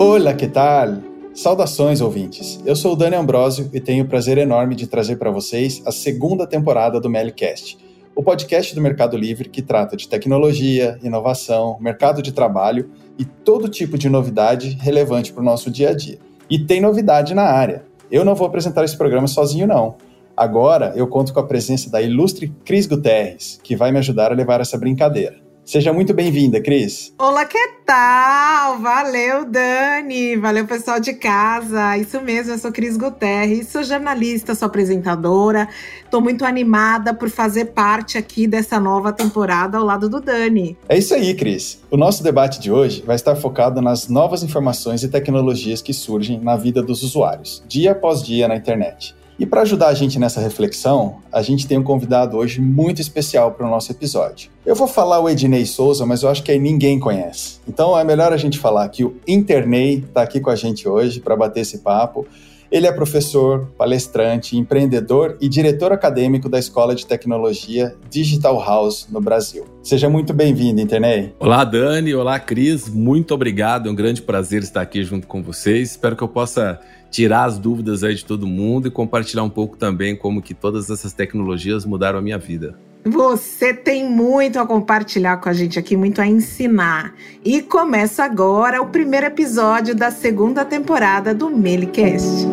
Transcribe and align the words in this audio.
Olá, 0.00 0.32
que 0.32 0.46
tal? 0.46 0.98
Saudações, 1.34 2.00
ouvintes. 2.00 2.60
Eu 2.64 2.76
sou 2.76 2.92
o 2.92 2.96
Dani 2.96 3.16
Ambrosio 3.16 3.68
e 3.72 3.80
tenho 3.80 4.04
o 4.04 4.06
prazer 4.06 4.38
enorme 4.38 4.76
de 4.76 4.86
trazer 4.86 5.16
para 5.16 5.28
vocês 5.28 5.82
a 5.84 5.90
segunda 5.90 6.46
temporada 6.46 7.00
do 7.00 7.10
Melicast, 7.10 7.76
o 8.14 8.22
podcast 8.22 8.76
do 8.76 8.80
Mercado 8.80 9.16
Livre 9.16 9.48
que 9.48 9.60
trata 9.60 9.96
de 9.96 10.08
tecnologia, 10.08 10.96
inovação, 11.02 11.78
mercado 11.80 12.22
de 12.22 12.30
trabalho 12.30 12.88
e 13.18 13.24
todo 13.24 13.68
tipo 13.68 13.98
de 13.98 14.08
novidade 14.08 14.78
relevante 14.80 15.32
para 15.32 15.42
o 15.42 15.44
nosso 15.44 15.68
dia 15.68 15.90
a 15.90 15.94
dia. 15.94 16.20
E 16.48 16.60
tem 16.60 16.80
novidade 16.80 17.34
na 17.34 17.42
área. 17.42 17.84
Eu 18.08 18.24
não 18.24 18.36
vou 18.36 18.46
apresentar 18.46 18.84
esse 18.84 18.96
programa 18.96 19.26
sozinho, 19.26 19.66
não. 19.66 19.96
Agora 20.36 20.92
eu 20.94 21.08
conto 21.08 21.34
com 21.34 21.40
a 21.40 21.46
presença 21.46 21.90
da 21.90 22.00
ilustre 22.00 22.54
Cris 22.64 22.86
Guterres, 22.86 23.58
que 23.64 23.74
vai 23.74 23.90
me 23.90 23.98
ajudar 23.98 24.30
a 24.30 24.36
levar 24.36 24.60
essa 24.60 24.78
brincadeira. 24.78 25.47
Seja 25.68 25.92
muito 25.92 26.14
bem-vinda, 26.14 26.62
Cris. 26.62 27.12
Olá, 27.18 27.44
que 27.44 27.58
tal? 27.84 28.78
Valeu, 28.78 29.44
Dani. 29.44 30.34
Valeu, 30.34 30.66
pessoal 30.66 30.98
de 30.98 31.12
casa. 31.12 31.94
Isso 31.98 32.22
mesmo, 32.22 32.54
eu 32.54 32.58
sou 32.58 32.72
Cris 32.72 32.96
Guterres, 32.96 33.68
sou 33.68 33.82
jornalista, 33.82 34.54
sou 34.54 34.64
apresentadora. 34.64 35.68
Estou 36.02 36.22
muito 36.22 36.46
animada 36.46 37.12
por 37.12 37.28
fazer 37.28 37.66
parte 37.66 38.16
aqui 38.16 38.46
dessa 38.46 38.80
nova 38.80 39.12
temporada 39.12 39.76
ao 39.76 39.84
lado 39.84 40.08
do 40.08 40.22
Dani. 40.22 40.74
É 40.88 40.96
isso 40.96 41.12
aí, 41.12 41.34
Cris. 41.34 41.78
O 41.90 41.98
nosso 41.98 42.22
debate 42.22 42.58
de 42.60 42.72
hoje 42.72 43.02
vai 43.06 43.16
estar 43.16 43.36
focado 43.36 43.82
nas 43.82 44.08
novas 44.08 44.42
informações 44.42 45.02
e 45.02 45.08
tecnologias 45.08 45.82
que 45.82 45.92
surgem 45.92 46.40
na 46.40 46.56
vida 46.56 46.82
dos 46.82 47.02
usuários, 47.02 47.62
dia 47.68 47.92
após 47.92 48.22
dia 48.22 48.48
na 48.48 48.56
internet. 48.56 49.17
E 49.38 49.46
para 49.46 49.62
ajudar 49.62 49.86
a 49.86 49.94
gente 49.94 50.18
nessa 50.18 50.40
reflexão, 50.40 51.18
a 51.30 51.42
gente 51.42 51.64
tem 51.64 51.78
um 51.78 51.82
convidado 51.82 52.36
hoje 52.36 52.60
muito 52.60 53.00
especial 53.00 53.52
para 53.52 53.64
o 53.64 53.70
nosso 53.70 53.92
episódio. 53.92 54.50
Eu 54.66 54.74
vou 54.74 54.88
falar 54.88 55.20
o 55.20 55.28
Ednei 55.28 55.64
Souza, 55.64 56.04
mas 56.04 56.24
eu 56.24 56.28
acho 56.28 56.42
que 56.42 56.50
aí 56.50 56.58
ninguém 56.58 56.98
conhece. 56.98 57.60
Então 57.68 57.96
é 57.96 58.02
melhor 58.02 58.32
a 58.32 58.36
gente 58.36 58.58
falar 58.58 58.88
que 58.88 59.04
o 59.04 59.14
Internei 59.28 59.98
está 59.98 60.22
aqui 60.22 60.40
com 60.40 60.50
a 60.50 60.56
gente 60.56 60.88
hoje 60.88 61.20
para 61.20 61.36
bater 61.36 61.60
esse 61.60 61.78
papo. 61.78 62.26
Ele 62.70 62.86
é 62.86 62.92
professor, 62.92 63.66
palestrante, 63.78 64.56
empreendedor 64.56 65.38
e 65.40 65.48
diretor 65.48 65.92
acadêmico 65.92 66.48
da 66.48 66.58
Escola 66.58 66.94
de 66.94 67.06
Tecnologia 67.06 67.96
Digital 68.10 68.62
House 68.62 69.06
no 69.08 69.20
Brasil. 69.20 69.64
Seja 69.82 70.10
muito 70.10 70.34
bem-vindo, 70.34 70.80
Internei. 70.80 71.32
Olá, 71.38 71.64
Dani. 71.64 72.12
Olá, 72.14 72.38
Cris. 72.38 72.88
Muito 72.88 73.32
obrigado. 73.32 73.88
É 73.88 73.92
um 73.92 73.94
grande 73.94 74.20
prazer 74.20 74.62
estar 74.62 74.82
aqui 74.82 75.02
junto 75.02 75.26
com 75.26 75.42
vocês. 75.42 75.92
Espero 75.92 76.14
que 76.14 76.22
eu 76.22 76.28
possa 76.28 76.78
tirar 77.10 77.44
as 77.44 77.58
dúvidas 77.58 78.04
aí 78.04 78.14
de 78.14 78.24
todo 78.24 78.46
mundo 78.46 78.88
e 78.88 78.90
compartilhar 78.90 79.42
um 79.42 79.50
pouco 79.50 79.76
também 79.76 80.16
como 80.16 80.42
que 80.42 80.54
todas 80.54 80.90
essas 80.90 81.12
tecnologias 81.12 81.84
mudaram 81.84 82.18
a 82.18 82.22
minha 82.22 82.38
vida. 82.38 82.78
Você 83.04 83.72
tem 83.72 84.08
muito 84.08 84.58
a 84.58 84.66
compartilhar 84.66 85.38
com 85.38 85.48
a 85.48 85.52
gente 85.52 85.78
aqui, 85.78 85.96
muito 85.96 86.20
a 86.20 86.26
ensinar. 86.26 87.14
E 87.44 87.62
começa 87.62 88.24
agora 88.24 88.82
o 88.82 88.86
primeiro 88.86 89.26
episódio 89.26 89.94
da 89.94 90.10
segunda 90.10 90.64
temporada 90.64 91.34
do 91.34 91.48
Melicast. 91.48 92.46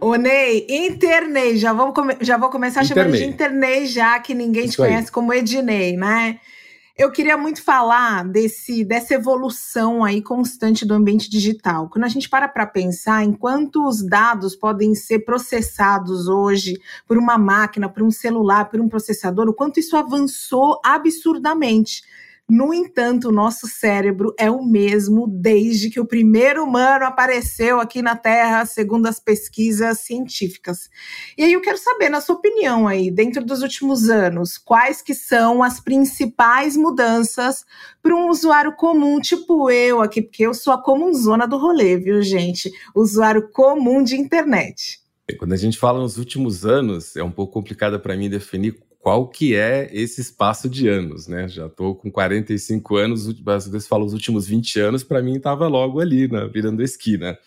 Ô 0.00 0.16
Ney, 0.16 0.66
internei, 0.68 1.56
já 1.56 1.72
vou, 1.72 1.92
já 2.20 2.36
vou 2.36 2.50
começar 2.50 2.84
chamando 2.84 3.16
de 3.16 3.24
internei 3.24 3.86
já, 3.86 4.18
que 4.18 4.34
ninguém 4.34 4.64
Isso 4.64 4.72
te 4.72 4.76
conhece 4.78 5.06
aí. 5.06 5.10
como 5.10 5.32
Ednei, 5.32 5.96
né? 5.96 6.38
Eu 6.96 7.10
queria 7.10 7.36
muito 7.36 7.60
falar 7.60 8.24
desse, 8.24 8.84
dessa 8.84 9.14
evolução 9.14 10.04
aí 10.04 10.22
constante 10.22 10.86
do 10.86 10.94
ambiente 10.94 11.28
digital. 11.28 11.88
Quando 11.88 12.04
a 12.04 12.08
gente 12.08 12.28
para 12.28 12.46
para 12.46 12.68
pensar 12.68 13.24
em 13.24 13.32
quantos 13.32 14.00
dados 14.00 14.54
podem 14.54 14.94
ser 14.94 15.24
processados 15.24 16.28
hoje 16.28 16.80
por 17.04 17.18
uma 17.18 17.36
máquina, 17.36 17.88
por 17.88 18.04
um 18.04 18.12
celular, 18.12 18.70
por 18.70 18.80
um 18.80 18.88
processador, 18.88 19.48
o 19.48 19.52
quanto 19.52 19.80
isso 19.80 19.96
avançou 19.96 20.80
absurdamente. 20.84 22.04
No 22.48 22.74
entanto, 22.74 23.28
o 23.28 23.32
nosso 23.32 23.66
cérebro 23.66 24.34
é 24.38 24.50
o 24.50 24.62
mesmo 24.62 25.26
desde 25.26 25.88
que 25.88 25.98
o 25.98 26.04
primeiro 26.04 26.62
humano 26.62 27.06
apareceu 27.06 27.80
aqui 27.80 28.02
na 28.02 28.16
Terra, 28.16 28.66
segundo 28.66 29.06
as 29.06 29.18
pesquisas 29.18 30.00
científicas. 30.00 30.90
E 31.38 31.42
aí 31.42 31.54
eu 31.54 31.62
quero 31.62 31.78
saber, 31.78 32.10
na 32.10 32.20
sua 32.20 32.34
opinião 32.34 32.86
aí, 32.86 33.10
dentro 33.10 33.42
dos 33.42 33.62
últimos 33.62 34.10
anos, 34.10 34.58
quais 34.58 35.00
que 35.00 35.14
são 35.14 35.62
as 35.62 35.80
principais 35.80 36.76
mudanças 36.76 37.64
para 38.02 38.14
um 38.14 38.28
usuário 38.28 38.76
comum, 38.76 39.18
tipo 39.20 39.70
eu 39.70 40.02
aqui, 40.02 40.20
porque 40.20 40.46
eu 40.46 40.52
sou 40.52 40.74
a 40.74 40.82
comunzona 40.82 41.48
do 41.48 41.56
rolê, 41.56 41.96
viu, 41.96 42.20
gente? 42.20 42.70
Usuário 42.94 43.48
comum 43.52 44.02
de 44.02 44.16
internet. 44.16 44.98
Quando 45.38 45.54
a 45.54 45.56
gente 45.56 45.78
fala 45.78 45.98
nos 45.98 46.18
últimos 46.18 46.66
anos, 46.66 47.16
é 47.16 47.24
um 47.24 47.30
pouco 47.30 47.54
complicado 47.54 47.98
para 47.98 48.14
mim 48.14 48.28
definir 48.28 48.78
qual 49.04 49.28
que 49.28 49.54
é 49.54 49.90
esse 49.92 50.22
espaço 50.22 50.66
de 50.66 50.88
anos, 50.88 51.28
né? 51.28 51.46
Já 51.46 51.66
estou 51.66 51.94
com 51.94 52.10
45 52.10 52.96
anos, 52.96 53.28
às 53.46 53.68
vezes 53.68 53.86
falo 53.86 54.06
os 54.06 54.14
últimos 54.14 54.46
20 54.46 54.80
anos, 54.80 55.04
para 55.04 55.20
mim 55.20 55.36
estava 55.36 55.68
logo 55.68 56.00
ali, 56.00 56.26
né, 56.26 56.48
virando 56.50 56.80
a 56.80 56.84
esquina. 56.86 57.38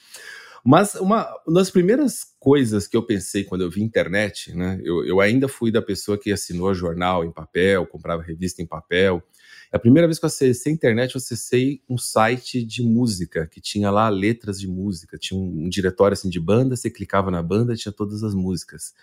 Mas 0.63 0.93
uma, 0.93 1.27
das 1.47 1.71
primeiras 1.71 2.27
coisas 2.47 2.87
que 2.87 2.95
eu 2.95 3.03
pensei 3.03 3.43
quando 3.43 3.59
eu 3.59 3.69
vi 3.69 3.83
internet, 3.83 4.55
né? 4.55 4.79
Eu, 4.81 5.03
eu 5.03 5.19
ainda 5.19 5.49
fui 5.49 5.69
da 5.69 5.81
pessoa 5.81 6.17
que 6.17 6.31
assinou 6.31 6.73
jornal 6.73 7.25
em 7.25 7.29
papel, 7.29 7.85
comprava 7.85 8.23
revista 8.23 8.61
em 8.61 8.65
papel, 8.65 9.21
é 9.69 9.75
a 9.75 9.79
primeira 9.79 10.07
vez 10.07 10.17
que 10.17 10.23
eu 10.23 10.27
acessei 10.27 10.71
a 10.71 10.75
internet, 10.75 11.13
eu 11.13 11.19
acessei 11.19 11.81
um 11.89 11.97
site 11.97 12.63
de 12.63 12.81
música, 12.81 13.45
que 13.45 13.59
tinha 13.59 13.91
lá 13.91 14.07
letras 14.07 14.57
de 14.61 14.65
música, 14.65 15.17
tinha 15.17 15.37
um, 15.37 15.65
um 15.65 15.69
diretório 15.69 16.13
assim 16.13 16.29
de 16.29 16.39
banda, 16.39 16.77
você 16.77 16.89
clicava 16.89 17.29
na 17.29 17.43
banda 17.43 17.75
tinha 17.75 17.91
todas 17.91 18.23
as 18.23 18.33
músicas. 18.33 18.93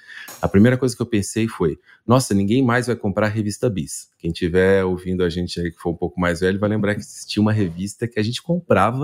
A 0.41 0.49
primeira 0.49 0.79
coisa 0.79 0.97
que 0.97 1.03
eu 1.03 1.07
pensei 1.07 1.47
foi, 1.47 1.79
nossa, 2.07 2.33
ninguém 2.33 2.63
mais 2.63 2.87
vai 2.87 2.97
comprar 2.97 3.29
revista 3.29 3.69
Bis. 3.69 4.09
Quem 4.19 4.31
estiver 4.31 4.83
ouvindo 4.85 5.23
a 5.23 5.29
gente 5.29 5.61
aí 5.61 5.71
que 5.71 5.79
for 5.79 5.91
um 5.91 5.97
pouco 5.97 6.19
mais 6.19 6.41
velho 6.41 6.59
vai 6.59 6.71
lembrar 6.71 6.95
que 6.95 7.03
existia 7.03 7.43
uma 7.43 7.53
revista 7.53 8.09
que 8.09 8.19
a 8.19 8.23
gente 8.23 8.43
comprava 8.43 9.03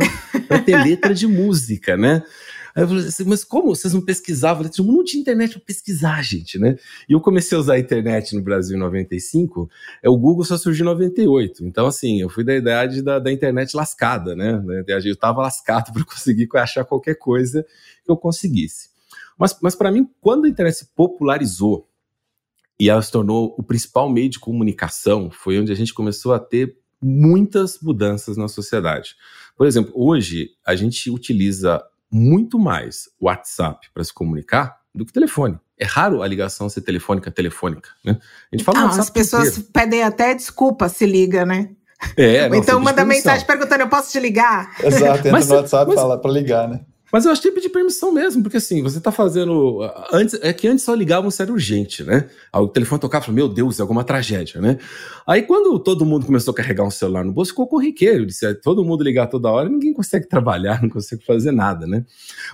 para 0.48 0.62
ter 0.62 0.82
letra 0.82 1.12
de 1.12 1.26
música, 1.26 1.94
né? 1.94 2.22
Aí 2.74 2.82
eu 2.82 2.88
falei 2.88 3.06
assim, 3.06 3.24
mas 3.24 3.44
como 3.44 3.74
vocês 3.74 3.92
não 3.92 4.00
pesquisavam? 4.00 4.64
Eu 4.64 4.72
falei, 4.72 4.92
não 4.92 5.04
tinha 5.04 5.20
internet 5.20 5.52
para 5.52 5.60
pesquisar, 5.60 6.22
gente, 6.22 6.58
né? 6.58 6.76
E 7.08 7.12
eu 7.12 7.20
comecei 7.20 7.56
a 7.56 7.60
usar 7.60 7.74
a 7.74 7.78
internet 7.78 8.34
no 8.34 8.42
Brasil 8.42 8.76
em 8.76 8.80
95, 8.80 9.68
é, 10.02 10.08
o 10.08 10.16
Google 10.16 10.44
só 10.44 10.56
surgiu 10.56 10.84
em 10.84 10.88
98. 10.88 11.64
Então, 11.64 11.86
assim, 11.86 12.20
eu 12.20 12.28
fui 12.28 12.44
da 12.44 12.54
idade 12.54 13.02
da, 13.02 13.18
da 13.18 13.32
internet 13.32 13.76
lascada, 13.76 14.36
né? 14.36 14.62
Eu 14.86 14.98
estava 14.98 15.42
lascado 15.42 15.92
para 15.94 16.04
conseguir 16.04 16.48
achar 16.54 16.84
qualquer 16.84 17.14
coisa 17.14 17.64
que 18.04 18.10
eu 18.10 18.16
conseguisse. 18.16 18.90
Mas, 19.38 19.56
mas 19.62 19.74
para 19.74 19.90
mim, 19.90 20.08
quando 20.20 20.44
a 20.44 20.48
internet 20.48 20.74
se 20.74 20.86
popularizou 20.94 21.88
e 22.78 22.88
ela 22.88 23.02
se 23.02 23.10
tornou 23.10 23.54
o 23.58 23.62
principal 23.62 24.08
meio 24.08 24.28
de 24.28 24.38
comunicação, 24.38 25.30
foi 25.30 25.58
onde 25.58 25.72
a 25.72 25.74
gente 25.74 25.94
começou 25.94 26.32
a 26.32 26.38
ter 26.38 26.78
muitas 27.00 27.80
mudanças 27.80 28.36
na 28.36 28.48
sociedade. 28.48 29.16
Por 29.56 29.66
exemplo, 29.66 29.92
hoje 29.94 30.50
a 30.64 30.74
gente 30.74 31.10
utiliza 31.10 31.82
muito 32.10 32.58
mais 32.58 33.08
WhatsApp 33.20 33.88
para 33.94 34.02
se 34.02 34.12
comunicar 34.12 34.78
do 34.94 35.06
que 35.06 35.12
telefone. 35.12 35.58
É 35.78 35.84
raro 35.84 36.22
a 36.22 36.28
ligação 36.28 36.68
ser 36.68 36.82
telefônica 36.82 37.30
telefônica, 37.30 37.90
né? 38.04 38.18
A 38.52 38.56
gente 38.56 38.64
fala 38.64 38.80
ah, 38.80 38.88
As 38.88 39.08
pessoas 39.08 39.48
inteiro. 39.48 39.68
pedem 39.72 40.02
até 40.02 40.34
desculpa 40.34 40.88
se 40.88 41.06
liga, 41.06 41.46
né? 41.46 41.70
É, 42.16 42.48
não, 42.48 42.56
então 42.56 42.80
manda 42.80 43.04
mensagem 43.04 43.46
perguntando, 43.46 43.82
eu 43.82 43.88
posso 43.88 44.10
te 44.10 44.18
ligar? 44.18 44.74
Exato, 44.82 45.18
entra 45.18 45.32
mas, 45.32 45.48
no 45.48 45.56
WhatsApp 45.56 45.92
e 45.92 45.94
fala 45.94 46.18
para 46.18 46.30
ligar, 46.30 46.68
né? 46.68 46.80
Mas 47.12 47.24
eu 47.24 47.32
acho 47.32 47.40
que 47.40 47.48
tem 47.48 47.54
que 47.54 47.60
pedir 47.62 47.72
permissão 47.72 48.12
mesmo, 48.12 48.42
porque 48.42 48.56
assim, 48.56 48.82
você 48.82 49.00
tá 49.00 49.10
fazendo. 49.10 49.80
Antes, 50.12 50.38
é 50.42 50.52
que 50.52 50.68
antes 50.68 50.84
só 50.84 50.94
ligavam 50.94 51.30
se 51.30 51.42
era 51.42 51.52
urgente, 51.52 52.04
né? 52.04 52.28
Aí 52.52 52.60
o 52.60 52.68
telefone 52.68 53.00
tocava 53.00 53.24
e 53.24 53.26
falou, 53.26 53.36
meu 53.36 53.48
Deus, 53.48 53.78
é 53.78 53.82
alguma 53.82 54.04
tragédia, 54.04 54.60
né? 54.60 54.78
Aí 55.26 55.42
quando 55.42 55.78
todo 55.78 56.06
mundo 56.06 56.26
começou 56.26 56.52
a 56.52 56.54
carregar 56.54 56.84
um 56.84 56.90
celular 56.90 57.24
no 57.24 57.32
bolso, 57.32 57.50
ficou 57.50 57.66
corriqueiro. 57.66 58.26
Disse, 58.26 58.46
é, 58.46 58.54
todo 58.54 58.84
mundo 58.84 59.02
ligar 59.02 59.26
toda 59.26 59.50
hora, 59.50 59.68
ninguém 59.68 59.92
consegue 59.92 60.28
trabalhar, 60.28 60.80
não 60.82 60.88
consegue 60.88 61.24
fazer 61.24 61.52
nada, 61.52 61.86
né? 61.86 62.04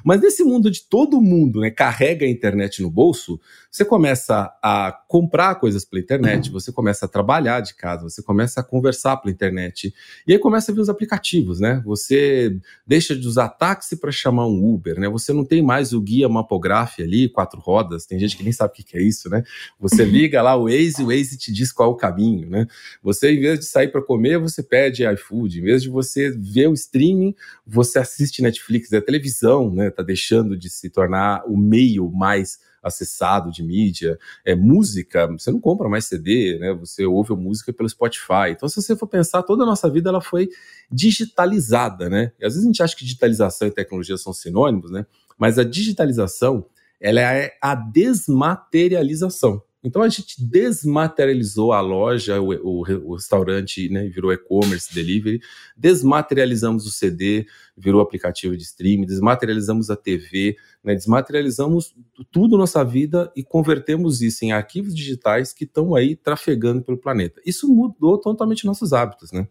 Mas 0.04 0.20
nesse 0.20 0.42
mundo 0.42 0.70
de 0.70 0.82
todo 0.82 1.20
mundo, 1.20 1.60
né, 1.60 1.70
carrega 1.70 2.24
a 2.24 2.28
internet 2.28 2.82
no 2.82 2.90
bolso, 2.90 3.40
você 3.70 3.84
começa 3.84 4.50
a 4.62 4.90
comprar 5.06 5.54
coisas 5.56 5.84
pela 5.84 6.00
internet, 6.00 6.50
você 6.50 6.72
começa 6.72 7.04
a 7.04 7.08
trabalhar 7.08 7.60
de 7.60 7.74
casa, 7.74 8.04
você 8.04 8.22
começa 8.22 8.60
a 8.60 8.64
conversar 8.64 9.18
pela 9.18 9.32
internet. 9.32 9.92
E 10.26 10.32
aí 10.32 10.38
começa 10.38 10.72
a 10.72 10.74
vir 10.74 10.80
os 10.80 10.88
aplicativos, 10.88 11.60
né? 11.60 11.82
Você 11.84 12.58
deixa 12.86 13.14
de 13.14 13.26
usar 13.26 13.50
táxi 13.50 13.96
para 13.96 14.10
chamar 14.10 14.45
um 14.46 14.74
Uber, 14.74 14.98
né? 14.98 15.08
Você 15.08 15.32
não 15.32 15.44
tem 15.44 15.62
mais 15.62 15.92
o 15.92 16.00
guia 16.00 16.28
Mapograph 16.28 16.98
ali, 17.00 17.28
quatro 17.28 17.60
rodas, 17.60 18.06
tem 18.06 18.18
gente 18.18 18.36
que 18.36 18.42
nem 18.42 18.52
sabe 18.52 18.72
o 18.72 18.84
que 18.84 18.96
é 18.96 19.02
isso, 19.02 19.28
né? 19.28 19.42
Você 19.78 20.04
liga 20.06 20.40
lá 20.42 20.56
o 20.56 20.64
Waze, 20.64 21.02
o 21.02 21.06
Waze 21.06 21.36
te 21.36 21.52
diz 21.52 21.72
qual 21.72 21.90
é 21.90 21.92
o 21.92 21.96
caminho, 21.96 22.48
né? 22.48 22.66
Você, 23.02 23.32
em 23.32 23.40
vez 23.40 23.58
de 23.58 23.66
sair 23.66 23.88
para 23.88 24.02
comer, 24.02 24.38
você 24.38 24.62
pede 24.62 25.04
iFood, 25.04 25.60
em 25.60 25.62
vez 25.62 25.82
de 25.82 25.88
você 25.88 26.30
ver 26.30 26.68
o 26.68 26.74
streaming, 26.74 27.34
você 27.66 27.98
assiste 27.98 28.42
Netflix, 28.42 28.92
é 28.92 28.98
a 28.98 29.02
televisão, 29.02 29.70
né? 29.72 29.90
Tá 29.90 30.02
deixando 30.02 30.56
de 30.56 30.70
se 30.70 30.88
tornar 30.90 31.42
o 31.46 31.56
meio 31.56 32.10
mais 32.10 32.58
acessado 32.86 33.50
de 33.50 33.62
mídia, 33.62 34.18
é 34.44 34.54
música, 34.54 35.26
você 35.26 35.50
não 35.50 35.60
compra 35.60 35.88
mais 35.88 36.06
CD, 36.06 36.58
né? 36.58 36.72
Você 36.74 37.04
ouve 37.04 37.32
a 37.32 37.36
música 37.36 37.72
pelo 37.72 37.88
Spotify. 37.88 38.50
Então, 38.50 38.68
se 38.68 38.80
você 38.80 38.96
for 38.96 39.06
pensar, 39.06 39.42
toda 39.42 39.64
a 39.64 39.66
nossa 39.66 39.90
vida 39.90 40.08
ela 40.08 40.20
foi 40.20 40.48
digitalizada, 40.90 42.08
né? 42.08 42.32
E 42.38 42.46
às 42.46 42.52
vezes 42.52 42.64
a 42.64 42.66
gente 42.66 42.82
acha 42.82 42.96
que 42.96 43.04
digitalização 43.04 43.68
e 43.68 43.70
tecnologia 43.70 44.16
são 44.16 44.32
sinônimos, 44.32 44.90
né? 44.90 45.04
Mas 45.38 45.58
a 45.58 45.64
digitalização, 45.64 46.66
ela 47.00 47.20
é 47.20 47.52
a 47.60 47.74
desmaterialização. 47.74 49.62
Então 49.86 50.02
a 50.02 50.08
gente 50.08 50.44
desmaterializou 50.44 51.72
a 51.72 51.80
loja, 51.80 52.40
o, 52.40 52.52
o, 52.52 52.80
o 52.80 53.14
restaurante, 53.14 53.88
né, 53.88 54.08
virou 54.08 54.32
e-commerce, 54.32 54.92
delivery, 54.92 55.40
desmaterializamos 55.76 56.84
o 56.86 56.90
CD, 56.90 57.46
virou 57.76 58.00
aplicativo 58.00 58.56
de 58.56 58.64
streaming, 58.64 59.06
desmaterializamos 59.06 59.88
a 59.88 59.94
TV, 59.94 60.56
né, 60.82 60.92
desmaterializamos 60.92 61.94
tudo 62.32 62.58
nossa 62.58 62.84
vida 62.84 63.30
e 63.36 63.44
convertemos 63.44 64.22
isso 64.22 64.44
em 64.44 64.50
arquivos 64.50 64.92
digitais 64.92 65.52
que 65.52 65.62
estão 65.62 65.94
aí 65.94 66.16
trafegando 66.16 66.82
pelo 66.82 66.98
planeta. 66.98 67.40
Isso 67.46 67.72
mudou 67.72 68.18
totalmente 68.18 68.66
nossos 68.66 68.92
hábitos, 68.92 69.30
né? 69.30 69.46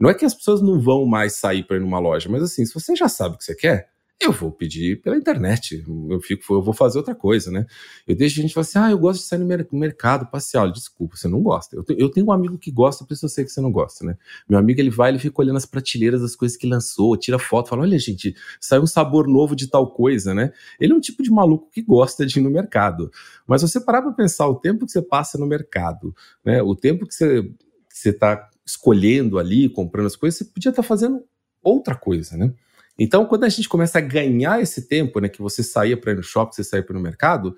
Não 0.00 0.10
é 0.10 0.14
que 0.14 0.24
as 0.24 0.34
pessoas 0.34 0.60
não 0.60 0.80
vão 0.80 1.06
mais 1.06 1.34
sair 1.34 1.62
para 1.62 1.76
ir 1.76 1.80
numa 1.80 2.00
loja, 2.00 2.28
mas 2.28 2.42
assim, 2.42 2.66
se 2.66 2.74
você 2.74 2.96
já 2.96 3.08
sabe 3.08 3.36
o 3.36 3.38
que 3.38 3.44
você 3.44 3.54
quer, 3.54 3.88
eu 4.18 4.32
vou 4.32 4.50
pedir 4.50 5.02
pela 5.02 5.16
internet, 5.16 5.84
eu 6.08 6.20
fico, 6.20 6.54
eu 6.54 6.62
vou 6.62 6.72
fazer 6.72 6.96
outra 6.96 7.14
coisa, 7.14 7.50
né? 7.50 7.66
Eu 8.08 8.16
deixo 8.16 8.40
a 8.40 8.42
gente 8.42 8.54
falar 8.54 8.62
assim, 8.62 8.78
ah, 8.78 8.90
eu 8.90 8.98
gosto 8.98 9.20
de 9.20 9.26
sair 9.26 9.38
no 9.38 9.78
mercado 9.78 10.26
passear. 10.30 10.72
Desculpa, 10.72 11.16
você 11.16 11.28
não 11.28 11.42
gosta. 11.42 11.76
Eu, 11.76 11.84
eu 11.96 12.10
tenho 12.10 12.26
um 12.26 12.32
amigo 12.32 12.56
que 12.56 12.70
gosta, 12.70 13.04
por 13.04 13.12
isso 13.12 13.26
eu 13.26 13.28
sei 13.28 13.44
que 13.44 13.50
você 13.50 13.60
não 13.60 13.70
gosta, 13.70 14.06
né? 14.06 14.16
Meu 14.48 14.58
amigo, 14.58 14.80
ele 14.80 14.88
vai, 14.88 15.10
ele 15.10 15.18
fica 15.18 15.40
olhando 15.40 15.58
as 15.58 15.66
prateleiras 15.66 16.22
das 16.22 16.34
coisas 16.34 16.56
que 16.56 16.66
lançou, 16.66 17.14
tira 17.16 17.38
foto, 17.38 17.68
fala, 17.68 17.82
olha, 17.82 17.98
gente, 17.98 18.34
saiu 18.58 18.82
um 18.82 18.86
sabor 18.86 19.28
novo 19.28 19.54
de 19.54 19.68
tal 19.68 19.92
coisa, 19.92 20.32
né? 20.32 20.50
Ele 20.80 20.94
é 20.94 20.96
um 20.96 21.00
tipo 21.00 21.22
de 21.22 21.30
maluco 21.30 21.68
que 21.70 21.82
gosta 21.82 22.24
de 22.24 22.38
ir 22.38 22.42
no 22.42 22.50
mercado. 22.50 23.10
Mas 23.46 23.60
você 23.60 23.78
parar 23.78 24.00
para 24.00 24.12
pensar 24.12 24.48
o 24.48 24.54
tempo 24.54 24.86
que 24.86 24.92
você 24.92 25.02
passa 25.02 25.36
no 25.36 25.46
mercado, 25.46 26.14
né? 26.42 26.62
O 26.62 26.74
tempo 26.74 27.06
que 27.06 27.14
você, 27.14 27.42
que 27.42 27.52
você 27.90 28.14
tá 28.14 28.48
escolhendo 28.64 29.38
ali, 29.38 29.68
comprando 29.68 30.06
as 30.06 30.16
coisas, 30.16 30.38
você 30.38 30.44
podia 30.44 30.70
estar 30.70 30.82
tá 30.82 30.88
fazendo 30.88 31.22
outra 31.62 31.94
coisa, 31.94 32.36
né? 32.36 32.52
Então, 32.98 33.26
quando 33.26 33.44
a 33.44 33.48
gente 33.48 33.68
começa 33.68 33.98
a 33.98 34.00
ganhar 34.00 34.60
esse 34.60 34.82
tempo, 34.82 35.20
né, 35.20 35.28
que 35.28 35.42
você 35.42 35.62
saía 35.62 35.96
para 35.96 36.12
ir 36.12 36.16
no 36.16 36.22
shopping, 36.22 36.54
você 36.54 36.64
saía 36.64 36.82
para 36.82 36.94
ir 36.94 36.96
no 36.98 37.02
mercado, 37.02 37.56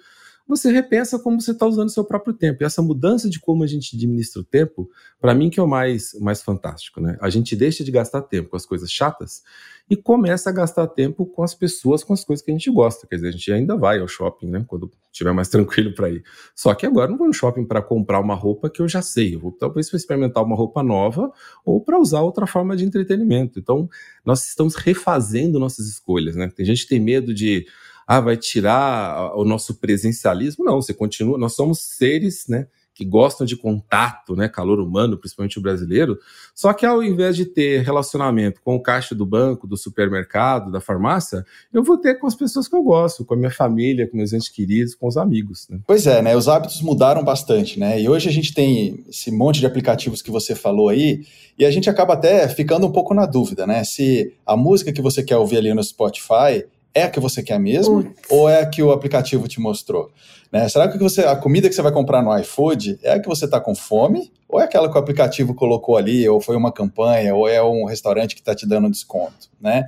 você 0.49 0.73
repensa 0.73 1.19
como 1.19 1.41
você 1.41 1.51
está 1.51 1.67
usando 1.67 1.89
o 1.89 1.93
seu 1.93 2.03
próprio 2.03 2.33
tempo. 2.33 2.63
E 2.63 2.65
essa 2.67 2.81
mudança 2.81 3.29
de 3.29 3.39
como 3.39 3.63
a 3.63 3.67
gente 3.67 3.95
administra 3.95 4.41
o 4.41 4.45
tempo, 4.45 4.89
para 5.21 5.35
mim 5.35 5.51
que 5.51 5.61
é 5.61 5.63
o 5.63 5.69
mais, 5.69 6.15
mais 6.21 6.43
fantástico. 6.43 7.01
Né? 7.01 7.19
A 7.21 7.29
gente 7.29 7.55
deixa 7.55 7.85
de 7.85 7.91
gastar 7.91 8.23
tempo 8.23 8.49
com 8.49 8.57
as 8.57 8.65
coisas 8.65 8.91
chatas 8.91 9.43
e 9.91 9.97
começa 9.97 10.51
a 10.51 10.53
gastar 10.53 10.87
tempo 10.87 11.27
com 11.27 11.43
as 11.43 11.55
pessoas, 11.55 12.03
com 12.03 12.13
as 12.13 12.25
coisas 12.25 12.45
que 12.45 12.51
a 12.51 12.55
gente 12.55 12.71
gosta. 12.71 13.07
Quer 13.07 13.17
dizer, 13.17 13.29
a 13.29 13.33
gente 13.33 13.53
ainda 13.53 13.77
vai 13.77 13.99
ao 14.01 14.09
shopping, 14.09 14.47
né? 14.47 14.65
Quando 14.67 14.91
estiver 15.11 15.33
mais 15.33 15.49
tranquilo 15.51 15.95
para 15.95 16.11
ir. 16.11 16.23
Só 16.55 16.75
que 16.75 16.87
agora 16.87 17.11
não 17.11 17.19
vou 17.19 17.27
no 17.27 17.33
shopping 17.33 17.65
para 17.65 17.83
comprar 17.83 18.21
uma 18.21 18.35
roupa 18.35 18.71
que 18.71 18.81
eu 18.81 18.89
já 18.89 19.03
sei. 19.03 19.35
Eu 19.35 19.41
vou 19.41 19.53
talvez 19.53 19.89
para 19.91 19.97
experimentar 19.97 20.43
uma 20.43 20.57
roupa 20.57 20.83
nova 20.83 21.31
ou 21.65 21.83
para 21.83 21.99
usar 21.99 22.21
outra 22.21 22.47
forma 22.47 22.77
de 22.77 22.85
entretenimento. 22.85 23.59
Então, 23.59 23.89
nós 24.25 24.47
estamos 24.47 24.75
refazendo 24.75 25.59
nossas 25.59 25.87
escolhas, 25.89 26.37
né? 26.37 26.51
Tem 26.55 26.65
gente 26.65 26.83
que 26.83 26.89
tem 26.89 27.01
medo 27.01 27.35
de 27.35 27.67
ah, 28.09 28.21
vai 28.21 28.39
tirar 28.39 29.37
o 29.37 29.45
nosso 29.45 29.75
presencialismo. 29.75 30.65
Não, 30.65 30.81
você 30.81 30.95
continua, 30.95 31.37
nós 31.37 31.55
somos 31.55 31.81
seres, 31.81 32.47
né? 32.49 32.67
que 32.99 33.05
gostam 33.05 33.47
de 33.47 33.57
contato, 33.57 34.35
né, 34.35 34.49
calor 34.49 34.81
humano, 34.81 35.17
principalmente 35.17 35.57
o 35.57 35.63
brasileiro, 35.63 36.19
só 36.53 36.73
que 36.73 36.85
ao 36.85 37.01
invés 37.01 37.37
de 37.37 37.45
ter 37.45 37.85
relacionamento 37.85 38.61
com 38.61 38.75
o 38.75 38.83
caixa 38.83 39.15
do 39.15 39.25
banco, 39.25 39.69
do 39.69 39.77
supermercado, 39.77 40.73
da 40.73 40.81
farmácia, 40.81 41.47
eu 41.73 41.85
vou 41.85 41.97
ter 41.97 42.17
com 42.17 42.27
as 42.27 42.35
pessoas 42.35 42.67
que 42.67 42.75
eu 42.75 42.83
gosto, 42.83 43.25
com 43.25 43.35
a 43.35 43.37
minha 43.37 43.53
família, 43.53 44.09
com 44.09 44.17
meus 44.17 44.33
entes 44.33 44.49
queridos, 44.49 44.97
com 44.97 45.07
os 45.07 45.17
amigos. 45.17 45.69
Né? 45.71 45.79
Pois 45.87 46.09
é, 46.09 46.21
né, 46.21 46.37
os 46.37 46.49
hábitos 46.49 46.83
mudaram 46.83 47.23
bastante, 47.23 47.79
né, 47.79 48.03
e 48.03 48.09
hoje 48.09 48.29
a 48.29 48.33
gente 48.33 48.53
tem 48.53 49.05
esse 49.09 49.31
monte 49.31 49.61
de 49.61 49.67
aplicativos 49.67 50.21
que 50.21 50.33
você 50.33 50.57
falou 50.57 50.89
aí, 50.89 51.25
e 51.57 51.65
a 51.65 51.71
gente 51.71 51.89
acaba 51.89 52.15
até 52.15 52.49
ficando 52.49 52.85
um 52.85 52.91
pouco 52.91 53.15
na 53.15 53.27
dúvida, 53.27 53.65
né, 53.65 53.85
se 53.85 54.35
a 54.45 54.57
música 54.57 54.93
que 54.93 55.01
você 55.01 55.23
quer 55.23 55.37
ouvir 55.37 55.59
ali 55.59 55.73
no 55.73 55.85
Spotify 55.85 56.65
é 56.99 57.03
a 57.05 57.11
que 57.11 57.21
você 57.21 57.43
quer 57.43 57.59
mesmo 57.59 58.03
Putz. 58.03 58.23
ou 58.31 58.49
é 58.49 58.61
a 58.61 58.67
que 58.67 58.83
o 58.83 58.93
aplicativo 58.93 59.49
te 59.49 59.61
mostrou? 59.61 60.11
Né? 60.51 60.69
Será 60.69 60.89
que 60.89 60.99
você, 60.99 61.23
a 61.23 61.37
comida 61.37 61.69
que 61.69 61.75
você 61.75 61.83
vai 61.83 61.93
comprar 61.93 62.23
no 62.23 62.37
iFood 62.39 62.99
é 63.03 63.13
a 63.13 63.21
que 63.21 63.29
você 63.29 63.45
está 63.45 63.61
com 63.61 63.75
fome 63.75 64.33
ou 64.49 64.61
é 64.61 64.65
aquela 64.65 64.91
que 64.91 64.97
o 64.97 64.99
aplicativo 64.99 65.55
colocou 65.55 65.97
ali, 65.97 66.27
ou 66.27 66.41
foi 66.41 66.57
uma 66.57 66.73
campanha, 66.73 67.35
ou 67.35 67.47
é 67.47 67.63
um 67.63 67.85
restaurante 67.85 68.35
que 68.35 68.41
está 68.41 68.55
te 68.55 68.67
dando 68.67 68.91
desconto? 68.91 69.51
Né? 69.61 69.87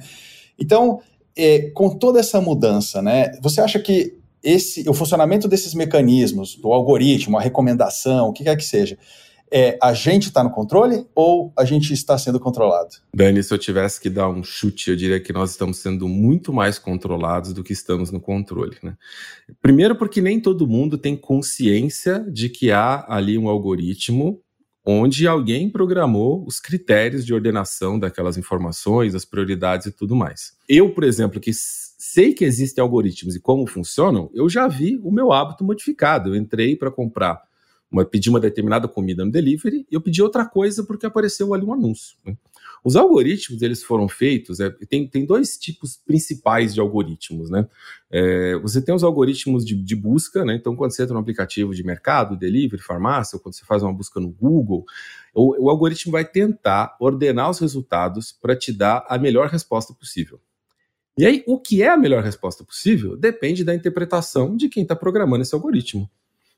Então, 0.58 1.00
é, 1.34 1.70
com 1.70 1.88
toda 1.96 2.20
essa 2.20 2.40
mudança, 2.40 3.00
né, 3.00 3.32
você 3.40 3.62
acha 3.62 3.78
que 3.78 4.18
esse, 4.42 4.88
o 4.88 4.92
funcionamento 4.92 5.48
desses 5.48 5.74
mecanismos, 5.74 6.56
do 6.56 6.72
algoritmo, 6.72 7.38
a 7.38 7.40
recomendação, 7.40 8.28
o 8.28 8.32
que 8.32 8.44
quer 8.44 8.56
que 8.56 8.64
seja, 8.64 8.98
é 9.50 9.78
a 9.82 9.92
gente 9.92 10.28
está 10.28 10.44
no 10.44 10.50
controle 10.50 11.06
ou 11.14 11.52
a 11.58 11.64
gente 11.64 11.92
está 11.92 12.16
sendo 12.16 12.38
controlado? 12.38 12.90
Dani, 13.14 13.42
se 13.42 13.52
eu 13.52 13.58
tivesse 13.58 14.00
que 14.00 14.08
dar 14.08 14.28
um 14.28 14.42
chute, 14.42 14.90
eu 14.90 14.96
diria 14.96 15.20
que 15.20 15.32
nós 15.32 15.50
estamos 15.50 15.78
sendo 15.78 16.08
muito 16.08 16.52
mais 16.52 16.78
controlados 16.78 17.52
do 17.52 17.64
que 17.64 17.72
estamos 17.72 18.10
no 18.10 18.20
controle. 18.20 18.76
Né? 18.82 18.96
Primeiro, 19.60 19.96
porque 19.96 20.20
nem 20.20 20.40
todo 20.40 20.66
mundo 20.66 20.96
tem 20.96 21.16
consciência 21.16 22.24
de 22.30 22.48
que 22.48 22.70
há 22.70 23.04
ali 23.08 23.36
um 23.36 23.48
algoritmo 23.48 24.40
onde 24.84 25.26
alguém 25.26 25.68
programou 25.68 26.44
os 26.46 26.58
critérios 26.58 27.24
de 27.24 27.34
ordenação 27.34 27.98
daquelas 27.98 28.38
informações, 28.38 29.14
as 29.14 29.24
prioridades 29.24 29.86
e 29.86 29.92
tudo 29.92 30.16
mais. 30.16 30.52
Eu, 30.68 30.90
por 30.94 31.04
exemplo, 31.04 31.40
que 31.40 31.52
sei 31.52 32.32
que 32.32 32.44
existem 32.44 32.80
algoritmos 32.82 33.36
e 33.36 33.40
como 33.40 33.66
funcionam, 33.66 34.30
eu 34.34 34.48
já 34.48 34.66
vi 34.66 34.98
o 35.02 35.12
meu 35.12 35.32
hábito 35.32 35.64
modificado. 35.64 36.30
Eu 36.30 36.36
entrei 36.36 36.74
para 36.74 36.90
comprar 36.90 37.40
uma, 37.90 38.04
pedi 38.04 38.30
uma 38.30 38.40
determinada 38.40 38.86
comida 38.86 39.24
no 39.24 39.30
delivery 39.30 39.86
e 39.90 39.94
eu 39.94 40.00
pedi 40.00 40.22
outra 40.22 40.46
coisa 40.46 40.84
porque 40.84 41.06
apareceu 41.06 41.52
ali 41.52 41.64
um 41.64 41.72
anúncio. 41.72 42.16
Né? 42.24 42.36
Os 42.82 42.96
algoritmos 42.96 43.60
eles 43.60 43.82
foram 43.82 44.08
feitos, 44.08 44.60
é, 44.60 44.70
tem, 44.88 45.06
tem 45.06 45.26
dois 45.26 45.58
tipos 45.58 45.96
principais 45.96 46.72
de 46.72 46.80
algoritmos, 46.80 47.50
né? 47.50 47.68
É, 48.10 48.56
você 48.56 48.80
tem 48.80 48.94
os 48.94 49.04
algoritmos 49.04 49.66
de, 49.66 49.74
de, 49.74 49.94
busca, 49.94 50.44
né? 50.44 50.54
Então, 50.54 50.74
quando 50.74 50.92
você 50.92 51.02
entra 51.02 51.12
no 51.12 51.20
aplicativo 51.20 51.74
de 51.74 51.84
mercado, 51.84 52.38
delivery, 52.38 52.82
farmácia, 52.82 53.36
ou 53.36 53.42
quando 53.42 53.54
você 53.54 53.64
faz 53.66 53.82
uma 53.82 53.92
busca 53.92 54.18
no 54.18 54.30
Google, 54.30 54.86
o, 55.34 55.66
o 55.66 55.70
algoritmo 55.70 56.12
vai 56.12 56.24
tentar 56.24 56.96
ordenar 56.98 57.50
os 57.50 57.58
resultados 57.58 58.32
para 58.32 58.56
te 58.56 58.72
dar 58.72 59.04
a 59.08 59.18
melhor 59.18 59.48
resposta 59.48 59.92
possível. 59.92 60.40
E 61.18 61.26
aí, 61.26 61.44
o 61.46 61.60
que 61.60 61.82
é 61.82 61.88
a 61.88 61.98
melhor 61.98 62.22
resposta 62.22 62.64
possível 62.64 63.14
depende 63.14 63.62
da 63.62 63.74
interpretação 63.74 64.56
de 64.56 64.70
quem 64.70 64.84
está 64.84 64.96
programando 64.96 65.42
esse 65.42 65.54
algoritmo. 65.54 66.08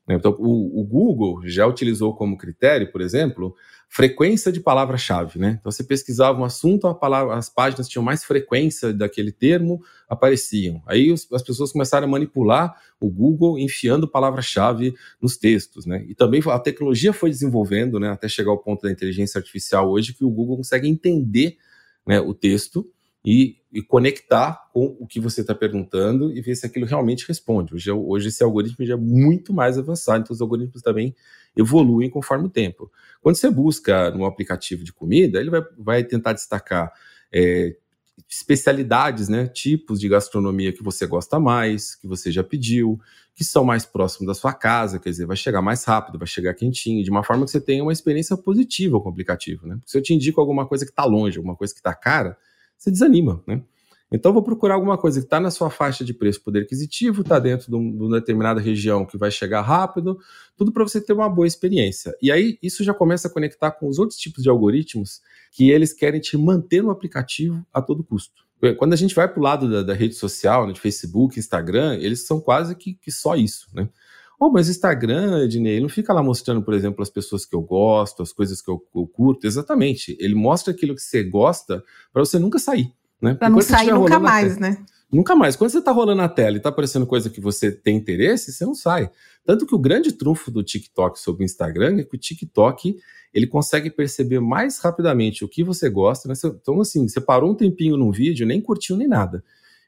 Né? 0.06 0.16
Então, 0.16 0.34
o, 0.38 0.80
o, 0.80 0.84
Google 0.84 1.42
já 1.44 1.66
utilizou 1.66 2.14
como 2.14 2.36
critério, 2.36 2.90
por 2.90 3.00
exemplo, 3.00 3.54
frequência 3.88 4.50
de 4.50 4.60
palavra-chave. 4.60 5.38
Né? 5.38 5.56
Então, 5.60 5.70
você 5.70 5.84
pesquisava 5.84 6.40
um 6.40 6.44
assunto, 6.44 6.92
palavra, 6.94 7.36
as 7.36 7.48
páginas 7.48 7.88
tinham 7.88 8.02
mais 8.02 8.24
frequência 8.24 8.92
daquele 8.92 9.30
termo, 9.30 9.80
apareciam. 10.08 10.82
Aí 10.86 11.12
os, 11.12 11.30
as 11.32 11.42
pessoas 11.42 11.72
começaram 11.72 12.06
a 12.06 12.10
manipular 12.10 12.74
o 13.00 13.08
Google 13.08 13.58
enfiando 13.58 14.08
palavra-chave 14.08 14.94
nos 15.20 15.36
textos. 15.36 15.86
Né? 15.86 16.04
E 16.08 16.14
também 16.14 16.42
a 16.46 16.58
tecnologia 16.58 17.12
foi 17.12 17.30
desenvolvendo 17.30 18.00
né, 18.00 18.10
até 18.10 18.28
chegar 18.28 18.50
ao 18.50 18.58
ponto 18.58 18.82
da 18.82 18.90
inteligência 18.90 19.38
artificial 19.38 19.90
hoje 19.90 20.14
que 20.14 20.24
o 20.24 20.30
Google 20.30 20.56
consegue 20.56 20.88
entender 20.88 21.56
né, 22.06 22.20
o 22.20 22.34
texto 22.34 22.90
e, 23.24 23.56
e, 23.72 23.80
conectar 23.80 24.68
com 24.72 24.96
o 24.98 25.06
que 25.06 25.20
você 25.20 25.42
está 25.42 25.54
perguntando 25.54 26.36
e 26.36 26.40
ver 26.40 26.56
se 26.56 26.66
aquilo 26.66 26.86
realmente 26.86 27.26
responde. 27.26 27.74
Hoje, 27.74 27.90
hoje 27.90 28.28
esse 28.28 28.42
algoritmo 28.42 28.84
já 28.84 28.94
é 28.94 28.96
muito 28.96 29.52
mais 29.52 29.78
avançado, 29.78 30.22
então 30.22 30.34
os 30.34 30.40
algoritmos 30.40 30.82
também 30.82 31.14
evoluem 31.56 32.10
conforme 32.10 32.46
o 32.46 32.50
tempo. 32.50 32.90
Quando 33.20 33.36
você 33.36 33.48
busca 33.48 34.10
no 34.10 34.24
aplicativo 34.24 34.82
de 34.82 34.92
comida, 34.92 35.38
ele 35.38 35.50
vai, 35.50 35.62
vai 35.78 36.04
tentar 36.04 36.32
destacar 36.32 36.92
é, 37.32 37.76
especialidades, 38.28 39.28
né, 39.28 39.46
tipos 39.46 40.00
de 40.00 40.08
gastronomia 40.08 40.72
que 40.72 40.82
você 40.82 41.06
gosta 41.06 41.38
mais, 41.38 41.94
que 41.94 42.06
você 42.06 42.30
já 42.32 42.42
pediu, 42.42 42.98
que 43.34 43.44
são 43.44 43.64
mais 43.64 43.86
próximos 43.86 44.26
da 44.26 44.34
sua 44.34 44.52
casa, 44.52 44.98
quer 44.98 45.10
dizer, 45.10 45.26
vai 45.26 45.36
chegar 45.36 45.62
mais 45.62 45.84
rápido, 45.84 46.18
vai 46.18 46.26
chegar 46.26 46.54
quentinho, 46.54 47.02
de 47.02 47.10
uma 47.10 47.22
forma 47.22 47.44
que 47.44 47.50
você 47.50 47.60
tenha 47.60 47.82
uma 47.82 47.92
experiência 47.92 48.36
positiva 48.36 49.00
com 49.00 49.08
o 49.08 49.12
aplicativo. 49.12 49.66
Né? 49.66 49.78
Se 49.86 49.96
eu 49.96 50.02
te 50.02 50.12
indico 50.12 50.40
alguma 50.40 50.66
coisa 50.66 50.84
que 50.84 50.90
está 50.90 51.04
longe, 51.04 51.38
alguma 51.38 51.56
coisa 51.56 51.72
que 51.72 51.80
está 51.80 51.94
cara, 51.94 52.36
você 52.82 52.90
desanima, 52.90 53.42
né? 53.46 53.62
Então, 54.14 54.30
vou 54.30 54.42
procurar 54.42 54.74
alguma 54.74 54.98
coisa 54.98 55.20
que 55.20 55.26
está 55.26 55.40
na 55.40 55.50
sua 55.50 55.70
faixa 55.70 56.04
de 56.04 56.12
preço 56.12 56.42
poder 56.42 56.64
aquisitivo, 56.64 57.22
está 57.22 57.38
dentro 57.38 57.70
de, 57.70 57.76
um, 57.76 57.96
de, 57.96 58.02
uma 58.02 58.20
determinada 58.20 58.60
região 58.60 59.06
que 59.06 59.16
vai 59.16 59.30
chegar 59.30 59.62
rápido, 59.62 60.18
tudo 60.54 60.70
para 60.70 60.82
você 60.82 61.00
ter 61.00 61.14
uma 61.14 61.30
boa 61.30 61.46
experiência. 61.46 62.14
E 62.20 62.30
aí, 62.30 62.58
isso 62.62 62.84
já 62.84 62.92
começa 62.92 63.28
a 63.28 63.30
conectar 63.30 63.70
com 63.70 63.88
os 63.88 63.98
outros 63.98 64.18
tipos 64.18 64.42
de 64.42 64.50
algoritmos 64.50 65.22
que 65.50 65.70
eles 65.70 65.94
querem 65.94 66.20
te 66.20 66.36
manter 66.36 66.82
no 66.82 66.90
aplicativo 66.90 67.64
a 67.72 67.80
todo 67.80 68.04
custo. 68.04 68.42
Quando 68.78 68.92
a 68.92 68.96
gente 68.96 69.14
vai 69.14 69.26
para 69.26 69.40
o 69.40 69.42
lado 69.42 69.68
da, 69.68 69.82
da, 69.82 69.94
rede 69.94 70.14
social, 70.14 70.66
né, 70.66 70.72
de 70.72 70.80
Facebook, 70.80 71.38
Instagram, 71.38 71.96
eles 71.96 72.26
são 72.26 72.38
quase 72.38 72.76
que, 72.76 72.94
que 72.94 73.10
só 73.10 73.34
isso, 73.34 73.66
né? 73.74 73.88
Oh, 74.44 74.50
mas 74.50 74.68
Instagram, 74.68 75.44
Ednei, 75.44 75.74
ele 75.74 75.82
não 75.82 75.88
fica 75.88 76.12
lá 76.12 76.20
mostrando, 76.20 76.64
por 76.64 76.74
exemplo, 76.74 77.00
as 77.00 77.08
pessoas 77.08 77.46
que 77.46 77.54
eu 77.54 77.60
gosto, 77.60 78.24
as 78.24 78.32
coisas 78.32 78.60
que 78.60 78.68
eu, 78.68 78.84
eu 78.92 79.06
curto. 79.06 79.46
Exatamente. 79.46 80.16
Ele 80.18 80.34
mostra 80.34 80.72
aquilo 80.72 80.96
que 80.96 81.00
você 81.00 81.22
gosta 81.22 81.80
para 82.12 82.24
você 82.24 82.40
nunca 82.40 82.58
sair. 82.58 82.92
Né? 83.20 83.34
Para 83.34 83.48
não 83.48 83.60
sair 83.60 83.92
nunca 83.92 84.18
mais, 84.18 84.58
né? 84.58 84.84
Nunca 85.12 85.36
mais. 85.36 85.54
Quando 85.54 85.70
você 85.70 85.78
está 85.78 85.92
rolando 85.92 86.22
a 86.22 86.28
tela 86.28 86.54
e 86.54 86.56
está 86.56 86.70
aparecendo 86.70 87.06
coisa 87.06 87.30
que 87.30 87.40
você 87.40 87.70
tem 87.70 87.96
interesse, 87.96 88.50
você 88.50 88.66
não 88.66 88.74
sai. 88.74 89.08
Tanto 89.46 89.64
que 89.64 89.76
o 89.76 89.78
grande 89.78 90.10
trunfo 90.10 90.50
do 90.50 90.64
TikTok 90.64 91.20
sobre 91.20 91.44
o 91.44 91.46
Instagram 91.46 92.00
é 92.00 92.02
que 92.02 92.16
o 92.16 92.18
TikTok 92.18 92.96
ele 93.32 93.46
consegue 93.46 93.90
perceber 93.90 94.40
mais 94.40 94.80
rapidamente 94.80 95.44
o 95.44 95.48
que 95.48 95.62
você 95.62 95.88
gosta. 95.88 96.28
Né? 96.28 96.34
Então, 96.60 96.80
assim, 96.80 97.06
você 97.06 97.20
parou 97.20 97.52
um 97.52 97.54
tempinho 97.54 97.96
num 97.96 98.10
vídeo, 98.10 98.44
nem 98.44 98.60
curtiu 98.60 98.96
nem 98.96 99.06
nada. 99.06 99.44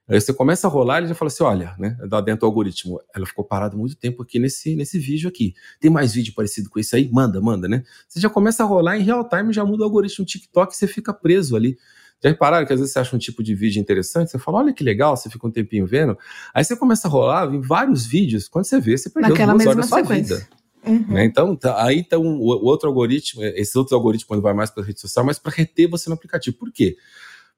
Aí 0.06 0.20
você 0.20 0.34
começa 0.34 0.66
a 0.66 0.70
rolar, 0.70 0.99
ele 0.99 1.06
já 1.06 1.14
fala 1.14 1.28
assim: 1.28 1.42
olha, 1.42 1.75
né? 1.78 1.96
Dá 2.08 2.20
dentro 2.20 2.40
do 2.40 2.46
algoritmo. 2.46 3.00
Ela 3.14 3.25
ficou 3.25 3.44
parada 3.44 3.76
muito 3.76 3.96
tempo 3.96 4.23
aqui 4.23 4.38
nesse, 4.38 4.76
nesse 4.76 4.99
vídeo 4.99 5.28
aqui. 5.28 5.54
Tem 5.80 5.90
mais 5.90 6.12
vídeo 6.12 6.34
parecido 6.34 6.68
com 6.68 6.78
esse 6.78 6.94
aí? 6.94 7.11
Manda, 7.11 7.40
manda, 7.40 7.66
né? 7.66 7.82
Você 8.06 8.20
já 8.20 8.28
começa 8.28 8.62
a 8.62 8.66
rolar 8.66 8.99
em 8.99 9.02
real 9.02 9.26
time, 9.28 9.52
já 9.52 9.64
muda 9.64 9.82
o 9.82 9.84
algoritmo 9.84 10.26
TikTok 10.26 10.75
e 10.75 10.76
você 10.76 10.87
fica 10.87 11.12
preso 11.14 11.56
ali. 11.56 11.78
Já 12.23 12.28
repararam 12.28 12.66
que 12.66 12.73
às 12.73 12.80
vezes 12.80 12.92
você 12.92 12.99
acha 12.99 13.16
um 13.16 13.18
tipo 13.18 13.42
de 13.42 13.54
vídeo 13.54 13.80
interessante, 13.80 14.30
você 14.30 14.38
fala, 14.38 14.58
olha 14.58 14.73
que 14.73 14.84
legal, 14.84 15.16
você 15.16 15.28
fica 15.28 15.46
um 15.46 15.50
tempinho 15.50 15.87
vendo. 15.87 16.16
Aí 16.54 16.64
você 16.64 16.76
começa 16.76 17.08
a 17.08 17.11
rolar 17.11 17.52
em 17.52 17.61
vários 17.61 18.06
vídeos, 18.06 18.49
quando 18.49 18.64
você 18.64 18.80
vê, 18.80 18.96
você 18.96 19.11
perdeu 19.11 19.30
Naquela 19.30 19.52
duas 19.52 19.66
horas 19.66 19.76
da 19.76 19.82
sua 19.82 19.99
sequência. 20.00 20.37
vida. 20.37 20.49
Uhum. 20.87 21.14
Né? 21.14 21.25
Então, 21.25 21.56
tá, 21.56 21.82
aí 21.82 21.99
então 21.99 22.23
o, 22.23 22.44
o 22.44 22.64
outro 22.66 22.88
algoritmo, 22.88 23.42
esses 23.42 23.75
outros 23.75 23.92
algoritmos, 23.92 24.28
quando 24.28 24.42
vai 24.42 24.54
mais 24.54 24.70
para 24.70 24.82
a 24.82 24.87
rede 24.87 25.00
social, 25.00 25.25
mas 25.25 25.38
para 25.38 25.52
reter 25.52 25.88
você 25.88 26.08
no 26.08 26.14
aplicativo. 26.14 26.56
Por 26.56 26.70
quê? 26.70 26.96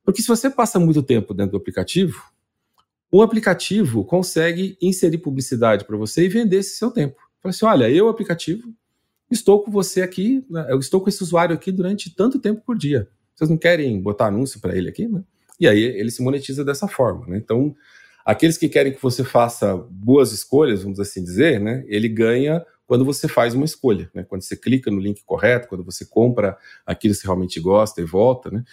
Porque 0.04 0.22
se 0.22 0.28
você 0.28 0.48
passa 0.48 0.78
muito 0.78 1.02
tempo 1.02 1.34
dentro 1.34 1.52
do 1.52 1.58
aplicativo, 1.58 2.22
o 3.10 3.22
aplicativo 3.22 4.04
consegue 4.04 4.76
inserir 4.80 5.18
publicidade 5.18 5.84
para 5.84 5.96
você 5.96 6.24
e 6.24 6.28
vender 6.28 6.58
esse 6.58 6.76
seu 6.76 6.90
tempo. 6.90 7.16
Fala 7.42 7.50
assim: 7.50 7.64
olha, 7.64 7.90
eu, 7.90 8.08
aplicativo, 8.08 8.72
estou 9.30 9.62
com 9.62 9.70
você 9.70 10.02
aqui, 10.02 10.44
né, 10.50 10.66
eu 10.68 10.78
estou 10.78 11.00
com 11.00 11.08
esse 11.08 11.22
usuário 11.22 11.54
aqui 11.54 11.70
durante 11.70 12.14
tanto 12.14 12.38
tempo 12.38 12.62
por 12.64 12.76
dia. 12.76 13.08
Vocês 13.34 13.50
não 13.50 13.58
querem 13.58 14.00
botar 14.00 14.26
anúncio 14.26 14.60
para 14.60 14.76
ele 14.76 14.88
aqui, 14.88 15.06
né? 15.06 15.22
E 15.60 15.68
aí 15.68 15.82
ele 15.82 16.10
se 16.10 16.22
monetiza 16.22 16.64
dessa 16.64 16.88
forma, 16.88 17.26
né? 17.26 17.36
Então, 17.36 17.74
aqueles 18.24 18.58
que 18.58 18.68
querem 18.68 18.92
que 18.92 19.02
você 19.02 19.22
faça 19.24 19.76
boas 19.90 20.32
escolhas, 20.32 20.82
vamos 20.82 20.98
assim 21.00 21.22
dizer, 21.22 21.60
né? 21.60 21.84
Ele 21.86 22.08
ganha 22.08 22.64
quando 22.86 23.04
você 23.04 23.26
faz 23.28 23.54
uma 23.54 23.64
escolha, 23.64 24.10
né? 24.14 24.24
Quando 24.24 24.42
você 24.42 24.56
clica 24.56 24.90
no 24.90 25.00
link 25.00 25.22
correto, 25.24 25.68
quando 25.68 25.84
você 25.84 26.04
compra 26.04 26.56
aquilo 26.84 27.14
que 27.14 27.20
você 27.20 27.26
realmente 27.26 27.60
gosta 27.60 28.00
e 28.00 28.04
volta, 28.04 28.50
né? 28.50 28.64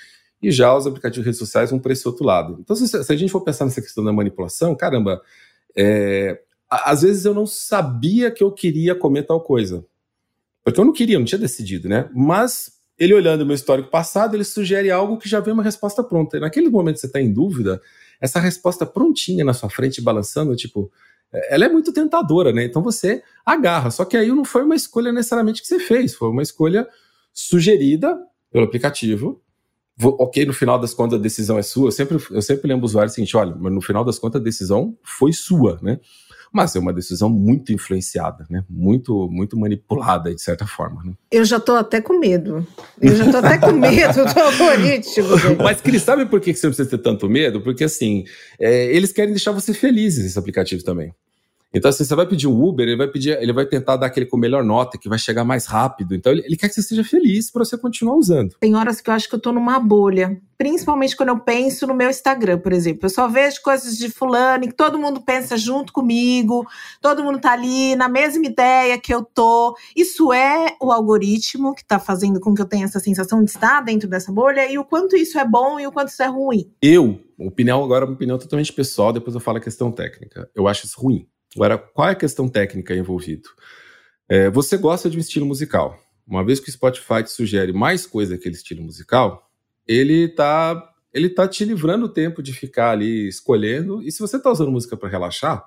E 0.43 0.51
já 0.51 0.75
os 0.75 0.85
aplicativos 0.85 1.23
de 1.23 1.27
redes 1.29 1.39
sociais 1.39 1.69
vão 1.71 1.79
para 1.79 1.93
esse 1.93 2.05
outro 2.07 2.25
lado. 2.25 2.57
Então, 2.59 2.75
se, 2.75 2.87
se, 2.87 3.13
a 3.13 3.15
gente 3.15 3.31
for 3.31 3.41
pensar 3.41 3.63
nessa 3.63 3.81
questão 3.81 4.03
da 4.03 4.11
manipulação, 4.11 4.75
caramba, 4.75 5.21
é, 5.75 6.41
às 6.69 7.01
vezes 7.01 7.23
eu 7.23 7.33
não 7.33 7.45
sabia 7.45 8.29
que 8.29 8.43
eu 8.43 8.51
queria 8.51 8.93
comer 8.93 9.23
tal 9.23 9.41
coisa. 9.41 9.85
Porque 10.63 10.79
eu 10.79 10.85
não 10.85 10.93
queria, 10.93 11.15
eu 11.15 11.19
não 11.19 11.25
tinha 11.25 11.39
decidido, 11.39 11.87
né? 11.87 12.09
Mas 12.13 12.73
ele 12.97 13.13
olhando 13.13 13.41
o 13.41 13.45
meu 13.45 13.55
histórico 13.55 13.89
passado, 13.89 14.35
ele 14.35 14.43
sugere 14.43 14.91
algo 14.91 15.17
que 15.17 15.27
já 15.27 15.39
vem 15.39 15.53
uma 15.53 15.63
resposta 15.63 16.03
pronta. 16.03 16.37
E 16.37 16.39
naquele 16.39 16.69
momento 16.69 16.95
que 16.95 17.01
você 17.01 17.07
está 17.07 17.21
em 17.21 17.31
dúvida, 17.31 17.81
essa 18.19 18.39
resposta 18.39 18.85
prontinha 18.85 19.43
na 19.43 19.53
sua 19.53 19.69
frente, 19.69 20.01
balançando, 20.01 20.55
tipo, 20.55 20.91
é, 21.31 21.55
ela 21.55 21.65
é 21.65 21.69
muito 21.69 21.91
tentadora, 21.91 22.53
né? 22.53 22.63
Então 22.63 22.81
você 22.81 23.23
agarra. 23.45 23.91
Só 23.91 24.05
que 24.05 24.15
aí 24.15 24.29
não 24.29 24.45
foi 24.45 24.63
uma 24.63 24.75
escolha 24.75 25.11
necessariamente 25.11 25.61
que 25.61 25.67
você 25.67 25.79
fez, 25.79 26.13
foi 26.13 26.29
uma 26.29 26.41
escolha 26.41 26.87
sugerida 27.33 28.19
pelo 28.51 28.65
aplicativo 28.65 29.42
ok, 30.01 30.45
no 30.45 30.53
final 30.53 30.79
das 30.79 30.93
contas 30.93 31.19
a 31.19 31.21
decisão 31.21 31.57
é 31.57 31.61
sua. 31.61 31.87
Eu 31.87 31.91
sempre, 31.91 32.17
eu 32.31 32.41
sempre 32.41 32.67
lembro 32.67 32.83
o 32.83 32.85
usuário 32.85 33.09
o 33.09 33.13
seguinte: 33.13 33.35
olha, 33.37 33.55
mas 33.55 33.73
no 33.73 33.81
final 33.81 34.03
das 34.03 34.17
contas 34.17 34.41
a 34.41 34.43
decisão 34.43 34.97
foi 35.03 35.33
sua, 35.33 35.79
né? 35.81 35.99
Mas 36.53 36.75
é 36.75 36.79
uma 36.79 36.93
decisão 36.93 37.31
muito 37.31 37.73
influenciada, 37.73 38.45
né? 38.47 38.63
Muito, 38.69 39.27
muito 39.31 39.57
manipulada, 39.57 40.33
de 40.33 40.39
certa 40.39 40.67
forma. 40.67 41.03
Né? 41.03 41.13
Eu 41.31 41.43
já 41.43 41.57
estou 41.57 41.75
até 41.75 41.99
com 41.99 42.19
medo. 42.19 42.65
Eu 43.01 43.15
já 43.15 43.25
estou 43.25 43.39
até 43.39 43.57
com 43.57 43.71
medo 43.71 44.23
do 44.23 44.37
algoritmo. 44.39 45.27
Mas, 45.63 45.81
Cris, 45.81 46.03
sabe 46.03 46.27
por 46.27 46.39
que 46.39 46.53
você 46.53 46.67
precisa 46.67 46.87
ter 46.87 46.99
tanto 46.99 47.27
medo? 47.27 47.59
Porque, 47.59 47.83
assim, 47.83 48.23
é, 48.59 48.85
eles 48.95 49.11
querem 49.11 49.31
deixar 49.31 49.51
você 49.51 49.73
feliz, 49.73 50.15
esses 50.19 50.37
aplicativos 50.37 50.83
também. 50.83 51.11
Então, 51.73 51.89
assim, 51.89 52.03
você 52.03 52.15
vai 52.15 52.27
pedir 52.27 52.47
um 52.47 52.63
Uber, 52.63 52.87
ele 52.87 52.95
vai 52.95 53.07
pedir, 53.07 53.35
ele 53.41 53.51
vai 53.51 53.65
tentar 53.65 53.97
dar 53.97 54.05
aquele 54.05 54.27
com 54.27 54.37
melhor 54.37 54.63
nota, 54.63 54.97
que 54.97 55.09
vai 55.09 55.17
chegar 55.17 55.43
mais 55.43 55.65
rápido. 55.65 56.13
Então, 56.13 56.31
ele, 56.31 56.43
ele 56.45 56.55
quer 56.55 56.69
que 56.69 56.75
você 56.75 56.83
seja 56.83 57.03
feliz 57.03 57.49
para 57.49 57.65
você 57.65 57.75
continuar 57.77 58.15
usando. 58.15 58.55
Tem 58.59 58.75
horas 58.75 59.01
que 59.01 59.09
eu 59.09 59.13
acho 59.13 59.27
que 59.27 59.33
eu 59.33 59.39
tô 59.39 59.51
numa 59.51 59.79
bolha. 59.79 60.39
Principalmente 60.55 61.15
quando 61.17 61.29
eu 61.29 61.39
penso 61.39 61.87
no 61.87 61.95
meu 61.95 62.09
Instagram, 62.09 62.59
por 62.59 62.71
exemplo. 62.71 62.99
Eu 63.03 63.09
só 63.09 63.27
vejo 63.27 63.61
coisas 63.63 63.97
de 63.97 64.07
fulano, 64.07 64.67
que 64.67 64.73
todo 64.73 64.99
mundo 64.99 65.19
pensa 65.21 65.57
junto 65.57 65.91
comigo, 65.91 66.65
todo 67.01 67.23
mundo 67.23 67.39
tá 67.39 67.53
ali 67.53 67.95
na 67.95 68.07
mesma 68.07 68.45
ideia 68.45 68.99
que 68.99 69.13
eu 69.13 69.25
tô. 69.25 69.75
Isso 69.95 70.31
é 70.31 70.75
o 70.79 70.91
algoritmo 70.91 71.73
que 71.73 71.83
tá 71.83 71.97
fazendo 71.97 72.39
com 72.39 72.53
que 72.53 72.61
eu 72.61 72.67
tenha 72.67 72.85
essa 72.85 72.99
sensação 72.99 73.43
de 73.43 73.49
estar 73.49 73.81
dentro 73.81 74.07
dessa 74.07 74.31
bolha 74.31 74.71
e 74.71 74.77
o 74.77 74.85
quanto 74.85 75.17
isso 75.17 75.39
é 75.39 75.45
bom 75.45 75.79
e 75.79 75.87
o 75.87 75.91
quanto 75.91 76.09
isso 76.09 76.21
é 76.21 76.27
ruim. 76.27 76.71
Eu, 76.81 77.19
opinião 77.39 77.83
agora, 77.83 78.05
uma 78.05 78.13
opinião 78.13 78.37
totalmente 78.37 78.71
pessoal, 78.71 79.11
depois 79.11 79.33
eu 79.33 79.41
falo 79.41 79.57
a 79.57 79.61
questão 79.61 79.91
técnica. 79.91 80.49
Eu 80.55 80.67
acho 80.67 80.85
isso 80.85 80.99
ruim. 81.01 81.27
Agora, 81.55 81.77
qual 81.77 82.09
é 82.09 82.11
a 82.11 82.15
questão 82.15 82.49
técnica 82.49 82.95
envolvida? 82.95 83.47
É, 84.27 84.49
você 84.49 84.77
gosta 84.77 85.09
de 85.09 85.17
um 85.17 85.19
estilo 85.19 85.45
musical. 85.45 85.99
Uma 86.25 86.43
vez 86.43 86.59
que 86.59 86.69
o 86.69 86.71
Spotify 86.71 87.23
te 87.23 87.31
sugere 87.31 87.73
mais 87.73 88.05
coisa 88.05 88.33
que 88.33 88.41
aquele 88.41 88.55
estilo 88.55 88.81
musical, 88.81 89.49
ele 89.87 90.25
está 90.25 90.89
ele 91.13 91.29
tá 91.29 91.47
te 91.47 91.63
livrando 91.63 92.05
o 92.05 92.09
tempo 92.09 92.41
de 92.41 92.51
ficar 92.53 92.91
ali 92.91 93.27
escolhendo. 93.27 94.01
E 94.01 94.11
se 94.11 94.19
você 94.19 94.37
está 94.37 94.51
usando 94.51 94.71
música 94.71 94.97
para 94.97 95.09
relaxar, 95.09 95.63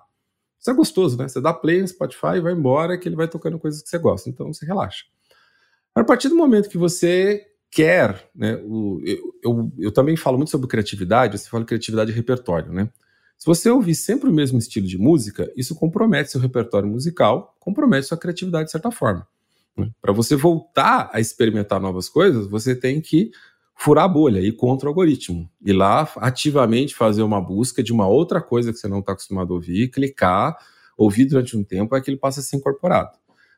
isso 0.58 0.70
é 0.70 0.74
gostoso, 0.74 1.16
né? 1.16 1.28
Você 1.28 1.40
dá 1.40 1.52
play 1.52 1.80
no 1.80 1.86
Spotify 1.86 2.36
e 2.36 2.40
vai 2.40 2.52
embora 2.52 2.98
que 2.98 3.08
ele 3.08 3.14
vai 3.14 3.28
tocando 3.28 3.58
coisas 3.58 3.80
que 3.80 3.88
você 3.88 3.98
gosta. 3.98 4.28
Então 4.28 4.52
você 4.52 4.66
relaxa. 4.66 5.04
A 5.94 6.02
partir 6.02 6.28
do 6.28 6.36
momento 6.36 6.68
que 6.68 6.76
você 6.76 7.46
quer, 7.70 8.28
né? 8.34 8.56
O, 8.64 9.00
eu, 9.04 9.34
eu, 9.44 9.72
eu 9.78 9.92
também 9.92 10.16
falo 10.16 10.36
muito 10.36 10.50
sobre 10.50 10.66
criatividade, 10.66 11.38
você 11.38 11.48
fala 11.48 11.64
criatividade 11.64 12.10
e 12.10 12.14
repertório, 12.14 12.72
né? 12.72 12.88
Se 13.38 13.46
você 13.46 13.68
ouvir 13.70 13.94
sempre 13.94 14.30
o 14.30 14.32
mesmo 14.32 14.58
estilo 14.58 14.86
de 14.86 14.98
música, 14.98 15.50
isso 15.56 15.74
compromete 15.74 16.30
seu 16.30 16.40
repertório 16.40 16.88
musical, 16.88 17.54
compromete 17.60 18.06
sua 18.06 18.16
criatividade 18.16 18.66
de 18.66 18.70
certa 18.70 18.90
forma. 18.90 19.26
Né? 19.76 19.90
Para 20.00 20.12
você 20.12 20.34
voltar 20.34 21.10
a 21.12 21.20
experimentar 21.20 21.80
novas 21.80 22.08
coisas, 22.08 22.46
você 22.46 22.74
tem 22.74 23.00
que 23.00 23.30
furar 23.76 24.06
a 24.06 24.08
bolha, 24.08 24.40
ir 24.40 24.52
contra 24.52 24.86
o 24.86 24.90
algoritmo. 24.90 25.48
Ir 25.62 25.74
lá 25.74 26.10
ativamente 26.16 26.94
fazer 26.94 27.22
uma 27.22 27.40
busca 27.40 27.82
de 27.82 27.92
uma 27.92 28.08
outra 28.08 28.40
coisa 28.40 28.72
que 28.72 28.78
você 28.78 28.88
não 28.88 29.00
está 29.00 29.12
acostumado 29.12 29.52
a 29.52 29.56
ouvir, 29.56 29.88
clicar, 29.90 30.56
ouvir 30.96 31.26
durante 31.26 31.56
um 31.56 31.62
tempo, 31.62 31.94
é 31.94 32.00
que 32.00 32.10
ele 32.10 32.16
passa 32.16 32.40
a 32.40 32.42
ser 32.42 32.56
incorporado. 32.56 33.10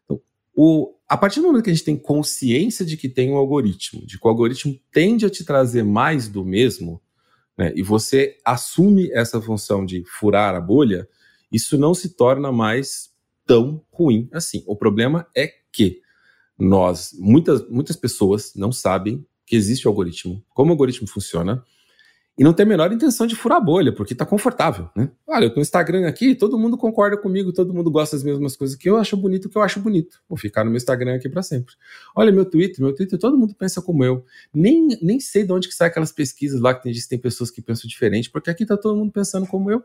Então, 0.04 0.20
o, 0.54 0.92
a 1.08 1.16
partir 1.16 1.40
do 1.40 1.47
momento 1.47 1.62
que 1.62 1.70
a 1.70 1.73
gente 1.73 1.85
tem 1.85 1.97
consciência 1.97 2.85
de 2.85 2.97
que 2.97 3.08
tem 3.08 3.30
um 3.30 3.37
algoritmo, 3.37 4.04
de 4.04 4.18
que 4.18 4.26
o 4.26 4.28
algoritmo 4.28 4.76
tende 4.90 5.25
a 5.25 5.30
te 5.30 5.44
trazer 5.44 5.85
mais 5.85 6.26
do 6.26 6.44
mesmo, 6.44 7.00
né, 7.59 7.73
e 7.75 7.83
você 7.83 8.38
assume 8.45 9.11
essa 9.12 9.41
função 9.43 9.85
de 9.85 10.05
furar 10.07 10.55
a 10.55 10.61
bolha, 10.61 11.09
isso 11.50 11.77
não 11.77 11.93
se 11.93 12.11
torna 12.11 12.53
mais 12.53 13.11
tão 13.45 13.85
ruim 13.91 14.29
assim. 14.33 14.62
O 14.67 14.77
problema 14.77 15.27
é 15.37 15.53
que 15.73 16.00
nós, 16.57 17.15
muitas, 17.19 17.69
muitas 17.69 17.97
pessoas 17.97 18.53
não 18.55 18.71
sabem 18.71 19.27
que 19.45 19.57
existe 19.57 19.88
o 19.88 19.91
algoritmo, 19.91 20.45
como 20.50 20.71
o 20.71 20.73
algoritmo 20.73 21.09
funciona, 21.09 21.65
e 22.38 22.45
não 22.45 22.52
tem 22.52 22.64
a 22.64 22.68
menor 22.68 22.92
intenção 22.92 23.26
de 23.26 23.35
furar 23.35 23.59
a 23.59 23.61
bolha, 23.61 23.92
porque 23.92 24.12
está 24.12 24.25
confortável, 24.25 24.88
né? 24.95 25.11
Olha, 25.26 25.47
eu 25.47 25.50
tô 25.50 25.57
no 25.57 25.62
Instagram 25.62 26.07
aqui, 26.07 26.37
todo 26.37 26.57
mundo 26.57 26.78
concorda 26.78 27.16
comigo, 27.16 27.52
todo 27.52 27.75
mundo 27.75 27.90
gosta 27.90 28.14
das 28.14 28.23
mesmas 28.23 28.57
coisas 28.57 28.76
que 28.76 28.88
eu 28.88 28.97
acho 28.97 29.16
bonito, 29.16 29.49
que 29.49 29.59
eu 29.59 29.62
acho 29.62 29.80
bonito. 29.80 30.23
Vou 30.28 30.38
ficar 30.38 30.62
no 30.62 30.71
meu 30.71 30.76
Instagram 30.76 31.16
aqui 31.16 31.28
para 31.28 31.42
sempre. 31.42 31.75
Olha, 32.14 32.30
meu 32.30 32.45
Twitter, 32.45 32.80
meu 32.80 32.95
Twitter, 32.95 33.18
todo 33.18 33.37
mundo 33.37 33.57
pensa 33.57 33.83
como 33.83 34.04
eu. 34.04 34.25
Nem, 34.54 34.87
nem 35.02 35.18
sei 35.18 35.42
de 35.42 35.52
onde 35.52 35.66
que 35.66 35.75
sai 35.75 35.88
aquelas 35.88 36.12
pesquisas 36.12 36.61
lá 36.61 36.73
que 36.73 36.85
tem, 36.85 36.92
tem 37.09 37.18
pessoas 37.18 37.50
que 37.50 37.61
pensam 37.61 37.88
diferente, 37.88 38.30
porque 38.30 38.49
aqui 38.49 38.64
tá 38.64 38.76
todo 38.76 38.97
mundo 38.97 39.11
pensando 39.11 39.45
como 39.45 39.68
eu, 39.68 39.83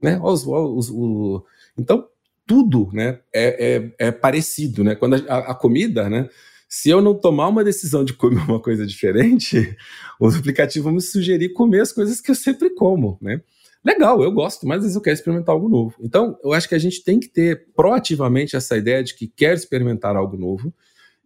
né? 0.00 0.18
Os, 0.22 0.46
os, 0.46 0.88
os, 0.88 1.42
então, 1.76 2.08
tudo, 2.46 2.88
né, 2.92 3.20
é, 3.32 3.92
é, 3.98 4.06
é 4.08 4.10
parecido, 4.10 4.82
né? 4.82 4.94
Quando 4.94 5.16
a, 5.28 5.38
a 5.50 5.54
comida, 5.54 6.08
né, 6.08 6.28
se 6.74 6.88
eu 6.88 7.02
não 7.02 7.14
tomar 7.14 7.48
uma 7.48 7.62
decisão 7.62 8.02
de 8.02 8.14
comer 8.14 8.40
uma 8.48 8.58
coisa 8.58 8.86
diferente, 8.86 9.76
os 10.18 10.34
aplicativos 10.34 10.84
vão 10.84 10.94
me 10.94 11.02
sugerir 11.02 11.50
comer 11.50 11.82
as 11.82 11.92
coisas 11.92 12.18
que 12.18 12.30
eu 12.30 12.34
sempre 12.34 12.70
como, 12.70 13.18
né? 13.20 13.42
Legal, 13.84 14.22
eu 14.22 14.32
gosto, 14.32 14.66
mas 14.66 14.78
às 14.78 14.84
vezes 14.84 14.96
eu 14.96 15.02
quero 15.02 15.12
experimentar 15.12 15.54
algo 15.54 15.68
novo. 15.68 15.96
Então, 16.00 16.38
eu 16.42 16.54
acho 16.54 16.66
que 16.66 16.74
a 16.74 16.78
gente 16.78 17.04
tem 17.04 17.20
que 17.20 17.28
ter 17.28 17.66
proativamente 17.74 18.56
essa 18.56 18.74
ideia 18.74 19.04
de 19.04 19.14
que 19.14 19.26
quer 19.26 19.52
experimentar 19.52 20.16
algo 20.16 20.34
novo. 20.38 20.72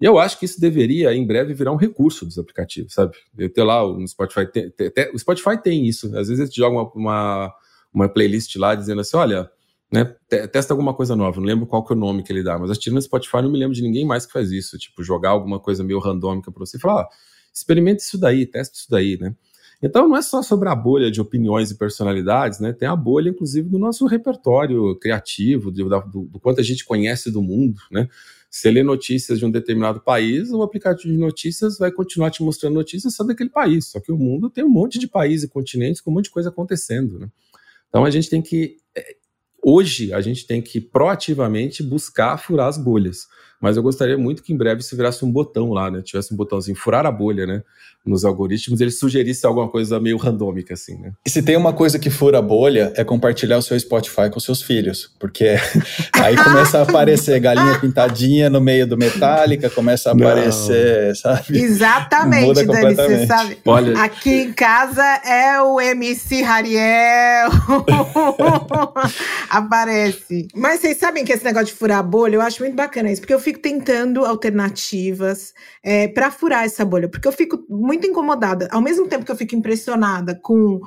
E 0.00 0.04
eu 0.04 0.18
acho 0.18 0.36
que 0.36 0.46
isso 0.46 0.60
deveria, 0.60 1.14
em 1.14 1.24
breve, 1.24 1.54
virar 1.54 1.70
um 1.70 1.76
recurso 1.76 2.26
dos 2.26 2.38
aplicativos, 2.38 2.94
sabe? 2.94 3.16
Eu 3.38 3.48
ter 3.48 3.62
lá 3.62 3.86
no 3.86 4.08
Spotify, 4.08 4.50
tem, 4.50 4.68
tem, 4.70 4.90
o 5.14 5.18
Spotify 5.18 5.62
tem 5.62 5.86
isso. 5.86 6.06
Às 6.18 6.26
vezes 6.26 6.40
ele 6.40 6.50
te 6.50 6.56
joga 6.56 6.74
uma, 6.74 6.90
uma, 6.92 7.54
uma 7.94 8.08
playlist 8.08 8.56
lá 8.56 8.74
dizendo 8.74 9.00
assim: 9.00 9.16
olha, 9.16 9.48
né, 9.90 10.04
testa 10.52 10.72
alguma 10.72 10.92
coisa 10.92 11.14
nova, 11.14 11.38
não 11.38 11.46
lembro 11.46 11.66
qual 11.66 11.84
que 11.84 11.92
é 11.92 11.96
o 11.96 11.98
nome 11.98 12.22
que 12.22 12.32
ele 12.32 12.42
dá, 12.42 12.58
mas 12.58 12.76
tirando 12.78 12.96
no 12.96 13.02
Spotify 13.02 13.36
não 13.36 13.50
me 13.50 13.58
lembro 13.58 13.74
de 13.74 13.82
ninguém 13.82 14.04
mais 14.04 14.26
que 14.26 14.32
faz 14.32 14.50
isso, 14.50 14.76
tipo, 14.78 15.02
jogar 15.02 15.30
alguma 15.30 15.60
coisa 15.60 15.84
meio 15.84 15.98
randômica 15.98 16.50
para 16.50 16.64
você 16.64 16.76
e 16.76 16.80
falar, 16.80 17.02
ah, 17.02 17.08
experimente 17.54 18.02
isso 18.02 18.18
daí, 18.18 18.46
teste 18.46 18.78
isso 18.78 18.90
daí, 18.90 19.16
né? 19.18 19.34
Então 19.82 20.08
não 20.08 20.16
é 20.16 20.22
só 20.22 20.42
sobre 20.42 20.68
a 20.68 20.74
bolha 20.74 21.10
de 21.10 21.20
opiniões 21.20 21.70
e 21.70 21.76
personalidades, 21.76 22.60
né? 22.60 22.72
Tem 22.72 22.88
a 22.88 22.96
bolha, 22.96 23.28
inclusive, 23.28 23.68
do 23.68 23.78
nosso 23.78 24.06
repertório 24.06 24.96
criativo, 24.96 25.70
do, 25.70 25.88
do, 25.88 26.22
do 26.24 26.40
quanto 26.40 26.60
a 26.60 26.64
gente 26.64 26.84
conhece 26.84 27.30
do 27.30 27.42
mundo, 27.42 27.78
né? 27.90 28.08
Você 28.50 28.70
lê 28.70 28.82
notícias 28.82 29.38
de 29.38 29.44
um 29.44 29.50
determinado 29.50 30.00
país, 30.00 30.50
o 30.50 30.62
aplicativo 30.62 31.12
de 31.12 31.18
notícias 31.18 31.76
vai 31.76 31.92
continuar 31.92 32.30
te 32.30 32.42
mostrando 32.42 32.74
notícias 32.74 33.14
só 33.14 33.22
daquele 33.22 33.50
país. 33.50 33.88
Só 33.88 34.00
que 34.00 34.10
o 34.10 34.16
mundo 34.16 34.48
tem 34.48 34.64
um 34.64 34.68
monte 34.68 34.98
de 34.98 35.06
países 35.06 35.44
e 35.44 35.48
continentes 35.48 36.00
com 36.00 36.10
um 36.10 36.14
monte 36.14 36.24
de 36.24 36.30
coisa 36.30 36.48
acontecendo, 36.48 37.18
né? 37.18 37.28
Então 37.88 38.04
a 38.04 38.10
gente 38.10 38.30
tem 38.30 38.40
que 38.40 38.78
Hoje, 39.68 40.12
a 40.12 40.20
gente 40.20 40.46
tem 40.46 40.62
que 40.62 40.80
proativamente 40.80 41.82
buscar 41.82 42.38
furar 42.38 42.68
as 42.68 42.78
bolhas. 42.78 43.26
Mas 43.60 43.76
eu 43.76 43.82
gostaria 43.82 44.18
muito 44.18 44.42
que 44.42 44.52
em 44.52 44.56
breve 44.56 44.82
se 44.82 44.94
virasse 44.94 45.24
um 45.24 45.30
botão 45.30 45.72
lá, 45.72 45.90
né? 45.90 46.02
Tivesse 46.02 46.32
um 46.32 46.36
botãozinho, 46.36 46.76
furar 46.76 47.06
a 47.06 47.10
bolha, 47.10 47.46
né? 47.46 47.62
Nos 48.04 48.24
algoritmos, 48.24 48.80
ele 48.80 48.90
sugerisse 48.90 49.44
alguma 49.44 49.68
coisa 49.68 49.98
meio 49.98 50.16
randômica, 50.16 50.74
assim, 50.74 50.96
né? 50.96 51.12
E 51.26 51.30
se 51.30 51.42
tem 51.42 51.56
uma 51.56 51.72
coisa 51.72 51.98
que 51.98 52.08
fura 52.08 52.38
a 52.38 52.42
bolha, 52.42 52.92
é 52.94 53.02
compartilhar 53.02 53.58
o 53.58 53.62
seu 53.62 53.78
Spotify 53.78 54.30
com 54.30 54.38
seus 54.38 54.62
filhos, 54.62 55.10
porque 55.18 55.56
aí 56.14 56.36
começa 56.36 56.78
a 56.78 56.82
aparecer 56.82 57.40
galinha 57.40 57.78
pintadinha 57.80 58.48
no 58.48 58.60
meio 58.60 58.86
do 58.86 58.96
Metallica, 58.96 59.68
começa 59.68 60.10
a 60.10 60.12
aparecer, 60.12 61.08
Não. 61.08 61.14
sabe? 61.14 61.58
Exatamente, 61.58 62.64
Dani, 62.64 62.94
você 62.94 63.26
sabe. 63.26 63.58
Olha... 63.64 63.98
Aqui 64.00 64.42
em 64.42 64.52
casa 64.52 65.04
é 65.24 65.60
o 65.60 65.80
MC 65.80 66.42
Rariel. 66.42 67.50
Aparece. 69.50 70.48
Mas 70.54 70.80
vocês 70.80 70.96
sabem 70.98 71.24
que 71.24 71.32
esse 71.32 71.44
negócio 71.44 71.66
de 71.66 71.72
furar 71.72 71.98
a 71.98 72.02
bolha, 72.02 72.36
eu 72.36 72.40
acho 72.40 72.62
muito 72.62 72.74
bacana 72.74 73.10
isso, 73.10 73.20
porque 73.20 73.34
eu 73.34 73.40
fico 73.46 73.60
tentando 73.60 74.24
alternativas 74.24 75.54
é, 75.80 76.08
para 76.08 76.32
furar 76.32 76.64
essa 76.64 76.84
bolha, 76.84 77.08
porque 77.08 77.28
eu 77.28 77.32
fico 77.32 77.64
muito 77.68 78.04
incomodada. 78.04 78.68
Ao 78.72 78.80
mesmo 78.80 79.06
tempo 79.06 79.24
que 79.24 79.30
eu 79.30 79.36
fico 79.36 79.54
impressionada 79.54 80.34
com 80.34 80.78
uh, 80.78 80.82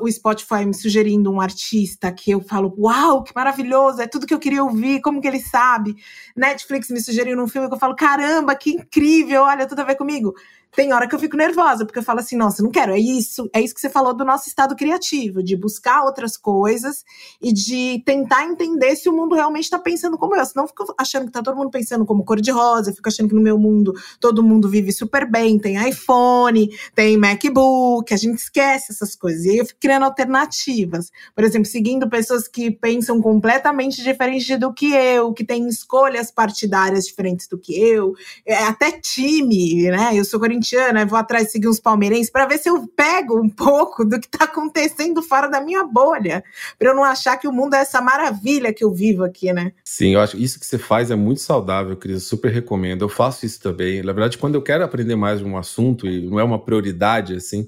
o 0.00 0.10
Spotify 0.10 0.64
me 0.64 0.72
sugerindo 0.72 1.30
um 1.30 1.42
artista 1.42 2.10
que 2.10 2.30
eu 2.30 2.40
falo, 2.40 2.74
uau, 2.78 3.22
que 3.22 3.34
maravilhoso, 3.34 4.00
é 4.00 4.06
tudo 4.06 4.26
que 4.26 4.32
eu 4.32 4.38
queria 4.38 4.64
ouvir, 4.64 5.02
como 5.02 5.20
que 5.20 5.28
ele 5.28 5.40
sabe? 5.40 5.94
Netflix 6.34 6.88
me 6.88 7.02
sugeriu 7.02 7.38
um 7.38 7.46
filme 7.46 7.68
que 7.68 7.74
eu 7.74 7.78
falo, 7.78 7.94
caramba, 7.94 8.54
que 8.54 8.70
incrível, 8.70 9.42
olha, 9.42 9.66
tudo 9.66 9.80
a 9.80 9.84
ver 9.84 9.96
comigo 9.96 10.32
tem 10.74 10.92
hora 10.92 11.08
que 11.08 11.14
eu 11.14 11.18
fico 11.18 11.36
nervosa, 11.36 11.84
porque 11.84 11.98
eu 11.98 12.02
falo 12.02 12.20
assim, 12.20 12.36
nossa, 12.36 12.62
não 12.62 12.70
quero, 12.70 12.92
é 12.92 12.98
isso, 12.98 13.50
é 13.52 13.60
isso 13.60 13.74
que 13.74 13.80
você 13.80 13.90
falou 13.90 14.14
do 14.14 14.24
nosso 14.24 14.48
estado 14.48 14.76
criativo, 14.76 15.42
de 15.42 15.56
buscar 15.56 16.04
outras 16.04 16.36
coisas 16.36 17.04
e 17.42 17.52
de 17.52 18.02
tentar 18.04 18.44
entender 18.44 18.94
se 18.94 19.08
o 19.08 19.12
mundo 19.12 19.34
realmente 19.34 19.64
está 19.64 19.78
pensando 19.78 20.16
como 20.16 20.36
eu. 20.36 20.44
Senão 20.44 20.64
eu 20.64 20.68
fico 20.68 20.94
achando 20.96 21.26
que 21.26 21.32
tá 21.32 21.42
todo 21.42 21.56
mundo 21.56 21.70
pensando 21.70 22.06
como 22.06 22.24
cor-de-rosa, 22.24 22.92
fico 22.92 23.08
achando 23.08 23.28
que 23.28 23.34
no 23.34 23.40
meu 23.40 23.58
mundo 23.58 23.92
todo 24.20 24.42
mundo 24.42 24.68
vive 24.68 24.92
super 24.92 25.28
bem, 25.28 25.58
tem 25.58 25.88
iPhone, 25.88 26.70
tem 26.94 27.16
MacBook, 27.16 28.12
a 28.14 28.16
gente 28.16 28.38
esquece 28.38 28.92
essas 28.92 29.16
coisas. 29.16 29.44
E 29.44 29.50
aí 29.50 29.58
eu 29.58 29.66
fico 29.66 29.80
criando 29.80 30.04
alternativas. 30.04 31.10
Por 31.34 31.42
exemplo, 31.42 31.68
seguindo 31.68 32.08
pessoas 32.08 32.46
que 32.46 32.70
pensam 32.70 33.20
completamente 33.20 34.02
diferente 34.02 34.56
do 34.56 34.72
que 34.72 34.92
eu, 34.92 35.32
que 35.32 35.44
têm 35.44 35.66
escolhas 35.68 36.30
partidárias 36.30 37.06
diferentes 37.06 37.48
do 37.48 37.58
que 37.58 37.76
eu, 37.76 38.14
é, 38.46 38.56
até 38.64 38.92
time, 38.92 39.90
né? 39.90 40.10
Eu 40.14 40.24
sou 40.24 40.38
corintiana 40.38 40.59
corintiana, 40.60 41.06
vou 41.06 41.18
atrás 41.18 41.50
seguir 41.50 41.68
uns 41.68 41.80
palmeirenses 41.80 42.30
para 42.30 42.46
ver 42.46 42.58
se 42.58 42.68
eu 42.68 42.86
pego 42.88 43.40
um 43.40 43.48
pouco 43.48 44.04
do 44.04 44.20
que 44.20 44.26
está 44.26 44.44
acontecendo 44.44 45.22
fora 45.22 45.48
da 45.48 45.60
minha 45.60 45.82
bolha, 45.84 46.44
para 46.78 46.90
eu 46.90 46.94
não 46.94 47.02
achar 47.02 47.36
que 47.38 47.48
o 47.48 47.52
mundo 47.52 47.74
é 47.74 47.78
essa 47.78 48.00
maravilha 48.00 48.72
que 48.72 48.84
eu 48.84 48.92
vivo 48.92 49.24
aqui, 49.24 49.52
né? 49.52 49.72
Sim, 49.84 50.14
eu 50.14 50.20
acho 50.20 50.36
que 50.36 50.44
isso 50.44 50.60
que 50.60 50.66
você 50.66 50.78
faz 50.78 51.10
é 51.10 51.16
muito 51.16 51.40
saudável, 51.40 51.96
Cris, 51.96 52.24
super 52.24 52.52
recomendo. 52.52 53.02
Eu 53.02 53.08
faço 53.08 53.46
isso 53.46 53.60
também. 53.60 54.02
Na 54.02 54.12
verdade, 54.12 54.38
quando 54.38 54.54
eu 54.54 54.62
quero 54.62 54.84
aprender 54.84 55.16
mais 55.16 55.40
de 55.40 55.44
um 55.44 55.56
assunto 55.56 56.06
e 56.06 56.28
não 56.28 56.38
é 56.38 56.44
uma 56.44 56.62
prioridade 56.62 57.34
assim, 57.34 57.66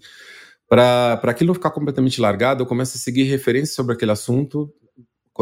para 0.69 1.21
aquilo 1.25 1.49
não 1.49 1.55
ficar 1.55 1.71
completamente 1.71 2.21
largado, 2.21 2.63
eu 2.63 2.67
começo 2.67 2.97
a 2.97 3.01
seguir 3.01 3.25
referências 3.25 3.75
sobre 3.75 3.95
aquele 3.95 4.13
assunto 4.13 4.73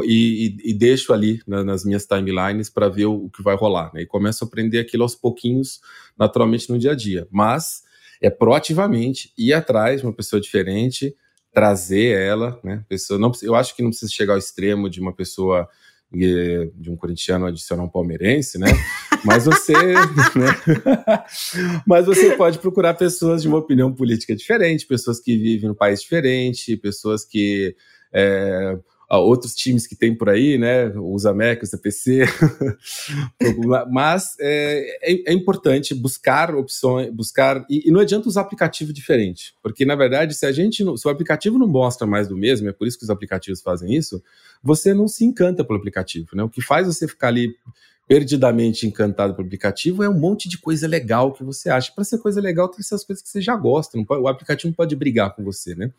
e, 0.05 0.57
e, 0.65 0.73
deixo 0.73 1.13
ali 1.13 1.41
na, 1.47 1.65
nas 1.65 1.85
minhas 1.85 2.07
timelines 2.07 2.71
para 2.71 2.89
ver 2.89 3.07
o, 3.07 3.25
o, 3.25 3.31
que 3.31 3.43
vai 3.43 3.57
rolar. 3.57 3.91
Né? 3.93 4.03
E 4.03 4.07
começo 4.07 4.45
a 4.45 4.47
aprender 4.47 4.79
aquilo 4.79 5.03
aos 5.03 5.17
pouquinhos, 5.17 5.81
naturalmente, 6.19 6.71
no 6.71 6.79
dia 6.79 6.93
a 6.93 6.95
dia. 6.95 7.27
Mas 7.31 7.83
é 8.23 8.31
proativamente 8.31 9.33
ir 9.37 9.53
atrás 9.53 10.01
de 10.01 10.07
uma 10.07 10.13
pessoa 10.13 10.41
diferente, 10.41 11.15
trazer 11.53 12.17
ela. 12.17 12.61
Né? 12.63 12.85
Pessoa, 12.89 13.19
não, 13.19 13.33
eu 13.43 13.55
acho 13.55 13.75
que 13.75 13.83
não 13.83 13.91
precisa 13.91 14.13
chegar 14.13 14.35
ao 14.35 14.39
extremo 14.39 14.89
de 14.89 15.01
uma 15.01 15.13
pessoa 15.13 15.69
de 16.13 16.91
um 16.91 16.97
corintiano 16.97 17.47
adicionar 17.47 17.85
um 17.85 17.89
palmeirense, 17.89 18.59
né? 18.59 18.67
Mas 19.25 19.45
você, 19.45 19.73
né? 20.35 21.25
Mas 21.87 22.07
você 22.07 22.37
pode 22.37 22.59
procurar 22.59 22.95
pessoas 22.95 23.43
de 23.43 23.49
uma 23.49 23.59
opinião 23.59 23.93
política 23.95 24.35
diferente, 24.35 24.87
pessoas 24.87 25.21
que 25.21 25.37
vivem 25.37 25.69
num 25.69 25.75
país 25.75 26.03
diferente, 26.03 26.77
pessoas 26.77 27.25
que 27.25 27.77
é, 28.13 28.77
outros 29.19 29.55
times 29.55 29.87
que 29.87 29.97
tem 29.97 30.15
por 30.15 30.29
aí, 30.29 30.57
né? 30.57 30.89
Os 30.97 31.27
América, 31.27 31.65
os 31.65 31.73
APC. 31.75 32.25
Mas 33.91 34.37
é, 34.39 35.13
é, 35.13 35.33
é, 35.33 35.33
importante 35.33 35.95
buscar 35.95 36.55
opções, 36.55 37.13
buscar. 37.13 37.65
E, 37.69 37.89
e, 37.89 37.91
não 37.91 38.01
adianta 38.01 38.29
usar 38.29 38.43
aplicativo 38.43 38.93
diferente, 38.93 39.55
porque 39.63 39.85
na 39.85 39.97
verdade, 39.97 40.35
se 40.35 40.47
a 40.47 40.53
gente 40.53 40.85
se 40.97 41.09
o 41.09 41.11
aplicativo 41.11 41.59
não 41.59 41.67
mostra 41.67 42.07
mais 42.07 42.29
do 42.29 42.37
mesmo, 42.37 42.69
é 42.69 42.73
por 42.73 42.87
isso 42.87 42.99
que 42.99 43.05
os 43.05 43.11
aplicativos 43.11 43.61
fazem 43.61 43.95
isso, 43.95 44.23
você 44.63 44.95
não 44.95 45.09
se 45.09 45.25
encanta 45.25 45.65
pelo 45.65 45.79
aplicativo, 45.79 46.29
né? 46.35 46.45
O 46.45 46.49
que 46.49 46.63
faz 46.63 46.87
você 46.87 47.09
ficar 47.09 47.29
ali 47.29 47.55
perdidamente 48.11 48.89
encantado 48.89 49.35
pelo 49.37 49.47
aplicativo 49.47 50.03
é 50.03 50.09
um 50.09 50.19
monte 50.19 50.49
de 50.49 50.59
coisa 50.59 50.89
legal 50.89 51.33
que 51.33 51.45
você 51.45 51.71
acha. 51.71 51.93
Para 51.93 52.03
ser 52.03 52.19
coisa 52.19 52.41
legal, 52.41 52.67
tem 52.67 52.79
que 52.79 52.83
ser 52.83 52.97
as 52.97 53.05
coisas 53.05 53.23
que 53.23 53.29
você 53.29 53.41
já 53.41 53.55
gosta. 53.55 53.97
Pode, 54.05 54.21
o 54.21 54.27
aplicativo 54.27 54.75
pode 54.75 54.97
brigar 54.97 55.33
com 55.33 55.45
você, 55.45 55.77
né? 55.77 55.93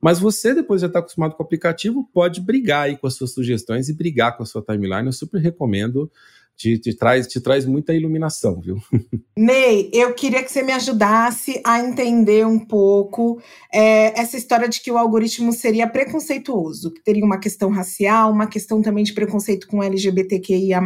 Mas 0.00 0.20
você, 0.20 0.54
depois 0.54 0.80
de 0.80 0.82
já 0.82 0.86
estar 0.86 1.00
tá 1.00 1.02
acostumado 1.02 1.34
com 1.34 1.42
o 1.42 1.44
aplicativo, 1.44 2.08
pode 2.14 2.40
brigar 2.40 2.84
aí 2.84 2.96
com 2.96 3.08
as 3.08 3.14
suas 3.14 3.32
sugestões 3.32 3.88
e 3.88 3.92
brigar 3.92 4.36
com 4.36 4.44
a 4.44 4.46
sua 4.46 4.62
timeline. 4.62 5.06
Eu 5.06 5.12
super 5.12 5.40
recomendo 5.40 6.08
te, 6.56 6.78
te, 6.78 6.96
traz, 6.96 7.26
te 7.26 7.40
traz 7.40 7.66
muita 7.66 7.92
iluminação, 7.92 8.60
viu? 8.60 8.76
Ney, 9.36 9.90
eu 9.92 10.14
queria 10.14 10.42
que 10.42 10.50
você 10.50 10.62
me 10.62 10.72
ajudasse 10.72 11.60
a 11.64 11.78
entender 11.80 12.46
um 12.46 12.58
pouco 12.58 13.40
é, 13.72 14.18
essa 14.18 14.38
história 14.38 14.66
de 14.66 14.80
que 14.80 14.90
o 14.90 14.96
algoritmo 14.96 15.52
seria 15.52 15.86
preconceituoso, 15.86 16.92
que 16.92 17.02
teria 17.02 17.24
uma 17.24 17.38
questão 17.38 17.70
racial, 17.70 18.32
uma 18.32 18.46
questão 18.46 18.80
também 18.80 19.04
de 19.04 19.12
preconceito 19.12 19.66
com 19.66 19.82
LGBTQIA, 19.82 20.80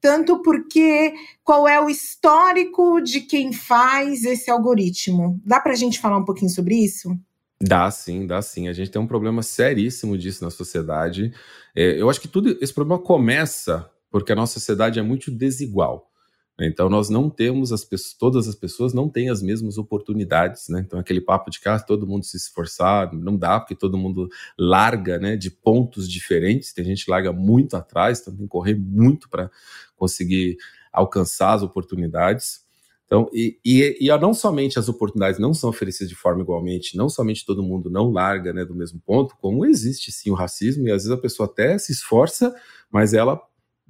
tanto 0.00 0.42
porque 0.42 1.14
qual 1.44 1.68
é 1.68 1.80
o 1.80 1.88
histórico 1.88 3.00
de 3.00 3.20
quem 3.20 3.52
faz 3.52 4.24
esse 4.24 4.50
algoritmo? 4.50 5.40
Dá 5.44 5.60
para 5.60 5.72
a 5.72 5.76
gente 5.76 6.00
falar 6.00 6.18
um 6.18 6.24
pouquinho 6.24 6.50
sobre 6.50 6.74
isso? 6.74 7.16
Dá 7.62 7.90
sim, 7.90 8.26
dá 8.26 8.42
sim. 8.42 8.68
A 8.68 8.72
gente 8.72 8.90
tem 8.90 9.00
um 9.00 9.06
problema 9.06 9.42
seríssimo 9.42 10.18
disso 10.18 10.42
na 10.42 10.50
sociedade. 10.50 11.32
É, 11.74 12.00
eu 12.00 12.10
acho 12.10 12.20
que 12.20 12.28
tudo 12.28 12.58
esse 12.60 12.74
problema 12.74 13.00
começa 13.00 13.88
porque 14.14 14.30
a 14.30 14.36
nossa 14.36 14.60
sociedade 14.60 15.00
é 15.00 15.02
muito 15.02 15.28
desigual. 15.28 16.08
Né? 16.56 16.68
Então 16.68 16.88
nós 16.88 17.08
não 17.08 17.28
temos 17.28 17.72
as 17.72 17.84
pessoas, 17.84 18.14
todas 18.14 18.46
as 18.46 18.54
pessoas 18.54 18.94
não 18.94 19.08
têm 19.08 19.28
as 19.28 19.42
mesmas 19.42 19.76
oportunidades, 19.76 20.68
né? 20.68 20.84
Então 20.86 21.00
aquele 21.00 21.20
papo 21.20 21.50
de 21.50 21.58
que 21.58 21.68
ah, 21.68 21.80
todo 21.80 22.06
mundo 22.06 22.24
se 22.24 22.36
esforçar, 22.36 23.12
não 23.12 23.36
dá 23.36 23.58
porque 23.58 23.74
todo 23.74 23.98
mundo 23.98 24.28
larga, 24.56 25.18
né? 25.18 25.34
De 25.36 25.50
pontos 25.50 26.08
diferentes. 26.08 26.72
Tem 26.72 26.84
gente 26.84 27.04
que 27.04 27.10
larga 27.10 27.32
muito 27.32 27.76
atrás, 27.76 28.20
então 28.20 28.32
tem 28.36 28.44
que 28.44 28.48
correr 28.48 28.76
muito 28.76 29.28
para 29.28 29.50
conseguir 29.96 30.58
alcançar 30.92 31.54
as 31.54 31.64
oportunidades. 31.64 32.62
Então, 33.06 33.28
e, 33.32 33.58
e, 33.64 33.98
e, 34.00 34.18
não 34.18 34.32
somente 34.32 34.78
as 34.78 34.88
oportunidades 34.88 35.40
não 35.40 35.52
são 35.52 35.70
oferecidas 35.70 36.08
de 36.08 36.14
forma 36.14 36.40
igualmente, 36.40 36.96
não 36.96 37.08
somente 37.08 37.44
todo 37.44 37.64
mundo 37.64 37.90
não 37.90 38.12
larga 38.12 38.52
né, 38.52 38.64
do 38.64 38.76
mesmo 38.76 39.00
ponto, 39.04 39.34
como 39.40 39.66
existe 39.66 40.12
sim 40.12 40.30
o 40.30 40.34
racismo, 40.34 40.86
e 40.86 40.92
às 40.92 41.02
vezes 41.02 41.10
a 41.10 41.20
pessoa 41.20 41.48
até 41.48 41.76
se 41.78 41.90
esforça, 41.90 42.54
mas 42.90 43.12
ela 43.12 43.42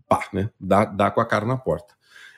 pá, 0.08 0.28
né? 0.32 0.50
Dá, 0.58 0.84
dá 0.84 1.10
com 1.10 1.20
a 1.20 1.26
cara 1.26 1.46
na 1.46 1.56
porta. 1.56 1.94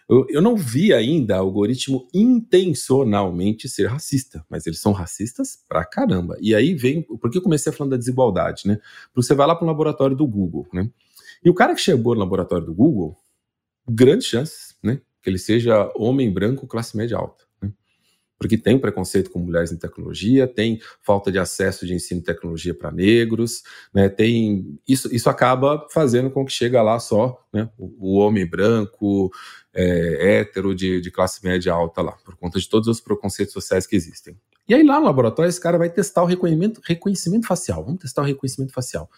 Eu, 0.09 0.25
eu 0.29 0.41
não 0.41 0.57
vi 0.57 0.93
ainda 0.93 1.37
algoritmo 1.37 2.09
intencionalmente 2.15 3.69
ser 3.69 3.87
racista, 3.87 4.45
mas 4.49 4.67
eles 4.67 4.81
são 4.81 4.93
racistas 4.93 5.65
pra 5.69 5.85
caramba. 5.85 6.37
E 6.41 6.55
aí 6.55 6.75
vem. 6.75 7.03
Por 7.03 7.31
que 7.31 7.39
eu 7.39 7.43
comecei 7.43 7.73
falando 7.73 7.93
da 7.93 7.97
desigualdade, 7.97 8.69
né? 8.69 8.77
Porque 9.13 9.27
você 9.27 9.35
vai 9.35 9.47
lá 9.47 9.55
para 9.57 9.65
o 9.65 9.67
laboratório 9.67 10.17
do 10.17 10.27
Google, 10.27 10.67
né? 10.73 10.89
E 11.45 11.51
o 11.51 11.55
cara 11.55 11.75
que 11.75 11.81
chegou 11.81 12.15
no 12.15 12.21
laboratório 12.21 12.67
do 12.67 12.75
Google, 12.75 13.17
grandes 13.89 14.27
chances, 14.27 14.77
né? 14.83 15.01
Que 15.23 15.31
ele 15.31 15.39
seja 15.39 15.91
homem 15.97 16.33
branco, 16.33 16.67
classe 16.67 16.97
média 16.97 17.17
alta 17.17 17.46
porque 18.39 18.59
tem 18.59 18.79
preconceito 18.79 19.31
com 19.31 19.39
mulheres 19.39 19.73
em 19.73 19.77
tecnologia, 19.77 20.47
tem 20.47 20.81
falta 21.03 21.33
de 21.33 21.39
acesso 21.39 21.87
de 21.87 21.95
ensino 21.95 22.21
de 22.21 22.27
tecnologia 22.27 22.75
para 22.75 22.93
negros, 22.93 23.63
né, 23.93 24.09
tem 24.09 24.79
isso, 24.87 25.15
isso 25.15 25.31
acaba 25.31 25.87
fazendo 25.91 26.31
com 26.31 26.45
que 26.45 26.53
chega 26.53 26.83
lá 26.83 26.99
só 26.99 27.43
né, 27.53 27.69
o, 27.79 28.15
o 28.15 28.19
homem 28.19 28.47
branco, 28.47 29.31
é, 29.75 30.39
hétero 30.41 30.75
de, 30.75 31.01
de 31.01 31.11
classe 31.11 31.45
média 31.45 31.73
alta 31.73 32.03
lá, 32.03 32.13
por 32.25 32.37
conta 32.37 32.59
de 32.59 32.69
todos 32.69 32.89
os 32.89 33.01
preconceitos 33.01 33.53
sociais 33.53 33.87
que 33.87 33.97
existem. 33.97 34.37
E 34.69 34.75
aí 34.75 34.83
lá 34.83 34.99
no 34.99 35.07
laboratório 35.07 35.49
esse 35.49 35.61
cara 35.61 35.79
vai 35.79 35.89
testar 35.89 36.23
o 36.23 36.27
reconhecimento, 36.27 36.81
reconhecimento 36.85 37.47
facial. 37.47 37.85
Vamos 37.85 38.01
testar 38.01 38.23
o 38.23 38.25
reconhecimento 38.25 38.73
facial. 38.73 39.09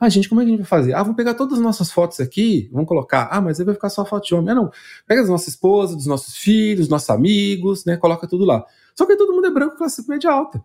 Ah, 0.00 0.08
gente, 0.08 0.28
como 0.28 0.40
é 0.40 0.44
que 0.44 0.48
a 0.48 0.52
gente 0.52 0.60
vai 0.60 0.68
fazer? 0.68 0.94
Ah, 0.94 1.02
vamos 1.02 1.16
pegar 1.16 1.34
todas 1.34 1.58
as 1.58 1.64
nossas 1.64 1.90
fotos 1.90 2.20
aqui, 2.20 2.68
vamos 2.72 2.88
colocar. 2.88 3.28
Ah, 3.30 3.40
mas 3.40 3.60
aí 3.60 3.66
vai 3.66 3.74
ficar 3.74 3.90
só 3.90 4.04
foto 4.04 4.26
de 4.26 4.34
homem. 4.34 4.50
Ah, 4.50 4.54
não. 4.54 4.70
Pega 5.06 5.22
as 5.22 5.28
nossas 5.28 5.48
esposas, 5.48 5.96
dos 5.96 6.06
nossos 6.06 6.36
filhos, 6.36 6.86
dos 6.86 6.88
nossos 6.88 7.10
amigos, 7.10 7.84
né? 7.84 7.96
Coloca 7.96 8.26
tudo 8.26 8.44
lá. 8.44 8.64
Só 8.94 9.06
que 9.06 9.16
todo 9.16 9.32
mundo 9.32 9.46
é 9.46 9.50
branco, 9.50 9.76
classe 9.76 10.08
média 10.08 10.30
alta. 10.30 10.62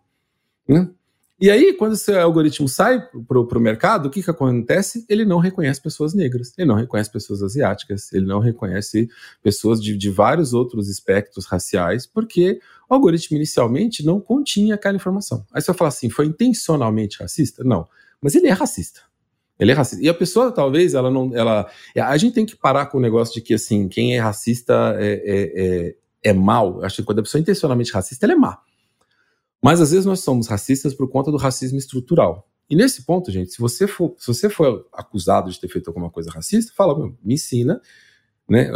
Né? 0.68 0.90
E 1.40 1.50
aí, 1.50 1.74
quando 1.74 1.94
esse 1.94 2.14
algoritmo 2.16 2.68
sai 2.70 3.06
para 3.28 3.40
o 3.40 3.60
mercado, 3.60 4.06
o 4.06 4.10
que, 4.10 4.22
que 4.22 4.30
acontece? 4.30 5.04
Ele 5.10 5.26
não 5.26 5.40
reconhece 5.40 5.82
pessoas 5.82 6.14
negras, 6.14 6.54
ele 6.58 6.68
não 6.68 6.76
reconhece 6.76 7.12
pessoas 7.12 7.42
asiáticas, 7.42 8.14
ele 8.14 8.26
não 8.26 8.40
reconhece 8.40 9.10
pessoas 9.42 9.82
de, 9.82 9.98
de 9.98 10.10
vários 10.10 10.54
outros 10.54 10.88
espectros 10.88 11.46
raciais, 11.46 12.06
porque 12.06 12.60
o 12.90 12.94
algoritmo 12.94 13.36
inicialmente 13.36 14.06
não 14.06 14.22
continha 14.22 14.76
aquela 14.76 14.96
informação. 14.96 15.46
Aí 15.52 15.62
você 15.62 15.68
vai 15.68 15.78
falar 15.78 15.90
assim, 15.90 16.10
foi 16.10 16.28
intencionalmente 16.28 17.20
racista? 17.20 17.64
Não, 17.64 17.88
mas 18.22 18.36
ele 18.36 18.48
é 18.48 18.52
racista. 18.52 19.02
Ele 19.60 19.72
é 19.72 19.74
racista. 19.74 20.04
E 20.04 20.10
a 20.10 20.14
pessoa, 20.14 20.52
talvez, 20.52 20.94
ela 20.94 21.12
não. 21.12 21.36
Ela, 21.36 21.70
a 21.96 22.18
gente 22.18 22.34
tem 22.34 22.46
que 22.46 22.56
parar 22.56 22.88
com 22.88 22.98
o 22.98 23.02
negócio 23.02 23.34
de 23.34 23.42
que, 23.42 23.54
assim, 23.54 23.88
quem 23.88 24.16
é 24.16 24.20
racista 24.20 24.96
é, 24.98 25.14
é, 25.14 25.52
é, 25.56 25.96
é 26.24 26.34
mal. 26.34 26.84
Acho 26.84 26.98
que 26.98 27.04
quando 27.04 27.20
a 27.20 27.24
pessoa 27.24 27.40
é 27.40 27.44
intencionalmente 27.44 27.92
racista, 27.92 28.26
ela 28.26 28.34
é 28.34 28.36
má. 28.36 28.60
Mas 29.64 29.80
às 29.82 29.92
vezes 29.92 30.06
nós 30.06 30.20
somos 30.20 30.48
racistas 30.48 30.94
por 30.94 31.10
conta 31.10 31.32
do 31.32 31.38
racismo 31.38 31.78
estrutural. 31.78 32.48
E 32.70 32.76
nesse 32.76 33.06
ponto, 33.06 33.32
gente, 33.32 33.52
se 33.52 33.60
você 33.60 33.88
for, 33.88 34.16
se 34.18 34.28
você 34.28 34.50
for 34.50 34.88
acusado 34.94 35.50
de 35.52 35.60
ter 35.60 35.68
feito 35.68 35.88
alguma 35.88 36.10
coisa 36.10 36.32
racista, 36.32 36.74
fala, 36.76 36.98
me 37.24 37.34
ensina 37.36 37.82
né? 38.50 38.70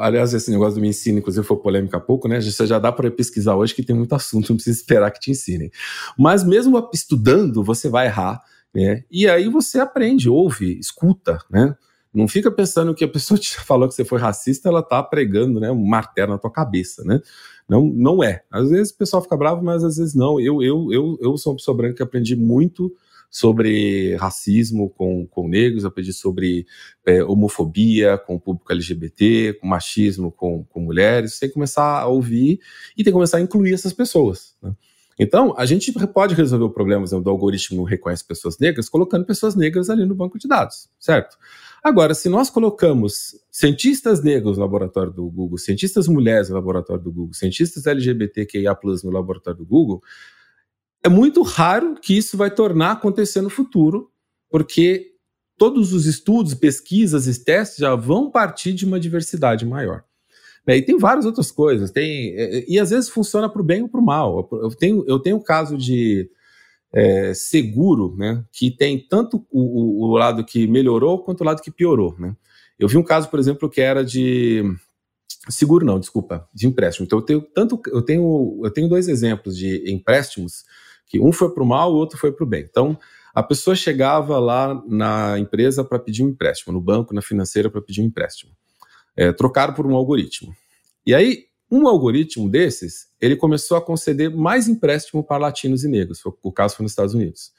Aliás, 0.00 0.32
esse 0.32 0.50
negócio 0.50 0.76
do 0.76 0.80
me 0.80 0.88
ensina, 0.88 1.18
inclusive, 1.18 1.44
foi 1.44 1.56
polêmica 1.56 1.96
há 1.96 2.00
pouco, 2.00 2.28
né? 2.28 2.40
Você 2.40 2.66
já 2.66 2.78
dá 2.78 2.92
para 2.92 3.10
pesquisar 3.10 3.56
hoje 3.56 3.74
que 3.74 3.82
tem 3.82 3.94
muito 3.94 4.14
assunto, 4.14 4.48
não 4.50 4.56
precisa 4.56 4.78
esperar 4.78 5.10
que 5.10 5.20
te 5.20 5.30
ensinem. 5.30 5.70
Mas 6.16 6.44
mesmo 6.44 6.88
estudando, 6.94 7.62
você 7.64 7.88
vai 7.88 8.06
errar, 8.06 8.40
né? 8.74 9.04
E 9.10 9.28
aí 9.28 9.48
você 9.48 9.80
aprende, 9.80 10.28
ouve, 10.28 10.78
escuta, 10.78 11.38
né? 11.50 11.74
Não 12.12 12.26
fica 12.26 12.50
pensando 12.50 12.94
que 12.94 13.04
a 13.04 13.08
pessoa 13.08 13.38
te 13.38 13.56
falou 13.60 13.88
que 13.88 13.94
você 13.94 14.04
foi 14.04 14.18
racista, 14.18 14.68
ela 14.68 14.82
tá 14.82 15.02
pregando, 15.02 15.60
né, 15.60 15.70
um 15.70 15.84
martelo 15.84 16.32
na 16.32 16.38
tua 16.38 16.50
cabeça, 16.50 17.04
né? 17.04 17.20
Não, 17.68 17.84
não 17.84 18.24
é. 18.24 18.42
Às 18.50 18.70
vezes 18.70 18.92
o 18.92 18.96
pessoal 18.96 19.22
fica 19.22 19.36
bravo, 19.36 19.62
mas 19.62 19.84
às 19.84 19.96
vezes 19.98 20.14
não. 20.14 20.40
Eu, 20.40 20.62
eu, 20.62 20.92
eu, 20.92 21.18
eu 21.20 21.36
sou 21.36 21.52
uma 21.52 21.56
pessoa 21.58 21.76
branca 21.76 21.96
que 21.96 22.02
aprendi 22.02 22.34
muito 22.34 22.90
sobre 23.30 24.16
racismo 24.16 24.88
com, 24.90 25.26
com 25.26 25.48
negros, 25.48 25.84
aprendi 25.84 26.12
sobre 26.12 26.66
é, 27.06 27.22
homofobia 27.22 28.16
com 28.16 28.36
o 28.36 28.40
público 28.40 28.72
LGBT, 28.72 29.58
com 29.60 29.66
machismo 29.66 30.32
com, 30.32 30.64
com 30.64 30.80
mulheres. 30.80 31.34
Você 31.34 31.40
tem 31.40 31.48
que 31.50 31.54
começar 31.54 32.00
a 32.00 32.06
ouvir 32.06 32.60
e 32.92 33.04
tem 33.04 33.12
que 33.12 33.12
começar 33.12 33.36
a 33.36 33.42
incluir 33.42 33.74
essas 33.74 33.92
pessoas. 33.92 34.56
Né? 34.62 34.72
Então, 35.18 35.52
a 35.56 35.66
gente 35.66 35.92
pode 36.06 36.34
resolver 36.34 36.64
o 36.64 36.70
problema 36.70 37.02
exemplo, 37.02 37.24
do 37.24 37.30
algoritmo 37.30 37.82
reconhece 37.82 38.24
pessoas 38.24 38.58
negras 38.58 38.88
colocando 38.88 39.24
pessoas 39.24 39.56
negras 39.56 39.90
ali 39.90 40.06
no 40.06 40.14
banco 40.14 40.38
de 40.38 40.46
dados, 40.46 40.88
certo? 40.98 41.36
Agora, 41.82 42.14
se 42.14 42.28
nós 42.28 42.50
colocamos 42.50 43.34
cientistas 43.50 44.22
negros 44.22 44.56
no 44.56 44.62
laboratório 44.62 45.12
do 45.12 45.28
Google, 45.28 45.58
cientistas 45.58 46.06
mulheres 46.06 46.48
no 46.48 46.54
laboratório 46.54 47.02
do 47.02 47.12
Google, 47.12 47.34
cientistas 47.34 47.86
LGBTQIA+, 47.86 48.76
no 49.02 49.10
laboratório 49.10 49.58
do 49.58 49.66
Google, 49.66 50.02
é 51.02 51.08
muito 51.08 51.42
raro 51.42 51.94
que 52.00 52.16
isso 52.16 52.36
vai 52.36 52.50
tornar 52.50 52.92
acontecer 52.92 53.40
no 53.40 53.50
futuro, 53.50 54.10
porque 54.50 55.14
todos 55.56 55.92
os 55.92 56.06
estudos, 56.06 56.54
pesquisas 56.54 57.26
e 57.26 57.44
testes 57.44 57.78
já 57.78 57.94
vão 57.94 58.30
partir 58.30 58.72
de 58.72 58.84
uma 58.84 58.98
diversidade 59.00 59.66
maior. 59.66 60.04
Né, 60.66 60.76
e 60.76 60.82
tem 60.82 60.98
várias 60.98 61.24
outras 61.24 61.50
coisas, 61.50 61.90
tem, 61.90 62.34
é, 62.36 62.64
e 62.68 62.78
às 62.78 62.90
vezes 62.90 63.08
funciona 63.08 63.48
para 63.48 63.62
o 63.62 63.64
bem 63.64 63.82
ou 63.82 63.88
para 63.88 64.00
o 64.00 64.04
mal. 64.04 64.48
Eu 64.52 64.70
tenho, 64.70 65.04
eu 65.06 65.18
tenho 65.18 65.36
um 65.36 65.42
caso 65.42 65.76
de 65.76 66.30
é, 66.92 67.32
seguro, 67.34 68.14
né, 68.16 68.44
que 68.52 68.70
tem 68.70 68.98
tanto 68.98 69.46
o, 69.50 70.06
o, 70.06 70.16
lado 70.16 70.44
que 70.44 70.66
melhorou 70.66 71.22
quanto 71.22 71.40
o 71.40 71.44
lado 71.44 71.62
que 71.62 71.70
piorou. 71.70 72.14
Né. 72.18 72.34
Eu 72.78 72.88
vi 72.88 72.96
um 72.96 73.02
caso, 73.02 73.28
por 73.28 73.38
exemplo, 73.38 73.68
que 73.68 73.80
era 73.80 74.04
de 74.04 74.62
seguro 75.48 75.84
não, 75.84 75.98
desculpa, 75.98 76.48
de 76.54 76.66
empréstimo. 76.66 77.06
Então 77.06 77.18
eu 77.18 77.24
tenho 77.24 77.40
tanto, 77.40 77.80
eu 77.88 78.02
tenho, 78.02 78.60
eu 78.62 78.70
tenho 78.70 78.88
dois 78.88 79.08
exemplos 79.08 79.56
de 79.56 79.90
empréstimos 79.90 80.64
que 81.06 81.18
um 81.18 81.32
foi 81.32 81.52
para 81.52 81.62
o 81.62 81.66
mal, 81.66 81.92
o 81.92 81.96
outro 81.96 82.18
foi 82.18 82.30
para 82.30 82.44
o 82.44 82.46
bem. 82.46 82.66
Então, 82.68 82.98
a 83.34 83.42
pessoa 83.42 83.74
chegava 83.74 84.38
lá 84.38 84.82
na 84.86 85.38
empresa 85.38 85.82
para 85.82 85.98
pedir 85.98 86.22
um 86.22 86.28
empréstimo, 86.28 86.72
no 86.72 86.80
banco, 86.80 87.14
na 87.14 87.22
financeira 87.22 87.70
para 87.70 87.80
pedir 87.80 88.02
um 88.02 88.04
empréstimo. 88.04 88.52
É, 89.18 89.32
trocaram 89.32 89.74
por 89.74 89.84
um 89.84 89.96
algoritmo. 89.96 90.54
E 91.04 91.12
aí, 91.12 91.46
um 91.68 91.88
algoritmo 91.88 92.48
desses, 92.48 93.08
ele 93.20 93.34
começou 93.34 93.76
a 93.76 93.82
conceder 93.82 94.30
mais 94.30 94.68
empréstimo 94.68 95.24
para 95.24 95.38
latinos 95.38 95.82
e 95.82 95.88
negros, 95.88 96.22
o 96.24 96.52
caso 96.52 96.76
foi 96.76 96.84
nos 96.84 96.92
Estados 96.92 97.14
Unidos. 97.14 97.52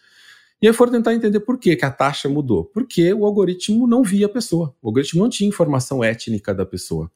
E 0.61 0.67
aí 0.67 0.73
foram 0.73 0.91
tentar 0.91 1.13
entender 1.13 1.39
por 1.41 1.57
que, 1.57 1.75
que 1.75 1.85
a 1.85 1.91
taxa 1.91 2.27
mudou. 2.27 2.65
Porque 2.65 3.13
o 3.13 3.25
algoritmo 3.25 3.87
não 3.87 4.03
via 4.03 4.25
a 4.25 4.29
pessoa. 4.29 4.75
O 4.81 4.87
algoritmo 4.87 5.21
não 5.21 5.29
tinha 5.29 5.47
informação 5.47 6.03
étnica 6.03 6.53
da 6.53 6.65
pessoa. 6.65 7.09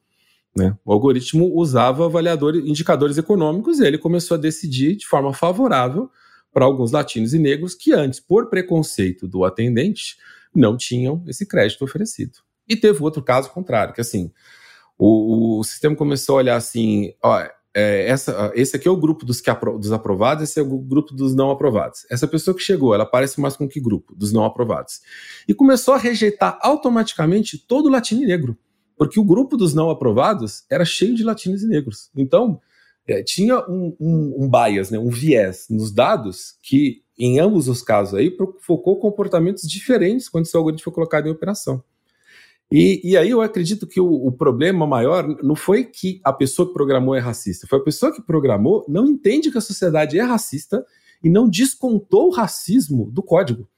Né? 0.56 0.76
O 0.84 0.92
algoritmo 0.92 1.52
usava 1.54 2.06
avaliadores, 2.06 2.64
indicadores 2.64 3.18
econômicos 3.18 3.80
e 3.80 3.86
ele 3.86 3.98
começou 3.98 4.36
a 4.36 4.40
decidir 4.40 4.96
de 4.96 5.06
forma 5.06 5.34
favorável 5.34 6.10
para 6.52 6.64
alguns 6.64 6.92
latinos 6.92 7.34
e 7.34 7.38
negros 7.38 7.74
que 7.74 7.92
antes, 7.92 8.20
por 8.20 8.48
preconceito 8.48 9.26
do 9.26 9.44
atendente, 9.44 10.16
não 10.54 10.76
tinham 10.76 11.22
esse 11.26 11.44
crédito 11.44 11.84
oferecido. 11.84 12.38
E 12.68 12.76
teve 12.76 13.02
outro 13.02 13.22
caso 13.22 13.50
contrário, 13.50 13.94
que 13.94 14.00
assim, 14.00 14.32
o, 14.98 15.58
o 15.58 15.64
sistema 15.64 15.96
começou 15.96 16.36
a 16.36 16.38
olhar 16.38 16.56
assim, 16.56 17.12
ó, 17.22 17.46
é, 17.74 18.06
essa, 18.08 18.52
esse 18.54 18.76
aqui 18.76 18.86
é 18.86 18.90
o 18.90 18.96
grupo 18.96 19.26
dos, 19.26 19.40
que 19.40 19.50
apro 19.50 19.76
dos 19.78 19.90
aprovados, 19.90 20.44
esse 20.44 20.60
é 20.60 20.62
o 20.62 20.78
grupo 20.78 21.12
dos 21.12 21.34
não 21.34 21.50
aprovados. 21.50 22.06
Essa 22.08 22.28
pessoa 22.28 22.56
que 22.56 22.62
chegou, 22.62 22.94
ela 22.94 23.04
parece 23.04 23.40
mais 23.40 23.56
com 23.56 23.68
que 23.68 23.80
grupo? 23.80 24.14
Dos 24.14 24.32
não 24.32 24.44
aprovados. 24.44 25.00
E 25.48 25.52
começou 25.52 25.94
a 25.94 25.98
rejeitar 25.98 26.56
automaticamente 26.62 27.58
todo 27.58 27.86
o 27.86 27.90
latino 27.90 28.22
e 28.22 28.26
negro, 28.26 28.56
porque 28.96 29.18
o 29.18 29.24
grupo 29.24 29.56
dos 29.56 29.74
não 29.74 29.90
aprovados 29.90 30.64
era 30.70 30.84
cheio 30.84 31.16
de 31.16 31.24
latinos 31.24 31.64
e 31.64 31.66
negros. 31.66 32.10
Então, 32.16 32.60
é, 33.08 33.22
tinha 33.24 33.58
um, 33.68 33.94
um, 34.00 34.44
um, 34.44 34.50
bias, 34.50 34.90
né, 34.90 34.98
um 34.98 35.10
viés 35.10 35.66
nos 35.68 35.92
dados 35.92 36.56
que, 36.62 37.02
em 37.18 37.40
ambos 37.40 37.68
os 37.68 37.82
casos 37.82 38.14
aí, 38.14 38.34
focou 38.60 39.00
comportamentos 39.00 39.68
diferentes 39.68 40.28
quando 40.28 40.46
esse 40.46 40.56
algoritmo 40.56 40.84
foi 40.84 40.92
colocado 40.92 41.26
em 41.26 41.32
operação. 41.32 41.82
E, 42.76 43.00
e 43.04 43.16
aí 43.16 43.30
eu 43.30 43.40
acredito 43.40 43.86
que 43.86 44.00
o, 44.00 44.26
o, 44.26 44.32
problema 44.32 44.84
maior 44.84 45.28
não 45.44 45.54
foi 45.54 45.84
que 45.84 46.20
a 46.24 46.32
pessoa 46.32 46.66
que 46.66 46.74
programou 46.74 47.14
é 47.14 47.20
racista, 47.20 47.68
foi 47.68 47.78
a 47.78 47.82
pessoa 47.84 48.12
que 48.12 48.20
programou 48.20 48.84
não 48.88 49.06
entende 49.06 49.48
que 49.48 49.56
a 49.56 49.60
sociedade 49.60 50.18
é 50.18 50.22
racista 50.24 50.84
e 51.22 51.30
não 51.30 51.48
descontou 51.48 52.26
o 52.26 52.32
racismo 52.32 53.08
do 53.12 53.22
código. 53.22 53.68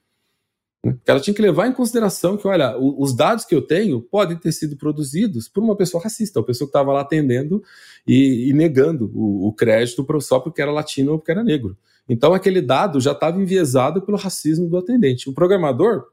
Né? 0.83 0.97
Ela 1.07 1.21
tinha 1.21 1.35
que 1.35 1.43
levar 1.43 1.67
em 1.67 1.75
consideração 1.75 2.39
que, 2.39 2.49
olha, 2.49 2.75
os 2.79 3.15
dados 3.15 3.45
que 3.45 3.55
eu 3.55 3.61
tenho 3.61 4.01
podem 4.01 4.39
ter 4.39 4.53
sido 4.53 4.79
produzidos 4.79 5.47
por 5.47 5.63
uma 5.63 5.77
pessoa 5.77 6.03
racista, 6.03 6.41
uma 6.41 6.47
pessoa 6.47 6.67
que 6.67 6.71
estava 6.71 6.91
lá 6.91 7.03
atendendo 7.03 7.63
e, 8.07 8.49
e 8.49 8.55
negando 8.55 9.13
o, 9.15 9.49
o 9.49 9.53
crédito 9.53 10.07
só 10.23 10.41
porque 10.41 10.63
era 10.63 10.73
latino 10.73 11.13
ou 11.13 11.19
porque 11.19 11.33
era 11.33 11.45
negro. 11.45 11.77
Então, 12.09 12.33
aquele 12.33 12.63
dado 12.63 12.99
já 12.99 13.13
estava 13.13 13.39
enviesado 13.39 14.01
pelo 14.01 14.17
racismo 14.17 14.71
do 14.71 14.79
atendente. 14.79 15.29
O 15.29 15.35
programador 15.35 16.07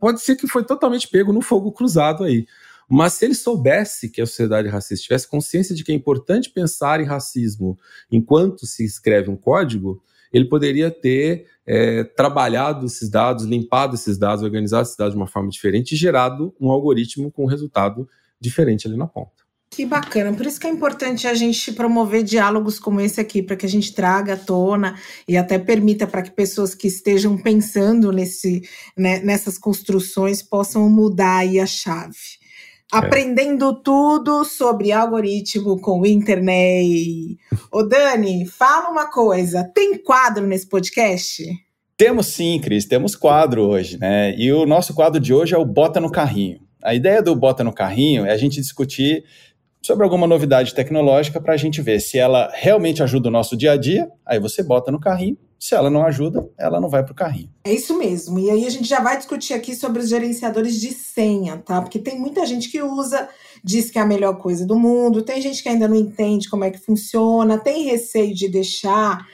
pode 0.00 0.20
ser 0.22 0.34
que 0.34 0.48
foi 0.48 0.64
totalmente 0.64 1.06
pego 1.06 1.32
no 1.32 1.42
fogo 1.42 1.70
cruzado 1.70 2.24
aí. 2.24 2.46
Mas 2.88 3.12
se 3.12 3.24
ele 3.24 3.34
soubesse 3.34 4.08
que 4.08 4.20
a 4.20 4.26
sociedade 4.26 4.66
racista, 4.66 5.04
tivesse 5.04 5.28
consciência 5.28 5.76
de 5.76 5.84
que 5.84 5.92
é 5.92 5.94
importante 5.94 6.50
pensar 6.50 7.00
em 7.00 7.04
racismo 7.04 7.78
enquanto 8.10 8.66
se 8.66 8.84
escreve 8.84 9.30
um 9.30 9.36
código, 9.36 10.02
ele 10.32 10.46
poderia 10.46 10.90
ter 10.90 11.46
é, 11.64 12.02
trabalhado 12.02 12.86
esses 12.86 13.08
dados, 13.08 13.44
limpado 13.44 13.94
esses 13.94 14.18
dados, 14.18 14.42
organizado 14.42 14.82
esses 14.82 14.96
dados 14.96 15.14
de 15.14 15.20
uma 15.20 15.26
forma 15.28 15.48
diferente 15.48 15.92
e 15.92 15.96
gerado 15.96 16.52
um 16.60 16.70
algoritmo 16.70 17.30
com 17.30 17.44
um 17.44 17.48
resultado 17.48 18.08
diferente 18.40 18.88
ali 18.88 18.96
na 18.96 19.06
ponta. 19.06 19.39
Que 19.72 19.86
bacana, 19.86 20.36
por 20.36 20.44
isso 20.44 20.58
que 20.58 20.66
é 20.66 20.70
importante 20.70 21.28
a 21.28 21.34
gente 21.34 21.70
promover 21.70 22.24
diálogos 22.24 22.80
como 22.80 23.00
esse 23.00 23.20
aqui, 23.20 23.40
para 23.40 23.54
que 23.54 23.64
a 23.64 23.68
gente 23.68 23.94
traga 23.94 24.32
à 24.32 24.36
tona 24.36 24.98
e 25.28 25.36
até 25.36 25.60
permita 25.60 26.08
para 26.08 26.22
que 26.22 26.32
pessoas 26.32 26.74
que 26.74 26.88
estejam 26.88 27.38
pensando 27.38 28.10
nesse, 28.10 28.68
né, 28.98 29.20
nessas 29.20 29.56
construções 29.56 30.42
possam 30.42 30.90
mudar 30.90 31.36
aí 31.36 31.60
a 31.60 31.66
chave. 31.66 32.16
É. 32.92 32.96
Aprendendo 32.98 33.72
tudo 33.80 34.44
sobre 34.44 34.90
algoritmo 34.90 35.80
com 35.80 36.04
internet. 36.04 37.38
Ô 37.70 37.84
Dani, 37.84 38.46
fala 38.46 38.90
uma 38.90 39.08
coisa: 39.08 39.62
tem 39.72 39.96
quadro 40.02 40.44
nesse 40.48 40.68
podcast? 40.68 41.44
Temos 41.96 42.26
sim, 42.26 42.58
Cris, 42.60 42.86
temos 42.86 43.14
quadro 43.14 43.62
hoje, 43.62 43.98
né? 43.98 44.34
E 44.36 44.52
o 44.52 44.66
nosso 44.66 44.92
quadro 44.94 45.20
de 45.20 45.32
hoje 45.32 45.54
é 45.54 45.58
o 45.58 45.64
Bota 45.64 46.00
no 46.00 46.10
Carrinho. 46.10 46.58
A 46.82 46.94
ideia 46.94 47.22
do 47.22 47.36
Bota 47.36 47.62
no 47.62 47.72
Carrinho 47.72 48.24
é 48.24 48.32
a 48.32 48.36
gente 48.36 48.60
discutir 48.60 49.22
sobre 49.82 50.04
alguma 50.04 50.26
novidade 50.26 50.74
tecnológica 50.74 51.40
para 51.40 51.54
a 51.54 51.56
gente 51.56 51.80
ver 51.80 52.00
se 52.00 52.18
ela 52.18 52.50
realmente 52.54 53.02
ajuda 53.02 53.28
o 53.28 53.32
nosso 53.32 53.56
dia 53.56 53.72
a 53.72 53.76
dia. 53.76 54.10
Aí 54.26 54.38
você 54.38 54.62
bota 54.62 54.92
no 54.92 55.00
carrinho. 55.00 55.38
Se 55.58 55.74
ela 55.74 55.90
não 55.90 56.02
ajuda, 56.06 56.48
ela 56.58 56.80
não 56.80 56.88
vai 56.88 57.02
para 57.02 57.12
o 57.12 57.14
carrinho. 57.14 57.50
É 57.64 57.74
isso 57.74 57.98
mesmo. 57.98 58.38
E 58.38 58.50
aí 58.50 58.66
a 58.66 58.70
gente 58.70 58.88
já 58.88 59.00
vai 59.00 59.18
discutir 59.18 59.52
aqui 59.52 59.74
sobre 59.74 60.00
os 60.00 60.08
gerenciadores 60.08 60.80
de 60.80 60.90
senha, 60.90 61.58
tá? 61.58 61.82
Porque 61.82 61.98
tem 61.98 62.18
muita 62.18 62.46
gente 62.46 62.70
que 62.70 62.82
usa, 62.82 63.28
diz 63.62 63.90
que 63.90 63.98
é 63.98 64.02
a 64.02 64.06
melhor 64.06 64.38
coisa 64.38 64.66
do 64.66 64.78
mundo, 64.78 65.20
tem 65.20 65.40
gente 65.40 65.62
que 65.62 65.68
ainda 65.68 65.86
não 65.86 65.96
entende 65.96 66.48
como 66.48 66.64
é 66.64 66.70
que 66.70 66.78
funciona, 66.78 67.58
tem 67.58 67.84
receio 67.84 68.34
de 68.34 68.48
deixar 68.48 69.26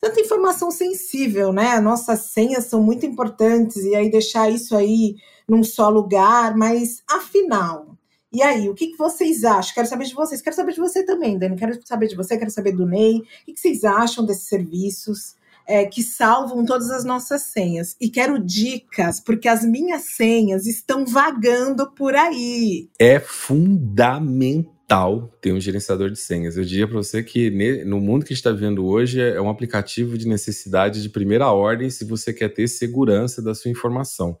tanta 0.00 0.20
informação 0.20 0.70
sensível, 0.70 1.52
né? 1.52 1.80
Nossas 1.80 2.30
senhas 2.32 2.66
são 2.66 2.80
muito 2.80 3.04
importantes 3.04 3.78
e 3.78 3.96
aí 3.96 4.08
deixar 4.08 4.48
isso 4.50 4.76
aí 4.76 5.16
num 5.48 5.64
só 5.64 5.88
lugar, 5.88 6.56
mas 6.56 7.02
afinal, 7.10 7.96
e 8.34 8.42
aí, 8.42 8.68
o 8.68 8.74
que, 8.74 8.88
que 8.88 8.98
vocês 8.98 9.44
acham? 9.44 9.74
Quero 9.74 9.86
saber 9.86 10.06
de 10.06 10.14
vocês, 10.14 10.42
quero 10.42 10.56
saber 10.56 10.72
de 10.72 10.80
você 10.80 11.04
também, 11.04 11.38
Dani. 11.38 11.54
Quero 11.54 11.78
saber 11.86 12.08
de 12.08 12.16
você, 12.16 12.36
quero 12.36 12.50
saber 12.50 12.72
do 12.72 12.84
Ney. 12.84 13.18
O 13.18 13.22
que, 13.46 13.52
que 13.52 13.60
vocês 13.60 13.84
acham 13.84 14.26
desses 14.26 14.48
serviços 14.48 15.36
é, 15.64 15.86
que 15.86 16.02
salvam 16.02 16.64
todas 16.64 16.90
as 16.90 17.04
nossas 17.04 17.42
senhas? 17.42 17.94
E 18.00 18.10
quero 18.10 18.44
dicas, 18.44 19.20
porque 19.20 19.46
as 19.46 19.64
minhas 19.64 20.16
senhas 20.16 20.66
estão 20.66 21.06
vagando 21.06 21.88
por 21.92 22.16
aí. 22.16 22.88
É 22.98 23.20
fundamental 23.20 25.32
ter 25.40 25.52
um 25.52 25.60
gerenciador 25.60 26.10
de 26.10 26.18
senhas. 26.18 26.56
Eu 26.56 26.64
diria 26.64 26.88
para 26.88 26.96
você 26.96 27.22
que 27.22 27.52
no 27.86 28.00
mundo 28.00 28.26
que 28.26 28.32
está 28.32 28.50
vendo 28.50 28.84
hoje 28.84 29.20
é 29.20 29.40
um 29.40 29.48
aplicativo 29.48 30.18
de 30.18 30.26
necessidade 30.26 31.00
de 31.00 31.08
primeira 31.08 31.52
ordem 31.52 31.88
se 31.88 32.04
você 32.04 32.32
quer 32.32 32.48
ter 32.48 32.66
segurança 32.66 33.40
da 33.40 33.54
sua 33.54 33.70
informação. 33.70 34.36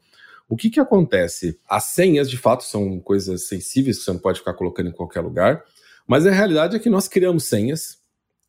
O 0.48 0.56
que, 0.56 0.70
que 0.70 0.80
acontece? 0.80 1.58
As 1.68 1.84
senhas, 1.84 2.30
de 2.30 2.36
fato, 2.36 2.64
são 2.64 3.00
coisas 3.00 3.48
sensíveis 3.48 3.98
que 3.98 4.04
você 4.04 4.12
não 4.12 4.20
pode 4.20 4.40
ficar 4.40 4.54
colocando 4.54 4.88
em 4.88 4.92
qualquer 4.92 5.20
lugar, 5.20 5.64
mas 6.06 6.26
a 6.26 6.30
realidade 6.30 6.76
é 6.76 6.78
que 6.78 6.90
nós 6.90 7.08
criamos 7.08 7.44
senhas 7.44 7.98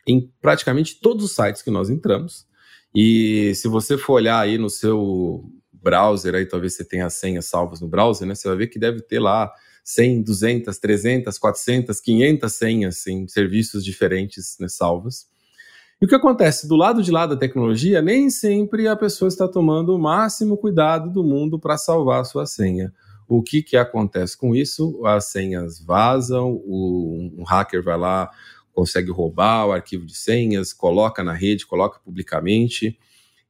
em 0.08 0.32
praticamente 0.42 1.00
todos 1.00 1.26
os 1.26 1.32
sites 1.34 1.62
que 1.62 1.72
nós 1.72 1.90
entramos. 1.90 2.46
E 2.94 3.54
se 3.56 3.68
você 3.68 3.98
for 3.98 4.14
olhar 4.14 4.40
aí 4.40 4.58
no 4.58 4.70
seu 4.70 5.44
browser, 5.72 6.36
aí 6.36 6.46
talvez 6.46 6.76
você 6.76 6.84
tenha 6.84 7.06
as 7.06 7.14
senhas 7.14 7.46
salvas 7.46 7.82
no 7.82 7.88
browser, 7.88 8.28
né? 8.28 8.36
Você 8.36 8.48
vai 8.48 8.58
ver 8.58 8.68
que 8.68 8.80
deve 8.80 9.02
ter 9.02 9.20
lá 9.20 9.52
100, 9.84 10.24
200, 10.24 10.78
300, 10.78 11.38
400, 11.38 12.00
500 12.02 12.54
senhas 12.54 13.08
em 13.08 13.28
serviços 13.28 13.86
diferentes 13.86 14.58
né, 14.60 14.68
salvas. 14.68 15.28
E 16.02 16.06
o 16.06 16.10
que 16.10 16.16
acontece? 16.16 16.68
Do 16.68 16.76
lado 16.76 17.02
de 17.02 17.10
lá 17.10 17.26
da 17.26 17.38
tecnologia, 17.38 18.02
nem 18.02 18.30
sempre 18.30 18.88
a 18.88 18.96
pessoa 18.96 19.30
está 19.30 19.48
tomando 19.48 19.96
o 19.96 20.00
máximo 20.00 20.58
cuidado 20.58 21.10
do 21.10 21.24
mundo 21.24 21.58
para 21.58 21.78
salvar 21.78 22.22
a 22.22 22.26
sua 22.26 22.46
senha. 22.46 22.94
O 23.28 23.42
que, 23.42 23.64
que 23.64 23.78
acontece 23.78 24.38
com 24.38 24.54
isso? 24.54 25.04
As 25.06 25.26
senhas 25.32 25.80
vazam, 25.80 26.62
o, 26.66 27.32
um 27.38 27.44
hacker 27.44 27.82
vai 27.82 27.98
lá, 27.98 28.30
consegue 28.74 29.10
roubar 29.10 29.68
o 29.68 29.72
arquivo 29.72 30.06
de 30.06 30.16
senhas, 30.16 30.74
coloca 30.74 31.24
na 31.24 31.34
rede, 31.34 31.66
coloca 31.66 32.00
publicamente. 32.04 33.00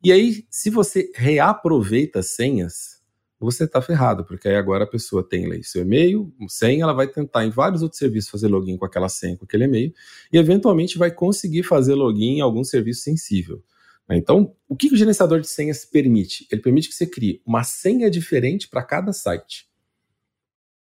E 0.04 0.12
aí, 0.12 0.46
se 0.52 0.70
você 0.70 1.12
reaproveita 1.16 2.22
senhas, 2.22 2.95
você 3.40 3.66
está 3.66 3.82
ferrado, 3.82 4.24
porque 4.26 4.48
aí 4.48 4.56
agora 4.56 4.86
a 4.86 4.88
pessoa 4.88 5.28
tem 5.28 5.48
lá 5.48 5.56
seu 5.62 5.82
e-mail, 5.82 6.34
senha, 6.48 6.84
ela 6.84 6.94
vai 6.94 7.08
tentar 7.08 7.46
em 7.46 7.50
vários 7.50 7.82
outros 7.82 8.00
serviços 8.00 8.30
fazer 8.30 8.48
login 8.48 8.78
com 8.78 8.86
aquela 8.86 9.10
senha, 9.10 9.36
com 9.38 9.46
aquele 9.46 9.66
e-mail, 9.66 9.94
e 10.32 10.38
eventualmente 10.38 10.98
vai 10.98 11.12
conseguir 11.12 11.64
fazer 11.64 11.96
login 11.96 12.38
em 12.38 12.42
algum 12.42 12.64
serviço 12.64 13.02
sensível. 13.02 13.62
Né? 14.08 14.18
Então, 14.18 14.56
o 14.68 14.76
que 14.76 14.94
o 14.94 14.98
gerenciador 14.98 15.40
de 15.42 15.48
senhas 15.48 15.84
permite? 15.86 16.48
Ele 16.52 16.62
permite 16.62 16.90
que 16.90 16.96
você 16.96 17.06
crie 17.06 17.42
uma 17.46 17.64
senha 17.64 18.10
diferente 18.10 18.68
para 18.68 18.84
cada 18.84 19.12
site. 19.12 19.68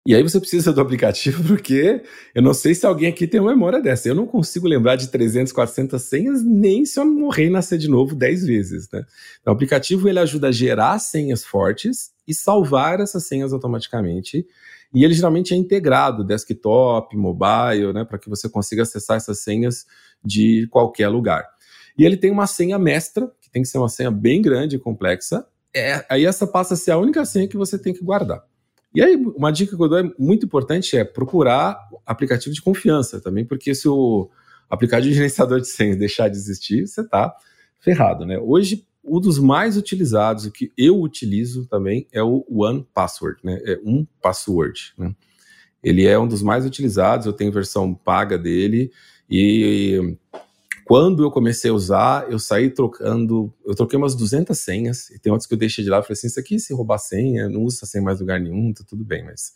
E 0.07 0.15
aí 0.15 0.23
você 0.23 0.41
precisa 0.41 0.73
do 0.73 0.81
aplicativo, 0.81 1.45
porque 1.47 2.03
eu 2.35 2.43
não 2.43 2.55
sei 2.55 2.75
se 2.75 2.87
alguém 2.87 3.11
aqui 3.11 3.27
tem 3.27 3.41
uma 3.41 3.51
memória 3.51 3.83
dessa. 3.83 4.09
Eu 4.09 4.15
não 4.15 4.27
consigo 4.27 4.67
lembrar 4.67 4.97
de 4.97 5.09
300, 5.09 5.53
400 5.53 6.01
senhas, 6.01 6.43
nem 6.43 6.87
se 6.87 6.99
eu 6.99 7.05
morrer 7.05 7.47
e 7.47 7.51
nascer 7.51 7.79
de 7.79 7.89
novo 7.89 8.15
10 8.15 8.47
vezes. 8.47 8.89
Né? 8.91 9.05
Então, 9.41 9.53
o 9.53 9.55
aplicativo 9.55 10.09
ele 10.09 10.19
ajuda 10.19 10.49
a 10.49 10.53
gerar 10.53 10.99
senhas 10.99 11.45
fortes 11.45 12.13
e 12.31 12.35
salvar 12.35 13.01
essas 13.01 13.27
senhas 13.27 13.53
automaticamente. 13.53 14.47
E 14.95 15.05
ele 15.05 15.15
geralmente 15.15 15.53
é 15.53 15.57
integrado, 15.57 16.25
desktop, 16.25 17.17
mobile, 17.17 17.93
né, 17.93 18.05
para 18.05 18.19
que 18.19 18.29
você 18.29 18.49
consiga 18.49 18.83
acessar 18.83 19.17
essas 19.17 19.41
senhas 19.41 19.87
de 20.25 20.67
qualquer 20.71 21.09
lugar. 21.09 21.45
E 21.99 22.05
ele 22.05 22.17
tem 22.17 22.31
uma 22.31 22.47
senha 22.47 22.79
mestra, 22.79 23.31
que 23.41 23.51
tem 23.51 23.63
que 23.63 23.69
ser 23.69 23.79
uma 23.79 23.89
senha 23.89 24.11
bem 24.11 24.41
grande 24.41 24.77
e 24.77 24.79
complexa. 24.79 25.45
É, 25.75 26.05
aí 26.09 26.25
essa 26.25 26.47
passa 26.47 26.75
a 26.75 26.77
ser 26.77 26.93
a 26.93 26.99
única 26.99 27.25
senha 27.25 27.49
que 27.49 27.57
você 27.57 27.79
tem 27.79 27.93
que 27.93 28.03
guardar. 28.03 28.43
E 28.93 29.01
aí, 29.01 29.17
uma 29.37 29.53
dica 29.53 29.77
que 29.77 29.83
eu 29.83 29.89
dou 29.89 29.99
é 29.99 30.11
muito 30.19 30.45
importante 30.47 30.97
é 30.97 31.05
procurar 31.05 31.79
aplicativo 32.05 32.53
de 32.53 32.61
confiança 32.61 33.21
também, 33.21 33.45
porque 33.45 33.73
se 33.73 33.89
o 33.89 34.29
aplicativo 34.69 35.11
de 35.11 35.17
gerenciador 35.17 35.61
de 35.61 35.69
senhas 35.69 35.97
deixar 35.97 36.29
de 36.29 36.37
existir, 36.37 36.87
você 36.87 37.03
está 37.03 37.33
ferrado, 37.79 38.27
né? 38.27 38.39
Hoje, 38.39 38.85
um 39.05 39.21
dos 39.21 39.39
mais 39.39 39.77
utilizados, 39.77 40.45
o 40.45 40.51
que 40.51 40.73
eu 40.77 41.01
utilizo 41.01 41.67
também, 41.67 42.07
é 42.13 42.23
o 42.23 42.45
One 42.49 42.87
Password, 42.95 43.41
né? 43.43 43.61
É 43.65 43.81
um 43.85 44.07
password, 44.21 44.93
né? 44.99 45.15
Ele 45.83 46.07
é 46.07 46.19
um 46.19 46.29
dos 46.29 46.43
mais 46.43 46.67
utilizados, 46.67 47.27
eu 47.27 47.33
tenho 47.33 47.51
versão 47.51 47.95
paga 47.95 48.37
dele 48.37 48.93
e 49.29 50.17
quando 50.91 51.23
eu 51.23 51.31
comecei 51.31 51.71
a 51.71 51.75
usar, 51.75 52.29
eu 52.33 52.39
saí 52.39 52.69
trocando, 52.69 53.55
eu 53.65 53.77
troquei 53.77 53.97
umas 53.97 54.17
200 54.17 54.59
senhas, 54.59 55.09
e 55.11 55.21
tem 55.21 55.31
outras 55.31 55.47
que 55.47 55.55
eu 55.55 55.59
deixei 55.59 55.85
de 55.85 55.89
lá, 55.89 55.99
eu 55.99 56.03
falei 56.03 56.15
assim, 56.15 56.27
isso 56.27 56.41
aqui 56.41 56.59
se 56.59 56.75
roubar 56.75 56.99
senha, 56.99 57.49
não 57.49 57.63
usa 57.63 57.87
senha 57.87 58.03
mais 58.03 58.19
lugar 58.19 58.41
nenhum, 58.41 58.73
tá 58.73 58.83
tudo 58.85 59.05
bem, 59.05 59.25
mas 59.25 59.53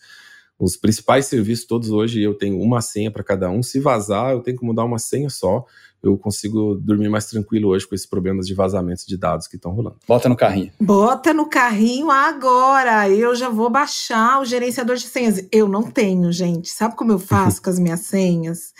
os 0.56 0.76
principais 0.76 1.26
serviços 1.26 1.66
todos 1.66 1.90
hoje 1.90 2.22
eu 2.22 2.34
tenho 2.34 2.60
uma 2.60 2.80
senha 2.80 3.10
para 3.10 3.24
cada 3.24 3.50
um, 3.50 3.64
se 3.64 3.80
vazar 3.80 4.30
eu 4.30 4.42
tenho 4.42 4.56
que 4.56 4.64
mudar 4.64 4.84
uma 4.84 5.00
senha 5.00 5.28
só, 5.28 5.66
eu 6.04 6.16
consigo 6.18 6.74
dormir 6.74 7.08
mais 7.08 7.26
tranquilo 7.26 7.68
hoje 7.68 7.86
com 7.86 7.94
esses 7.94 8.06
problemas 8.06 8.46
de 8.46 8.54
vazamento 8.54 9.06
de 9.06 9.16
dados 9.16 9.46
que 9.46 9.56
estão 9.56 9.72
rolando. 9.72 9.96
Bota 10.06 10.28
no 10.28 10.36
carrinho. 10.36 10.70
Bota 10.80 11.32
no 11.32 11.48
carrinho 11.48 12.10
agora. 12.10 13.08
Eu 13.08 13.34
já 13.34 13.48
vou 13.48 13.70
baixar 13.70 14.40
o 14.40 14.44
gerenciador 14.44 14.96
de 14.96 15.02
senhas. 15.04 15.46
Eu 15.50 15.68
não 15.68 15.82
tenho, 15.82 16.30
gente. 16.32 16.68
Sabe 16.68 16.96
como 16.96 17.12
eu 17.12 17.18
faço 17.18 17.60
com 17.62 17.70
as 17.70 17.78
minhas 17.78 18.00
senhas? 18.00 18.72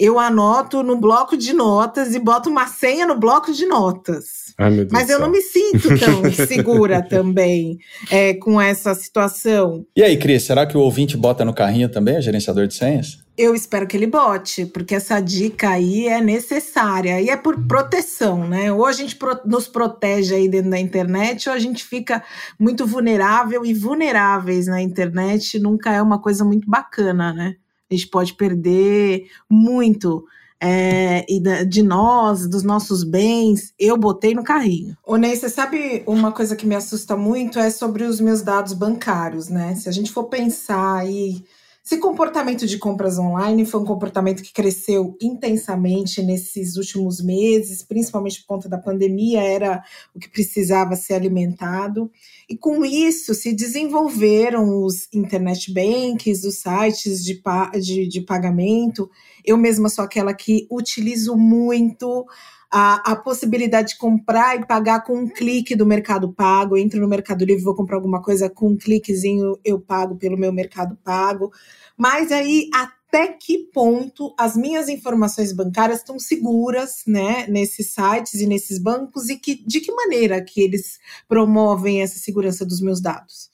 eu 0.00 0.18
anoto 0.18 0.82
no 0.82 0.98
bloco 0.98 1.36
de 1.36 1.52
notas 1.52 2.14
e 2.14 2.18
boto 2.18 2.48
uma 2.48 2.66
senha 2.66 3.04
no 3.04 3.18
bloco 3.18 3.52
de 3.52 3.66
notas. 3.66 4.54
Ai, 4.56 4.88
Mas 4.90 5.10
eu 5.10 5.18
não 5.20 5.30
me 5.30 5.42
sinto 5.42 5.88
tão 5.98 6.32
segura 6.46 7.02
também 7.02 7.78
é, 8.10 8.32
com 8.32 8.58
essa 8.58 8.94
situação. 8.94 9.84
E 9.94 10.02
aí, 10.02 10.16
Cris, 10.16 10.44
será 10.44 10.64
que 10.64 10.74
o 10.74 10.80
ouvinte 10.80 11.18
bota 11.18 11.44
no 11.44 11.52
carrinho 11.52 11.90
também, 11.90 12.16
o 12.16 12.22
gerenciador 12.22 12.66
de 12.66 12.74
senhas? 12.74 13.18
Eu 13.40 13.54
espero 13.54 13.86
que 13.86 13.96
ele 13.96 14.06
bote, 14.06 14.66
porque 14.66 14.94
essa 14.94 15.20
dica 15.20 15.70
aí 15.70 16.06
é 16.06 16.20
necessária 16.20 17.20
e 17.20 17.30
é 17.30 17.36
por 17.36 17.66
proteção, 17.66 18.46
né? 18.46 18.72
Ou 18.72 18.84
a 18.84 18.92
gente 18.92 19.18
nos 19.46 19.66
protege 19.66 20.34
aí 20.34 20.48
dentro 20.48 20.70
da 20.70 20.78
internet, 20.78 21.48
ou 21.48 21.54
a 21.54 21.58
gente 21.58 21.82
fica 21.84 22.22
muito 22.58 22.86
vulnerável 22.86 23.64
e 23.64 23.72
vulneráveis 23.72 24.66
na 24.66 24.82
internet 24.82 25.58
nunca 25.58 25.90
é 25.92 26.02
uma 26.02 26.20
coisa 26.20 26.44
muito 26.44 26.68
bacana, 26.68 27.32
né? 27.32 27.56
a 27.90 27.94
gente 27.94 28.08
pode 28.08 28.34
perder 28.34 29.26
muito 29.50 30.24
é, 30.62 31.24
e 31.28 31.40
de 31.64 31.82
nós, 31.82 32.46
dos 32.46 32.62
nossos 32.62 33.02
bens, 33.02 33.72
eu 33.78 33.96
botei 33.96 34.34
no 34.34 34.44
carrinho. 34.44 34.96
Ô 35.04 35.16
Ney, 35.16 35.34
você 35.34 35.48
sabe 35.48 36.02
uma 36.06 36.32
coisa 36.32 36.54
que 36.54 36.66
me 36.66 36.74
assusta 36.74 37.16
muito 37.16 37.58
é 37.58 37.70
sobre 37.70 38.04
os 38.04 38.20
meus 38.20 38.42
dados 38.42 38.74
bancários, 38.74 39.48
né? 39.48 39.74
Se 39.74 39.88
a 39.88 39.92
gente 39.92 40.12
for 40.12 40.24
pensar 40.24 40.98
aí 40.98 41.42
esse 41.82 41.98
comportamento 41.98 42.66
de 42.66 42.78
compras 42.78 43.18
online 43.18 43.64
foi 43.64 43.80
um 43.80 43.86
comportamento 43.86 44.42
que 44.42 44.52
cresceu 44.52 45.16
intensamente 45.20 46.22
nesses 46.22 46.76
últimos 46.76 47.22
meses, 47.22 47.82
principalmente 47.82 48.40
por 48.40 48.46
conta 48.46 48.68
da 48.68 48.76
pandemia, 48.76 49.42
era 49.42 49.82
o 50.14 50.18
que 50.18 50.28
precisava 50.28 50.94
ser 50.94 51.14
alimentado. 51.14 52.10
E 52.48 52.56
com 52.56 52.84
isso 52.84 53.34
se 53.34 53.54
desenvolveram 53.54 54.84
os 54.84 55.08
internet 55.12 55.72
banks, 55.72 56.44
os 56.44 56.58
sites 56.58 57.24
de, 57.24 57.42
de, 57.80 58.06
de 58.06 58.20
pagamento. 58.20 59.10
Eu 59.42 59.56
mesma 59.56 59.88
sou 59.88 60.04
aquela 60.04 60.34
que 60.34 60.66
utilizo 60.70 61.34
muito 61.34 62.26
a, 62.70 63.12
a, 63.12 63.16
possibilidade 63.16 63.90
de 63.90 63.98
comprar 63.98 64.56
e 64.56 64.64
pagar 64.64 65.02
com 65.02 65.18
um 65.18 65.28
clique 65.28 65.74
do 65.74 65.84
Mercado 65.84 66.32
Pago. 66.32 66.76
Eu 66.76 66.82
entro 66.82 67.00
no 67.00 67.08
Mercado 67.08 67.44
Livre, 67.44 67.64
vou 67.64 67.74
comprar 67.74 67.96
alguma 67.96 68.22
coisa 68.22 68.48
com 68.48 68.68
um 68.68 68.76
cliquezinho, 68.76 69.58
eu 69.64 69.80
pago 69.80 70.16
pelo 70.16 70.38
meu 70.38 70.52
Mercado 70.52 70.96
Pago. 71.02 71.52
Mas 71.96 72.30
aí, 72.30 72.70
até 72.72 73.26
que 73.28 73.58
ponto 73.74 74.32
as 74.38 74.56
minhas 74.56 74.88
informações 74.88 75.52
bancárias 75.52 75.98
estão 75.98 76.18
seguras, 76.18 77.02
né, 77.06 77.46
nesses 77.48 77.92
sites 77.92 78.34
e 78.34 78.46
nesses 78.46 78.78
bancos 78.78 79.28
e 79.28 79.36
que, 79.36 79.66
de 79.66 79.80
que 79.80 79.90
maneira 79.92 80.40
que 80.40 80.60
eles 80.60 81.00
promovem 81.26 82.02
essa 82.02 82.20
segurança 82.20 82.64
dos 82.64 82.80
meus 82.80 83.00
dados? 83.00 83.50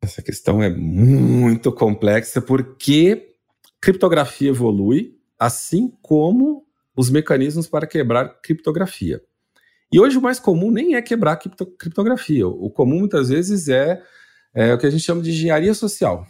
Essa 0.00 0.22
questão 0.22 0.62
é 0.62 0.70
muito 0.70 1.72
complexa 1.72 2.40
porque 2.40 3.34
criptografia 3.80 4.50
evolui, 4.50 5.18
assim 5.36 5.92
como 6.00 6.67
os 6.98 7.08
mecanismos 7.08 7.66
para 7.66 7.86
quebrar 7.86 8.40
criptografia. 8.42 9.22
E 9.90 9.98
hoje 9.98 10.18
o 10.18 10.22
mais 10.22 10.38
comum 10.38 10.70
nem 10.70 10.96
é 10.96 11.02
quebrar 11.02 11.36
criptografia. 11.36 12.46
O 12.46 12.68
comum 12.68 12.98
muitas 12.98 13.30
vezes 13.30 13.68
é, 13.68 14.02
é 14.52 14.74
o 14.74 14.78
que 14.78 14.86
a 14.86 14.90
gente 14.90 15.04
chama 15.04 15.22
de 15.22 15.30
engenharia 15.30 15.72
social 15.72 16.26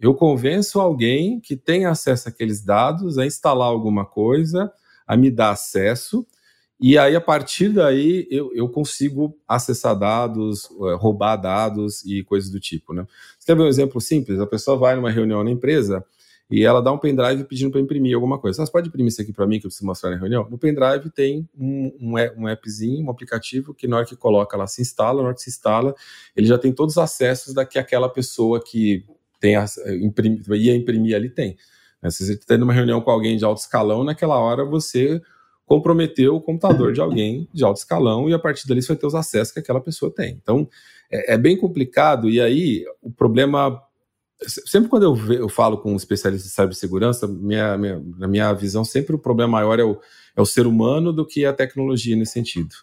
eu 0.00 0.14
convenço 0.14 0.80
alguém 0.80 1.40
que 1.40 1.56
tem 1.56 1.86
acesso 1.86 2.28
àqueles 2.28 2.62
dados 2.62 3.18
a 3.18 3.26
instalar 3.26 3.68
alguma 3.68 4.04
coisa, 4.04 4.70
a 5.06 5.16
me 5.16 5.30
dar 5.30 5.50
acesso, 5.50 6.26
e 6.78 6.98
aí 6.98 7.16
a 7.16 7.20
partir 7.20 7.70
daí 7.70 8.26
eu, 8.30 8.52
eu 8.54 8.68
consigo 8.68 9.34
acessar 9.48 9.98
dados, 9.98 10.64
eh, 10.64 10.94
roubar 10.96 11.36
dados 11.36 12.04
e 12.04 12.22
coisas 12.22 12.50
do 12.50 12.60
tipo. 12.60 12.92
Né? 12.92 13.06
Você 13.38 13.46
quer 13.46 13.56
ver 13.56 13.62
um 13.62 13.68
exemplo 13.68 13.98
simples? 13.98 14.38
A 14.38 14.46
pessoa 14.46 14.76
vai 14.76 14.94
numa 14.94 15.10
reunião 15.10 15.42
na 15.42 15.50
empresa 15.50 16.04
e 16.48 16.64
ela 16.64 16.80
dá 16.80 16.92
um 16.92 16.98
pendrive 16.98 17.42
pedindo 17.44 17.72
para 17.72 17.80
imprimir 17.80 18.14
alguma 18.14 18.38
coisa. 18.38 18.64
Você 18.64 18.70
pode 18.70 18.88
imprimir 18.88 19.08
isso 19.08 19.20
aqui 19.20 19.32
para 19.32 19.46
mim 19.46 19.58
que 19.58 19.66
eu 19.66 19.68
preciso 19.68 19.84
mostrar 19.84 20.10
na 20.10 20.16
reunião? 20.16 20.46
No 20.48 20.56
pendrive 20.56 21.10
tem 21.10 21.48
um, 21.58 21.92
um, 22.00 22.42
um 22.42 22.46
appzinho, 22.46 23.04
um 23.04 23.10
aplicativo 23.10 23.74
que 23.74 23.88
na 23.88 23.96
hora 23.96 24.06
que 24.06 24.14
coloca 24.14 24.56
lá 24.56 24.66
se 24.66 24.80
instala, 24.80 25.22
na 25.22 25.28
hora 25.28 25.34
que 25.34 25.42
se 25.42 25.50
instala, 25.50 25.92
ele 26.36 26.46
já 26.46 26.56
tem 26.56 26.72
todos 26.72 26.94
os 26.96 27.02
acessos 27.02 27.52
da 27.52 27.66
que 27.66 27.78
aquela 27.78 28.08
pessoa 28.08 28.62
que 28.64 29.04
tem 29.40 29.56
a, 29.56 29.66
imprim, 30.00 30.40
ia 30.50 30.74
imprimir 30.74 31.16
ali, 31.16 31.28
tem. 31.28 31.56
Né? 32.00 32.10
Se 32.10 32.24
você 32.24 32.34
está 32.34 32.56
numa 32.56 32.72
reunião 32.72 33.00
com 33.00 33.10
alguém 33.10 33.36
de 33.36 33.44
alto 33.44 33.60
escalão, 33.60 34.04
naquela 34.04 34.38
hora 34.38 34.64
você 34.64 35.20
comprometeu 35.64 36.36
o 36.36 36.40
computador 36.40 36.92
de 36.92 37.00
alguém 37.00 37.48
de 37.52 37.64
alto 37.64 37.78
escalão 37.78 38.30
e 38.30 38.32
a 38.32 38.38
partir 38.38 38.68
dali 38.68 38.80
você 38.80 38.88
vai 38.88 38.96
ter 38.96 39.06
os 39.06 39.16
acessos 39.16 39.52
que 39.52 39.58
aquela 39.58 39.80
pessoa 39.80 40.14
tem. 40.14 40.38
Então, 40.40 40.68
é, 41.10 41.34
é 41.34 41.36
bem 41.36 41.56
complicado 41.56 42.30
e 42.30 42.40
aí 42.40 42.84
o 43.02 43.10
problema... 43.10 43.82
Sempre 44.46 44.90
quando 44.90 45.04
eu, 45.04 45.32
eu 45.32 45.48
falo 45.48 45.78
com 45.78 45.92
um 45.92 45.96
especialista 45.96 46.46
de 46.46 46.54
cibersegurança, 46.54 47.26
minha, 47.26 47.76
minha, 47.78 48.02
na 48.18 48.28
minha 48.28 48.52
visão, 48.52 48.84
sempre 48.84 49.16
o 49.16 49.18
problema 49.18 49.52
maior 49.52 49.80
é 49.80 49.84
o, 49.84 49.98
é 50.36 50.40
o 50.40 50.46
ser 50.46 50.66
humano 50.66 51.12
do 51.12 51.26
que 51.26 51.46
a 51.46 51.52
tecnologia 51.52 52.14
nesse 52.14 52.32
sentido. 52.32 52.74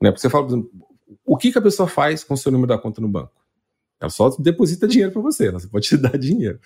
Né? 0.00 0.10
Porque 0.10 0.22
você 0.22 0.30
fala, 0.30 0.48
o 1.24 1.36
que, 1.36 1.52
que 1.52 1.58
a 1.58 1.62
pessoa 1.62 1.86
faz 1.86 2.24
com 2.24 2.34
o 2.34 2.36
seu 2.36 2.50
número 2.50 2.68
da 2.68 2.78
conta 2.78 3.00
no 3.00 3.08
banco? 3.08 3.32
Ela 4.00 4.10
só 4.10 4.30
deposita 4.38 4.88
dinheiro 4.88 5.12
para 5.12 5.22
você, 5.22 5.48
ela 5.48 5.60
pode 5.70 5.86
te 5.88 5.96
dar 5.96 6.16
dinheiro. 6.18 6.58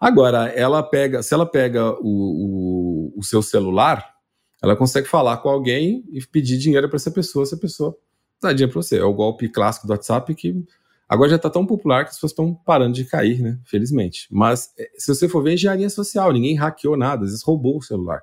Agora, 0.00 0.48
ela 0.48 0.82
pega, 0.82 1.22
se 1.22 1.34
ela 1.34 1.46
pega 1.46 1.92
o, 2.00 3.12
o, 3.14 3.18
o 3.18 3.22
seu 3.22 3.42
celular, 3.42 4.14
ela 4.62 4.76
consegue 4.76 5.06
falar 5.06 5.36
com 5.38 5.48
alguém 5.48 6.04
e 6.10 6.24
pedir 6.26 6.56
dinheiro 6.58 6.88
para 6.88 6.96
essa 6.96 7.10
pessoa, 7.10 7.42
essa 7.42 7.56
pessoa 7.56 7.96
dá 8.40 8.52
dinheiro 8.52 8.72
para 8.72 8.82
você. 8.82 8.98
É 8.98 9.04
o 9.04 9.12
golpe 9.12 9.48
clássico 9.48 9.86
do 9.86 9.92
WhatsApp 9.92 10.34
que 10.34 10.64
agora 11.08 11.30
já 11.30 11.36
está 11.36 11.48
tão 11.48 11.64
popular 11.64 12.04
que 12.04 12.10
as 12.10 12.16
pessoas 12.16 12.32
estão 12.32 12.54
parando 12.54 12.94
de 12.94 13.04
cair, 13.04 13.40
né? 13.40 13.58
Felizmente. 13.64 14.26
Mas 14.30 14.72
é, 14.78 14.90
se 14.96 15.08
você 15.08 15.28
for 15.28 15.42
ver 15.42 15.54
engenharia 15.54 15.88
social, 15.88 16.32
ninguém 16.32 16.54
hackeou 16.54 16.96
nada, 16.96 17.24
às 17.24 17.30
vezes 17.30 17.44
roubou 17.44 17.78
o 17.78 17.82
celular. 17.82 18.22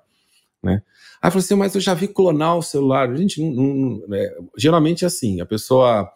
Né? 0.62 0.82
Aí 1.22 1.32
falou 1.32 1.44
assim, 1.44 1.56
mas 1.56 1.76
eu 1.76 1.82
já 1.82 1.94
vi 1.94 2.08
clonar 2.08 2.58
o 2.58 2.62
celular. 2.62 3.16
Gente, 3.16 3.42
não, 3.42 3.74
não, 3.74 4.16
é, 4.16 4.38
geralmente 4.58 5.04
é 5.04 5.08
assim, 5.08 5.42
a 5.42 5.46
pessoa 5.46 6.10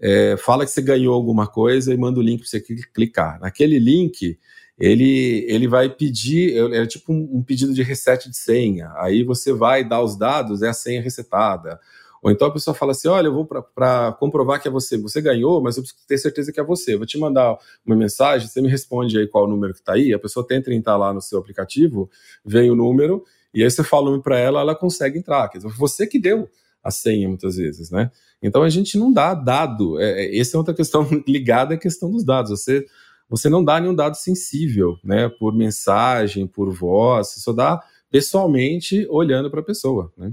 é, 0.00 0.36
fala 0.36 0.64
que 0.64 0.70
você 0.70 0.82
ganhou 0.82 1.14
alguma 1.14 1.46
coisa 1.46 1.92
e 1.92 1.96
manda 1.96 2.18
o 2.18 2.22
link 2.22 2.40
para 2.40 2.48
você 2.48 2.60
clicar. 2.60 3.40
Naquele 3.40 3.78
link, 3.78 4.38
ele, 4.78 5.46
ele 5.48 5.68
vai 5.68 5.88
pedir, 5.88 6.56
é 6.72 6.86
tipo 6.86 7.12
um, 7.12 7.38
um, 7.38 7.42
pedido 7.42 7.72
de 7.72 7.82
reset 7.82 8.28
de 8.28 8.36
senha. 8.36 8.92
Aí 8.96 9.22
você 9.22 9.52
vai 9.52 9.82
dar 9.86 10.02
os 10.02 10.16
dados, 10.16 10.62
é 10.62 10.68
a 10.68 10.74
senha 10.74 11.00
resetada. 11.00 11.78
Ou 12.24 12.30
então 12.30 12.48
a 12.48 12.50
pessoa 12.50 12.74
fala 12.74 12.92
assim: 12.92 13.06
olha, 13.06 13.26
eu 13.26 13.34
vou 13.34 13.44
para 13.44 14.16
comprovar 14.18 14.60
que 14.60 14.66
é 14.66 14.70
você. 14.70 14.96
Você 14.96 15.20
ganhou, 15.20 15.60
mas 15.60 15.76
eu 15.76 15.82
preciso 15.82 16.06
ter 16.08 16.16
certeza 16.16 16.50
que 16.50 16.58
é 16.58 16.64
você. 16.64 16.94
Eu 16.94 16.98
vou 16.98 17.06
te 17.06 17.18
mandar 17.18 17.58
uma 17.84 17.94
mensagem, 17.94 18.48
você 18.48 18.62
me 18.62 18.68
responde 18.68 19.18
aí 19.18 19.28
qual 19.28 19.44
o 19.44 19.46
número 19.46 19.74
que 19.74 19.80
está 19.80 19.92
aí. 19.92 20.14
A 20.14 20.18
pessoa 20.18 20.46
tenta 20.46 20.72
entrar 20.72 20.96
lá 20.96 21.12
no 21.12 21.20
seu 21.20 21.38
aplicativo, 21.38 22.10
vem 22.42 22.70
o 22.70 22.74
número, 22.74 23.22
e 23.52 23.62
aí 23.62 23.70
você 23.70 23.84
fala 23.84 24.10
o 24.10 24.22
para 24.22 24.38
ela, 24.38 24.62
ela 24.62 24.74
consegue 24.74 25.18
entrar. 25.18 25.50
Quer 25.50 25.58
dizer, 25.58 25.70
você 25.76 26.06
que 26.06 26.18
deu 26.18 26.48
a 26.82 26.90
senha 26.90 27.28
muitas 27.28 27.56
vezes, 27.56 27.90
né? 27.90 28.10
Então 28.42 28.62
a 28.62 28.70
gente 28.70 28.96
não 28.96 29.12
dá 29.12 29.34
dado. 29.34 30.00
É, 30.00 30.24
é 30.24 30.38
essa 30.38 30.56
é 30.56 30.58
outra 30.58 30.72
questão 30.72 31.06
ligada 31.28 31.74
à 31.74 31.78
questão 31.78 32.10
dos 32.10 32.24
dados. 32.24 32.50
Você, 32.52 32.86
você 33.28 33.50
não 33.50 33.62
dá 33.62 33.78
nenhum 33.78 33.94
dado 33.94 34.16
sensível, 34.16 34.96
né? 35.04 35.28
Por 35.28 35.54
mensagem, 35.54 36.46
por 36.46 36.72
voz, 36.72 37.28
você 37.28 37.40
só 37.40 37.52
dá 37.52 37.84
pessoalmente 38.10 39.06
olhando 39.10 39.50
para 39.50 39.60
a 39.60 39.64
pessoa, 39.64 40.10
né? 40.16 40.32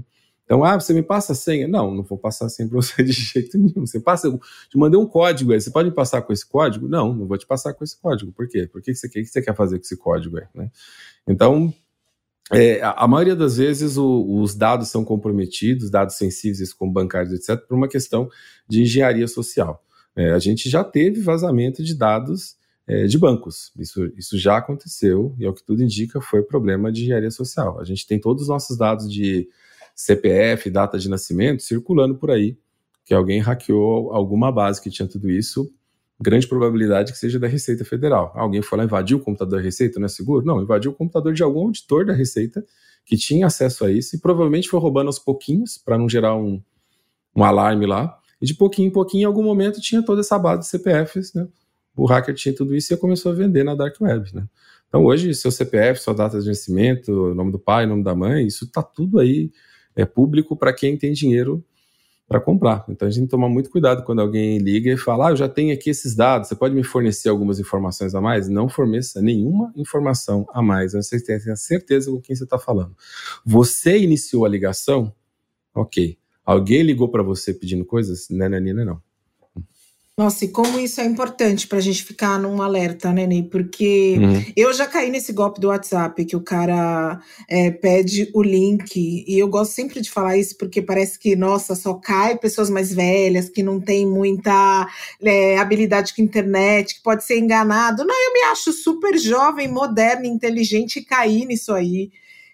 Então, 0.52 0.62
ah, 0.64 0.78
você 0.78 0.92
me 0.92 1.02
passa 1.02 1.32
a 1.32 1.34
senha? 1.34 1.66
Não, 1.66 1.94
não 1.94 2.02
vou 2.02 2.18
passar 2.18 2.44
a 2.44 2.48
senha 2.50 2.68
para 2.68 2.76
você 2.76 3.00
de 3.02 3.10
jeito 3.10 3.56
nenhum. 3.56 3.86
Você 3.86 3.98
passa, 3.98 4.30
te 4.68 4.76
mandei 4.76 5.00
um 5.00 5.06
código 5.06 5.50
aí, 5.50 5.58
você 5.58 5.70
pode 5.70 5.88
me 5.88 5.94
passar 5.94 6.20
com 6.20 6.30
esse 6.30 6.46
código? 6.46 6.86
Não, 6.86 7.14
não 7.14 7.26
vou 7.26 7.38
te 7.38 7.46
passar 7.46 7.72
com 7.72 7.82
esse 7.82 7.98
código. 7.98 8.30
Por 8.32 8.46
quê? 8.46 8.68
Por 8.70 8.82
que 8.82 8.94
você, 8.94 9.08
que 9.08 9.24
você 9.24 9.40
quer 9.40 9.56
fazer 9.56 9.78
com 9.78 9.82
esse 9.82 9.96
código 9.96 10.36
aí? 10.36 10.44
Né? 10.54 10.70
Então, 11.26 11.72
é, 12.52 12.82
a, 12.82 13.08
maioria 13.08 13.34
das 13.34 13.56
vezes 13.56 13.96
o, 13.96 14.42
os 14.42 14.54
dados 14.54 14.88
são 14.88 15.06
comprometidos, 15.06 15.90
dados 15.90 16.16
sensíveis 16.16 16.74
como 16.74 16.92
bancários, 16.92 17.32
etc., 17.32 17.66
por 17.66 17.74
uma 17.74 17.88
questão 17.88 18.28
de 18.68 18.82
engenharia 18.82 19.28
social. 19.28 19.82
É, 20.14 20.32
a 20.32 20.38
gente 20.38 20.68
já 20.68 20.84
teve 20.84 21.22
vazamento 21.22 21.82
de 21.82 21.94
dados 21.94 22.56
é, 22.86 23.06
de 23.06 23.16
bancos. 23.16 23.72
Isso, 23.78 24.04
isso 24.18 24.36
já 24.36 24.58
aconteceu 24.58 25.34
e, 25.38 25.46
ao 25.46 25.54
que 25.54 25.64
tudo 25.64 25.82
indica, 25.82 26.20
foi 26.20 26.42
problema 26.42 26.92
de 26.92 27.04
engenharia 27.04 27.30
social. 27.30 27.80
A 27.80 27.84
gente 27.84 28.06
tem 28.06 28.20
todos 28.20 28.42
os 28.42 28.48
nossos 28.50 28.76
dados 28.76 29.10
de 29.10 29.48
CPF, 29.94 30.70
data 30.70 30.98
de 30.98 31.08
nascimento 31.08 31.62
circulando 31.62 32.16
por 32.16 32.30
aí, 32.30 32.56
que 33.04 33.14
alguém 33.14 33.40
hackeou 33.40 34.12
alguma 34.12 34.50
base 34.50 34.80
que 34.80 34.90
tinha 34.90 35.08
tudo 35.08 35.30
isso 35.30 35.72
grande 36.22 36.46
probabilidade 36.46 37.12
que 37.12 37.18
seja 37.18 37.38
da 37.38 37.48
Receita 37.48 37.84
Federal. 37.84 38.32
Alguém 38.34 38.62
foi 38.62 38.78
lá 38.78 38.84
invadir 38.84 39.16
o 39.16 39.20
computador 39.20 39.58
da 39.58 39.64
Receita, 39.64 39.98
não 39.98 40.06
é 40.06 40.08
seguro? 40.08 40.46
Não, 40.46 40.62
invadiu 40.62 40.92
o 40.92 40.94
computador 40.94 41.34
de 41.34 41.42
algum 41.42 41.64
auditor 41.64 42.06
da 42.06 42.12
Receita 42.12 42.64
que 43.04 43.16
tinha 43.16 43.46
acesso 43.46 43.84
a 43.84 43.90
isso 43.90 44.14
e 44.14 44.20
provavelmente 44.20 44.68
foi 44.68 44.78
roubando 44.78 45.08
aos 45.08 45.18
pouquinhos 45.18 45.76
para 45.76 45.98
não 45.98 46.08
gerar 46.08 46.36
um, 46.36 46.62
um 47.34 47.42
alarme 47.42 47.84
lá. 47.84 48.16
E 48.40 48.46
de 48.46 48.54
pouquinho 48.54 48.88
em 48.88 48.92
pouquinho, 48.92 49.22
em 49.22 49.24
algum 49.24 49.42
momento, 49.42 49.80
tinha 49.80 50.02
toda 50.02 50.20
essa 50.20 50.38
base 50.38 50.62
de 50.62 50.66
CPFs, 50.68 51.34
né? 51.34 51.48
O 51.96 52.06
hacker 52.06 52.34
tinha 52.34 52.54
tudo 52.54 52.74
isso 52.74 52.94
e 52.94 52.96
começou 52.96 53.32
a 53.32 53.34
vender 53.34 53.64
na 53.64 53.74
Dark 53.74 54.00
Web, 54.00 54.34
né? 54.34 54.46
Então 54.88 55.04
hoje, 55.04 55.34
seu 55.34 55.50
CPF, 55.50 56.00
sua 56.00 56.14
data 56.14 56.40
de 56.40 56.48
nascimento, 56.48 57.34
nome 57.34 57.50
do 57.50 57.58
pai, 57.58 57.86
nome 57.86 58.04
da 58.04 58.14
mãe, 58.14 58.46
isso 58.46 58.64
está 58.64 58.82
tudo 58.82 59.18
aí 59.18 59.50
é 59.96 60.04
público 60.04 60.56
para 60.56 60.72
quem 60.72 60.96
tem 60.96 61.12
dinheiro 61.12 61.64
para 62.28 62.40
comprar. 62.40 62.84
Então 62.88 63.06
a 63.06 63.10
gente 63.10 63.28
tomar 63.28 63.48
muito 63.48 63.68
cuidado 63.68 64.04
quando 64.04 64.20
alguém 64.20 64.58
liga 64.58 64.90
e 64.90 64.96
fala: 64.96 65.28
ah, 65.28 65.30
eu 65.32 65.36
já 65.36 65.48
tenho 65.48 65.74
aqui 65.74 65.90
esses 65.90 66.14
dados, 66.14 66.48
você 66.48 66.56
pode 66.56 66.74
me 66.74 66.82
fornecer 66.82 67.28
algumas 67.28 67.60
informações 67.60 68.14
a 68.14 68.20
mais? 68.20 68.48
Não 68.48 68.68
forneça 68.68 69.20
nenhuma 69.20 69.72
informação 69.76 70.46
a 70.52 70.62
mais. 70.62 70.94
Você 70.94 71.22
tem 71.22 71.38
certeza 71.56 72.10
com 72.10 72.20
quem 72.20 72.34
você 72.34 72.44
está 72.44 72.58
falando. 72.58 72.96
Você 73.44 73.98
iniciou 73.98 74.46
a 74.46 74.48
ligação? 74.48 75.14
Ok. 75.74 76.18
Alguém 76.44 76.82
ligou 76.82 77.08
para 77.08 77.22
você 77.22 77.52
pedindo 77.54 77.84
coisas? 77.84 78.28
Não, 78.30 78.48
não, 78.48 78.60
não, 78.60 78.84
não. 78.84 79.02
Nossa, 80.18 80.44
e 80.44 80.48
como 80.48 80.78
isso 80.78 81.00
é 81.00 81.06
importante 81.06 81.66
para 81.66 81.78
a 81.78 81.80
gente 81.80 82.04
ficar 82.04 82.38
num 82.38 82.60
alerta, 82.60 83.10
né, 83.10 83.26
Ney? 83.26 83.44
Porque 83.44 84.18
uhum. 84.18 84.44
eu 84.54 84.70
já 84.74 84.86
caí 84.86 85.08
nesse 85.08 85.32
golpe 85.32 85.58
do 85.58 85.68
WhatsApp, 85.68 86.22
que 86.26 86.36
o 86.36 86.40
cara 86.42 87.18
é, 87.48 87.70
pede 87.70 88.30
o 88.34 88.42
link, 88.42 88.94
e 89.26 89.38
eu 89.38 89.48
gosto 89.48 89.72
sempre 89.72 90.02
de 90.02 90.10
falar 90.10 90.36
isso, 90.36 90.58
porque 90.58 90.82
parece 90.82 91.18
que, 91.18 91.34
nossa, 91.34 91.74
só 91.74 91.94
cai 91.94 92.36
pessoas 92.36 92.68
mais 92.68 92.92
velhas, 92.92 93.48
que 93.48 93.62
não 93.62 93.80
tem 93.80 94.06
muita 94.06 94.86
é, 95.22 95.56
habilidade 95.56 96.14
com 96.14 96.20
internet, 96.20 96.96
que 96.96 97.02
pode 97.02 97.24
ser 97.24 97.38
enganado. 97.38 98.04
Não, 98.04 98.14
eu 98.14 98.34
me 98.34 98.42
acho 98.52 98.70
super 98.70 99.16
jovem, 99.16 99.66
moderna, 99.66 100.26
inteligente 100.26 100.98
e 100.98 101.04
caí 101.04 101.46
nisso 101.46 101.72
aí 101.72 102.10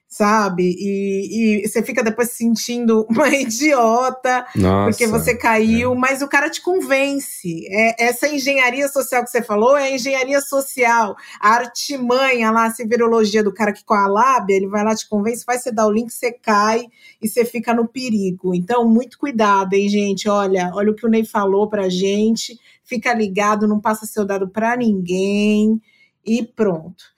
sabe? 0.08 0.74
E, 0.78 1.60
e, 1.62 1.68
você 1.68 1.82
fica 1.82 2.02
depois 2.02 2.30
se 2.30 2.38
sentindo 2.38 3.06
uma 3.10 3.28
idiota 3.28 4.46
Nossa, 4.56 4.90
porque 4.90 5.06
você 5.06 5.36
caiu, 5.36 5.92
é. 5.92 5.96
mas 5.96 6.22
o 6.22 6.28
cara 6.28 6.48
te 6.48 6.62
convence. 6.62 7.66
É, 7.68 8.06
essa 8.06 8.26
engenharia 8.26 8.88
social 8.88 9.22
que 9.22 9.30
você 9.30 9.42
falou 9.42 9.76
é 9.76 9.94
engenharia 9.94 10.40
social. 10.40 11.14
A 11.38 11.50
artimanha 11.50 12.50
lá, 12.50 12.66
a 12.66 12.86
virologia 12.86 13.44
do 13.44 13.52
cara 13.52 13.72
que 13.72 13.84
com 13.84 13.94
a 13.94 14.06
lábia, 14.08 14.56
ele 14.56 14.66
vai 14.66 14.82
lá, 14.82 14.94
te 14.94 15.06
convence, 15.06 15.44
faz 15.44 15.62
você 15.62 15.70
dar 15.70 15.86
o 15.86 15.92
link, 15.92 16.10
você 16.10 16.32
cai 16.32 16.86
e 17.20 17.28
você 17.28 17.44
fica 17.44 17.74
no 17.74 17.86
perigo. 17.86 18.54
Então, 18.54 18.88
muito 18.88 19.18
cuidado, 19.18 19.74
hein, 19.74 19.88
gente? 19.90 20.28
Olha, 20.28 20.70
olha 20.74 20.90
o 20.90 20.94
que 20.94 21.04
o 21.04 21.10
Ney 21.10 21.24
falou 21.24 21.68
pra 21.68 21.90
gente. 21.90 22.58
Fica 22.82 23.12
ligado, 23.12 23.68
não 23.68 23.78
passa 23.78 24.06
seu 24.06 24.24
dado 24.24 24.48
para 24.48 24.74
ninguém 24.74 25.78
e 26.24 26.42
pronto. 26.42 27.17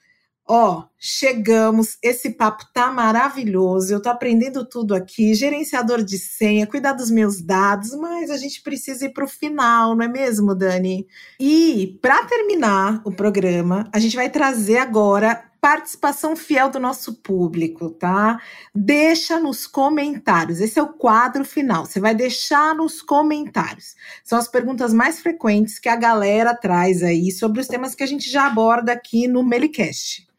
Ó, 0.53 0.83
chegamos, 0.99 1.97
esse 2.03 2.31
papo 2.31 2.65
tá 2.73 2.91
maravilhoso, 2.91 3.93
eu 3.93 4.01
tô 4.01 4.09
aprendendo 4.09 4.65
tudo 4.65 4.93
aqui, 4.93 5.33
gerenciador 5.33 6.03
de 6.03 6.19
senha, 6.19 6.67
cuidar 6.67 6.91
dos 6.91 7.09
meus 7.09 7.41
dados, 7.41 7.95
mas 7.95 8.29
a 8.29 8.35
gente 8.35 8.61
precisa 8.61 9.05
ir 9.05 9.13
pro 9.13 9.29
final, 9.29 9.95
não 9.95 10.03
é 10.03 10.09
mesmo, 10.09 10.53
Dani? 10.53 11.07
E 11.39 11.97
para 12.01 12.25
terminar 12.25 13.01
o 13.05 13.13
programa, 13.13 13.89
a 13.93 13.99
gente 13.99 14.13
vai 14.17 14.29
trazer 14.29 14.79
agora 14.79 15.41
participação 15.61 16.35
fiel 16.35 16.69
do 16.69 16.81
nosso 16.81 17.21
público, 17.21 17.89
tá? 17.89 18.41
Deixa 18.75 19.39
nos 19.39 19.65
comentários. 19.65 20.59
Esse 20.59 20.77
é 20.79 20.83
o 20.83 20.91
quadro 20.91 21.45
final. 21.45 21.85
Você 21.85 22.01
vai 22.01 22.13
deixar 22.13 22.75
nos 22.75 23.01
comentários. 23.01 23.95
São 24.21 24.37
as 24.37 24.49
perguntas 24.49 24.93
mais 24.93 25.21
frequentes 25.21 25.79
que 25.79 25.87
a 25.87 25.95
galera 25.95 26.53
traz 26.53 27.01
aí 27.03 27.31
sobre 27.31 27.61
os 27.61 27.67
temas 27.67 27.95
que 27.95 28.03
a 28.03 28.07
gente 28.07 28.29
já 28.29 28.47
aborda 28.47 28.91
aqui 28.91 29.29
no 29.29 29.43
Melicast 29.43 30.29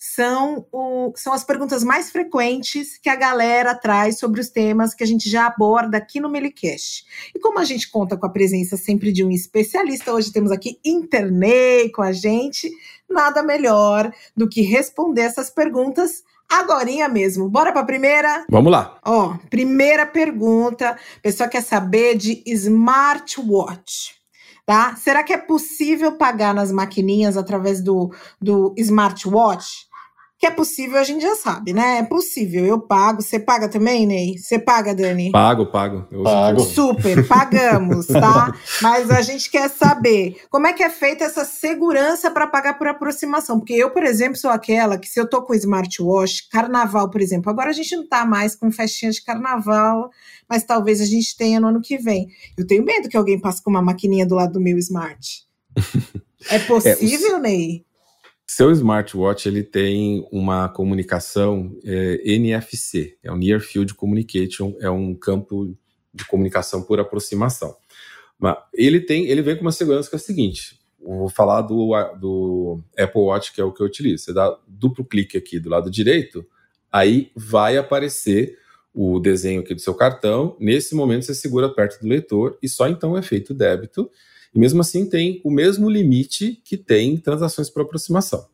são, 0.00 0.64
o, 0.70 1.12
são 1.16 1.32
as 1.32 1.42
perguntas 1.42 1.82
mais 1.82 2.08
frequentes 2.08 2.96
que 2.96 3.08
a 3.08 3.16
galera 3.16 3.74
traz 3.74 4.16
sobre 4.16 4.40
os 4.40 4.48
temas 4.48 4.94
que 4.94 5.02
a 5.02 5.06
gente 5.06 5.28
já 5.28 5.48
aborda 5.48 5.98
aqui 5.98 6.20
no 6.20 6.30
Melicast. 6.30 7.04
E 7.34 7.40
como 7.40 7.58
a 7.58 7.64
gente 7.64 7.90
conta 7.90 8.16
com 8.16 8.24
a 8.24 8.30
presença 8.30 8.76
sempre 8.76 9.10
de 9.10 9.24
um 9.24 9.30
especialista, 9.32 10.12
hoje 10.12 10.32
temos 10.32 10.52
aqui 10.52 10.78
Internei 10.84 11.90
com 11.90 12.00
a 12.00 12.12
gente, 12.12 12.70
nada 13.10 13.42
melhor 13.42 14.08
do 14.36 14.48
que 14.48 14.62
responder 14.62 15.22
essas 15.22 15.50
perguntas 15.50 16.22
agorinha 16.48 17.08
mesmo. 17.08 17.48
Bora 17.48 17.72
para 17.72 17.80
a 17.80 17.86
primeira? 17.86 18.46
Vamos 18.48 18.70
lá. 18.70 19.00
Ó, 19.04 19.36
primeira 19.50 20.06
pergunta, 20.06 20.90
a 20.90 21.20
pessoa 21.20 21.48
quer 21.48 21.62
saber 21.62 22.16
de 22.16 22.40
smartwatch. 22.46 24.16
Tá? 24.64 24.94
Será 24.96 25.24
que 25.24 25.32
é 25.32 25.38
possível 25.38 26.12
pagar 26.12 26.54
nas 26.54 26.70
maquininhas 26.70 27.36
através 27.36 27.82
do, 27.82 28.14
do 28.40 28.74
smartwatch? 28.76 29.87
Que 30.38 30.46
é 30.46 30.50
possível, 30.52 30.98
a 30.98 31.02
gente 31.02 31.20
já 31.20 31.34
sabe, 31.34 31.72
né? 31.72 31.98
É 31.98 32.02
possível. 32.04 32.64
Eu 32.64 32.80
pago. 32.80 33.20
Você 33.20 33.40
paga 33.40 33.68
também, 33.68 34.06
Ney? 34.06 34.38
Você 34.38 34.56
paga, 34.56 34.94
Dani? 34.94 35.32
Pago, 35.32 35.66
pago. 35.66 36.06
Eu 36.12 36.22
pago. 36.22 36.60
Super, 36.60 37.26
pagamos, 37.26 38.06
tá? 38.06 38.54
Mas 38.80 39.10
a 39.10 39.20
gente 39.20 39.50
quer 39.50 39.68
saber 39.68 40.36
como 40.48 40.68
é 40.68 40.72
que 40.72 40.84
é 40.84 40.90
feita 40.90 41.24
essa 41.24 41.44
segurança 41.44 42.30
para 42.30 42.46
pagar 42.46 42.78
por 42.78 42.86
aproximação. 42.86 43.58
Porque 43.58 43.72
eu, 43.72 43.90
por 43.90 44.04
exemplo, 44.04 44.36
sou 44.36 44.50
aquela 44.50 44.96
que 44.96 45.08
se 45.08 45.20
eu 45.20 45.28
tô 45.28 45.42
com 45.42 45.54
smartwatch, 45.54 46.48
carnaval, 46.48 47.10
por 47.10 47.20
exemplo, 47.20 47.50
agora 47.50 47.70
a 47.70 47.74
gente 47.74 47.96
não 47.96 48.06
tá 48.06 48.24
mais 48.24 48.54
com 48.54 48.70
festinha 48.70 49.10
de 49.10 49.24
carnaval, 49.24 50.08
mas 50.48 50.62
talvez 50.62 51.00
a 51.00 51.06
gente 51.06 51.36
tenha 51.36 51.58
no 51.58 51.66
ano 51.66 51.80
que 51.80 51.98
vem. 51.98 52.28
Eu 52.56 52.64
tenho 52.64 52.84
medo 52.84 53.08
que 53.08 53.16
alguém 53.16 53.40
passe 53.40 53.60
com 53.60 53.70
uma 53.70 53.82
maquininha 53.82 54.24
do 54.24 54.36
lado 54.36 54.52
do 54.52 54.60
meu 54.60 54.78
smart. 54.78 55.42
É 56.50 56.58
possível, 56.60 57.32
é, 57.32 57.36
os... 57.36 57.42
Ney? 57.42 57.84
Seu 58.50 58.70
smartwatch 58.72 59.46
ele 59.46 59.62
tem 59.62 60.26
uma 60.32 60.70
comunicação 60.70 61.78
é, 61.84 62.22
NFC, 62.24 63.18
é 63.22 63.30
o 63.30 63.36
Near 63.36 63.60
Field 63.60 63.92
Communication, 63.92 64.74
é 64.80 64.88
um 64.88 65.14
campo 65.14 65.76
de 66.14 66.24
comunicação 66.24 66.82
por 66.82 66.98
aproximação. 66.98 67.76
Mas 68.38 68.56
ele 68.72 69.00
tem, 69.00 69.26
ele 69.26 69.42
vem 69.42 69.54
com 69.54 69.60
uma 69.60 69.70
segurança 69.70 70.08
que 70.08 70.16
é 70.16 70.18
a 70.18 70.20
seguinte: 70.20 70.80
vou 70.98 71.28
falar 71.28 71.60
do, 71.60 71.92
do 72.18 72.80
Apple 72.98 73.20
Watch, 73.20 73.52
que 73.52 73.60
é 73.60 73.64
o 73.64 73.70
que 73.70 73.82
eu 73.82 73.86
utilizo. 73.86 74.24
Você 74.24 74.32
dá 74.32 74.58
duplo 74.66 75.04
clique 75.04 75.36
aqui 75.36 75.58
do 75.58 75.68
lado 75.68 75.90
direito, 75.90 76.46
aí 76.90 77.30
vai 77.36 77.76
aparecer 77.76 78.56
o 78.94 79.20
desenho 79.20 79.60
aqui 79.60 79.74
do 79.74 79.80
seu 79.80 79.94
cartão. 79.94 80.56
Nesse 80.58 80.94
momento, 80.94 81.26
você 81.26 81.34
segura 81.34 81.68
perto 81.68 82.00
do 82.00 82.08
leitor 82.08 82.56
e 82.62 82.68
só 82.68 82.88
então 82.88 83.14
é 83.14 83.20
feito 83.20 83.50
o 83.50 83.54
débito. 83.54 84.10
E 84.54 84.58
mesmo 84.58 84.80
assim, 84.80 85.08
tem 85.08 85.40
o 85.44 85.50
mesmo 85.50 85.88
limite 85.88 86.60
que 86.64 86.76
tem 86.76 87.16
transações 87.16 87.68
por 87.70 87.82
aproximação. 87.82 88.46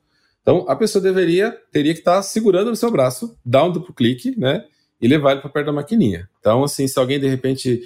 Então, 0.43 0.67
a 0.69 0.77
pessoa 0.77 1.03
deveria, 1.03 1.57
teria 1.73 1.95
que 1.95 2.01
estar 2.01 2.23
segurando 2.23 2.71
no 2.71 2.77
seu 2.77 2.91
braço, 2.91 3.37
dar 3.45 3.65
um 3.65 3.73
duplo 3.73 3.95
clique, 3.95 4.39
né? 4.39 4.65
E 5.01 5.09
levar 5.09 5.33
ele 5.33 5.41
para 5.41 5.51
perto 5.51 5.67
da 5.67 5.73
maquininha. 5.73 6.29
Então, 6.39 6.63
assim, 6.63 6.87
se 6.87 6.99
alguém 6.99 7.19
de 7.19 7.29
repente 7.29 7.83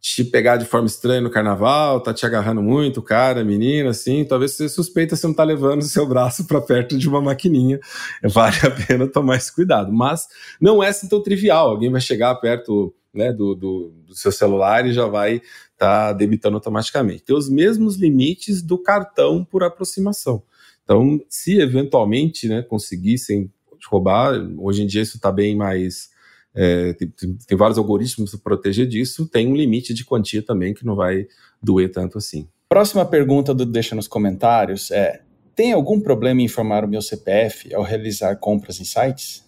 te 0.00 0.24
pegar 0.24 0.56
de 0.56 0.64
forma 0.64 0.86
estranha 0.86 1.20
no 1.20 1.30
carnaval, 1.30 2.00
tá 2.00 2.14
te 2.14 2.24
agarrando 2.24 2.62
muito, 2.62 3.02
cara, 3.02 3.44
menina, 3.44 3.90
assim, 3.90 4.24
talvez 4.24 4.52
você 4.52 4.68
suspeita 4.68 5.16
se 5.16 5.26
não 5.26 5.34
tá 5.34 5.42
levando 5.42 5.82
o 5.82 5.86
seu 5.86 6.06
braço 6.06 6.46
para 6.46 6.60
perto 6.60 6.96
de 6.96 7.08
uma 7.08 7.20
maquininha. 7.20 7.80
Vale 8.22 8.56
a 8.62 8.70
pena 8.70 9.06
tomar 9.08 9.36
esse 9.36 9.52
cuidado. 9.52 9.92
Mas 9.92 10.26
não 10.60 10.82
é 10.82 10.88
assim 10.88 11.08
tão 11.08 11.22
trivial. 11.22 11.70
Alguém 11.70 11.90
vai 11.90 12.00
chegar 12.00 12.34
perto 12.36 12.94
né, 13.12 13.32
do, 13.32 13.54
do, 13.54 13.92
do 14.06 14.14
seu 14.14 14.30
celular 14.30 14.86
e 14.86 14.92
já 14.92 15.06
vai 15.06 15.36
estar 15.36 15.72
tá 15.78 16.12
debitando 16.12 16.56
automaticamente. 16.56 17.24
Tem 17.24 17.36
os 17.36 17.48
mesmos 17.48 17.96
limites 17.96 18.62
do 18.62 18.78
cartão 18.78 19.44
por 19.44 19.64
aproximação. 19.64 20.42
Então, 20.84 21.20
se 21.28 21.60
eventualmente 21.60 22.48
né, 22.48 22.62
conseguissem 22.62 23.52
roubar, 23.86 24.34
hoje 24.58 24.82
em 24.82 24.86
dia 24.86 25.02
isso 25.02 25.16
está 25.16 25.30
bem 25.30 25.56
mais 25.56 26.10
é, 26.54 26.92
tem, 26.94 27.08
tem, 27.46 27.56
vários 27.56 27.78
algoritmos 27.78 28.30
para 28.32 28.40
proteger 28.40 28.86
disso, 28.86 29.28
tem 29.28 29.46
um 29.46 29.56
limite 29.56 29.94
de 29.94 30.04
quantia 30.04 30.42
também 30.42 30.74
que 30.74 30.84
não 30.84 30.96
vai 30.96 31.26
doer 31.62 31.90
tanto 31.90 32.18
assim. 32.18 32.48
Próxima 32.68 33.04
pergunta 33.04 33.54
do 33.54 33.64
Deixa 33.64 33.94
nos 33.94 34.08
comentários 34.08 34.90
é: 34.90 35.22
tem 35.54 35.72
algum 35.72 36.00
problema 36.00 36.40
em 36.40 36.44
informar 36.44 36.84
o 36.84 36.88
meu 36.88 37.02
CPF 37.02 37.74
ao 37.74 37.82
realizar 37.82 38.36
compras 38.36 38.80
em 38.80 38.84
sites? 38.84 39.46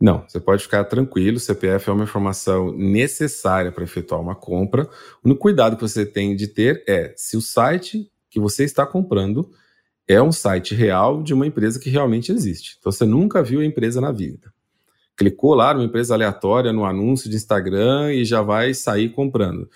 Não, 0.00 0.24
você 0.28 0.38
pode 0.38 0.62
ficar 0.62 0.84
tranquilo. 0.84 1.38
O 1.38 1.40
CPF 1.40 1.90
é 1.90 1.92
uma 1.92 2.04
informação 2.04 2.72
necessária 2.72 3.72
para 3.72 3.82
efetuar 3.82 4.20
uma 4.20 4.36
compra. 4.36 4.84
O 5.22 5.26
único 5.26 5.40
cuidado 5.40 5.76
que 5.76 5.82
você 5.82 6.06
tem 6.06 6.36
de 6.36 6.46
ter 6.46 6.84
é 6.86 7.12
se 7.16 7.36
o 7.36 7.40
site 7.40 8.08
que 8.30 8.38
você 8.38 8.62
está 8.62 8.86
comprando 8.86 9.50
é 10.06 10.22
um 10.22 10.30
site 10.30 10.74
real 10.74 11.22
de 11.22 11.34
uma 11.34 11.46
empresa 11.46 11.80
que 11.80 11.90
realmente 11.90 12.30
existe. 12.30 12.76
Então 12.78 12.92
você 12.92 13.04
nunca 13.04 13.42
viu 13.42 13.60
a 13.60 13.64
empresa 13.64 14.00
na 14.00 14.12
vida 14.12 14.52
clicou 15.18 15.52
lá 15.52 15.74
numa 15.74 15.84
empresa 15.84 16.14
aleatória, 16.14 16.72
no 16.72 16.84
anúncio 16.84 17.28
de 17.28 17.34
Instagram 17.34 18.14
e 18.14 18.24
já 18.24 18.40
vai 18.40 18.72
sair 18.72 19.08
comprando. 19.08 19.68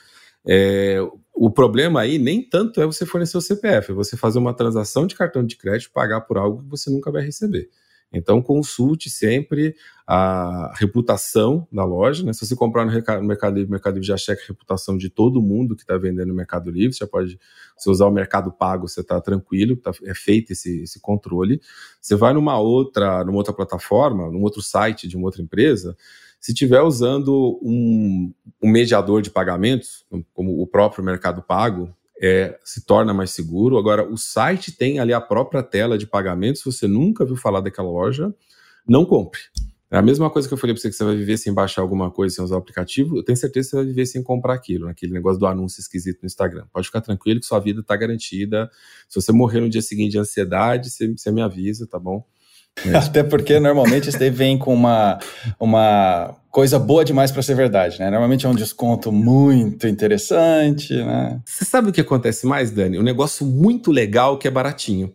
É, 0.47 0.99
o 1.34 1.51
problema 1.51 2.01
aí 2.01 2.16
nem 2.16 2.40
tanto 2.40 2.80
é 2.80 2.86
você 2.86 3.05
fornecer 3.05 3.36
o 3.36 3.40
CPF, 3.40 3.90
é 3.90 3.95
você 3.95 4.16
fazer 4.16 4.38
uma 4.38 4.55
transação 4.55 5.05
de 5.05 5.16
cartão 5.16 5.45
de 5.45 5.57
crédito, 5.57 5.90
pagar 5.93 6.20
por 6.20 6.38
algo 6.38 6.62
que 6.62 6.68
você 6.70 6.88
nunca 6.90 7.11
vai 7.11 7.22
receber. 7.22 7.68
Então, 8.13 8.43
consulte 8.43 9.09
sempre 9.09 9.75
a 10.07 10.73
reputação 10.77 11.67
da 11.73 11.85
loja. 11.85 12.25
Né? 12.25 12.33
Se 12.33 12.47
você 12.47 12.55
comprar 12.55 12.85
no 12.85 12.93
Mercado 12.93 13.55
Livre, 13.55 13.69
o 13.69 13.71
Mercado 13.71 13.95
Livre 13.95 14.07
já 14.07 14.17
checa 14.17 14.43
a 14.43 14.47
reputação 14.47 14.97
de 14.97 15.09
todo 15.09 15.41
mundo 15.41 15.75
que 15.75 15.83
está 15.83 15.97
vendendo 15.97 16.29
no 16.29 16.35
Mercado 16.35 16.71
Livre. 16.71 16.95
Você 16.95 17.07
pode, 17.07 17.39
se 17.79 17.89
usar 17.89 18.07
o 18.07 18.11
Mercado 18.11 18.53
Pago, 18.53 18.87
você 18.89 19.01
está 19.01 19.21
tranquilo, 19.21 19.77
tá, 19.77 19.93
é 20.05 20.15
feito 20.15 20.53
esse, 20.53 20.83
esse 20.83 21.01
controle. 21.01 21.61
Você 22.01 22.15
vai 22.15 22.33
numa 22.35 22.59
outra, 22.59 23.25
numa 23.25 23.39
outra 23.39 23.55
plataforma, 23.55 24.31
num 24.31 24.43
outro 24.43 24.61
site 24.61 25.09
de 25.09 25.17
uma 25.17 25.27
outra 25.27 25.41
empresa, 25.41 25.97
se 26.39 26.51
estiver 26.51 26.83
usando 26.83 27.61
um, 27.63 28.35
um 28.61 28.69
mediador 28.69 29.23
de 29.23 29.31
pagamentos, 29.31 30.05
como 30.35 30.61
o 30.61 30.67
próprio 30.67 31.05
Mercado 31.05 31.41
Pago, 31.41 31.95
é, 32.23 32.57
se 32.62 32.87
torna 32.87 33.12
mais 33.12 33.33
seguro. 33.33 33.77
Agora, 33.77 34.09
o 34.09 34.16
site 34.16 34.70
tem 34.70 35.01
ali 35.01 35.12
a 35.12 35.20
própria 35.20 35.62
tela 35.62 35.99
de 35.99 36.07
pagamento. 36.07 36.59
Se 36.59 36.64
você 36.64 36.87
nunca 36.87 37.25
viu 37.25 37.35
falar 37.35 37.61
daquela 37.61 37.91
loja, 37.91 38.33
não 38.87 39.05
compre. 39.05 39.41
É 39.91 39.99
a 39.99 40.03
mesma 40.03 40.31
coisa 40.31 40.49
que 40.49 40.55
eu 40.55 40.59
falei 40.59 40.73
para 40.73 40.81
você 40.81 40.89
que 40.89 40.95
você 40.95 41.05
vai 41.05 41.16
viver 41.16 41.37
sem 41.37 41.53
baixar 41.53 41.83
alguma 41.83 42.11
coisa, 42.11 42.35
sem 42.35 42.45
usar 42.45 42.55
o 42.55 42.59
aplicativo. 42.59 43.18
Eu 43.18 43.25
tenho 43.25 43.37
certeza 43.37 43.66
que 43.66 43.70
você 43.70 43.77
vai 43.77 43.85
viver 43.85 44.07
sem 44.07 44.23
comprar 44.23 44.55
aquilo, 44.55 44.87
naquele 44.87 45.12
negócio 45.12 45.39
do 45.39 45.47
anúncio 45.47 45.81
esquisito 45.81 46.20
no 46.23 46.27
Instagram. 46.27 46.64
Pode 46.73 46.87
ficar 46.87 47.03
tranquilo 47.03 47.41
que 47.41 47.45
sua 47.45 47.59
vida 47.59 47.81
está 47.81 47.95
garantida. 47.97 48.70
Se 49.09 49.20
você 49.20 49.33
morrer 49.33 49.61
no 49.61 49.68
dia 49.68 49.83
seguinte 49.83 50.12
de 50.12 50.18
ansiedade, 50.18 50.91
você, 50.91 51.09
você 51.09 51.31
me 51.31 51.43
avisa, 51.43 51.87
tá 51.87 51.99
bom? 51.99 52.25
Até 52.95 53.23
porque 53.23 53.61
normalmente 53.61 54.09
isso 54.09 54.18
daí 54.18 54.31
vem 54.31 54.59
com 54.59 54.75
uma, 54.75 55.18
uma 55.59 56.35
coisa 56.51 56.79
boa 56.79 57.05
demais 57.05 57.31
para 57.31 57.43
ser 57.43 57.55
verdade, 57.55 57.99
né? 57.99 58.11
Normalmente 58.11 58.47
é 58.47 58.49
um 58.49 58.55
desconto 58.55 59.12
muito 59.12 59.87
interessante, 59.87 60.95
né? 60.95 61.41
Você 61.45 61.64
sabe 61.64 61.91
o 61.91 61.93
que 61.93 62.01
acontece 62.01 62.47
mais, 62.47 62.70
Dani? 62.70 62.99
Um 62.99 63.03
negócio 63.03 63.47
muito 63.47 63.91
legal 63.91 64.39
que 64.39 64.49
é 64.49 64.51
baratinho. 64.51 65.14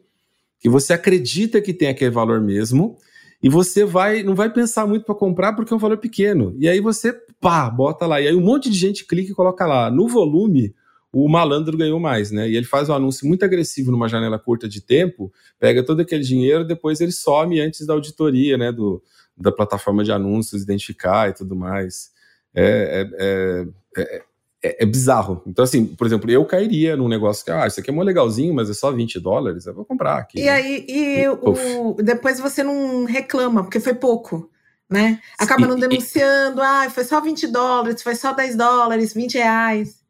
Que 0.60 0.70
você 0.70 0.94
acredita 0.94 1.62
que 1.62 1.74
tem 1.74 1.90
aquele 1.90 2.12
valor 2.12 2.42
mesmo 2.42 2.98
e 3.42 3.50
você 3.50 3.86
vai 3.86 4.24
não 4.24 4.34
vai 4.34 4.52
pensar 4.52 4.88
muito 4.88 5.06
para 5.06 5.14
comprar 5.14 5.54
porque 5.54 5.74
é 5.74 5.76
um 5.76 5.80
valor 5.80 5.98
pequeno. 5.98 6.56
E 6.58 6.68
aí 6.68 6.80
você, 6.80 7.14
pá, 7.40 7.70
bota 7.70 8.06
lá. 8.06 8.22
E 8.22 8.28
aí 8.28 8.36
um 8.36 8.42
monte 8.42 8.70
de 8.70 8.78
gente 8.78 9.06
clica 9.06 9.32
e 9.32 9.36
coloca 9.36 9.66
lá. 9.66 9.92
No 9.92 10.08
volume, 10.08 10.74
o 11.12 11.28
malandro 11.30 11.78
ganhou 11.78 12.00
mais, 12.00 12.32
né? 12.32 12.50
E 12.50 12.56
ele 12.56 12.66
faz 12.66 12.90
um 12.90 12.94
anúncio 12.94 13.28
muito 13.28 13.44
agressivo 13.44 13.92
numa 13.92 14.08
janela 14.08 14.38
curta 14.38 14.68
de 14.68 14.82
tempo, 14.82 15.32
pega 15.60 15.84
todo 15.84 16.02
aquele 16.02 16.24
dinheiro, 16.24 16.66
depois 16.66 17.00
ele 17.00 17.12
some 17.12 17.60
antes 17.60 17.86
da 17.86 17.94
auditoria, 17.94 18.58
né? 18.58 18.72
Do, 18.72 19.02
da 19.36 19.52
plataforma 19.52 20.04
de 20.04 20.12
anúncios 20.12 20.64
identificar 20.64 21.30
e 21.30 21.34
tudo 21.34 21.56
mais. 21.56 22.12
É, 22.54 23.08
é, 23.20 23.66
é, 23.98 24.22
é, 24.64 24.84
é 24.84 24.86
bizarro. 24.86 25.42
Então, 25.46 25.64
assim, 25.64 25.86
por 25.86 26.08
exemplo, 26.08 26.30
eu 26.30 26.44
cairia 26.46 26.98
num 26.98 27.08
negócio 27.08 27.46
que, 27.46 27.52
ah, 27.52 27.68
isso 27.68 27.80
aqui 27.80 27.90
é 27.90 27.94
mó 27.94 28.04
legalzinho, 28.04 28.54
mas 28.54 28.70
é 28.70 28.74
só 28.74 28.92
20 28.92 29.20
dólares, 29.20 29.66
eu 29.66 29.74
vou 29.74 29.86
comprar 29.86 30.18
aqui. 30.18 30.40
E 30.40 30.46
né? 30.46 30.50
aí, 30.50 30.86
e, 30.88 31.20
e 31.22 31.30
o, 31.30 31.94
depois 31.94 32.40
você 32.40 32.64
não 32.64 33.06
reclama, 33.06 33.64
porque 33.64 33.80
foi 33.80 33.94
pouco 33.94 34.50
né? 34.90 35.20
Acaba 35.38 35.68
não 35.68 35.78
denunciando, 35.78 36.62
ah, 36.62 36.90
foi 36.90 37.04
só 37.04 37.20
20 37.20 37.48
dólares, 37.48 38.02
foi 38.02 38.16
só 38.16 38.34
10 38.34 38.56
dólares, 38.56 39.14
20 39.14 39.36
reais. 39.36 40.02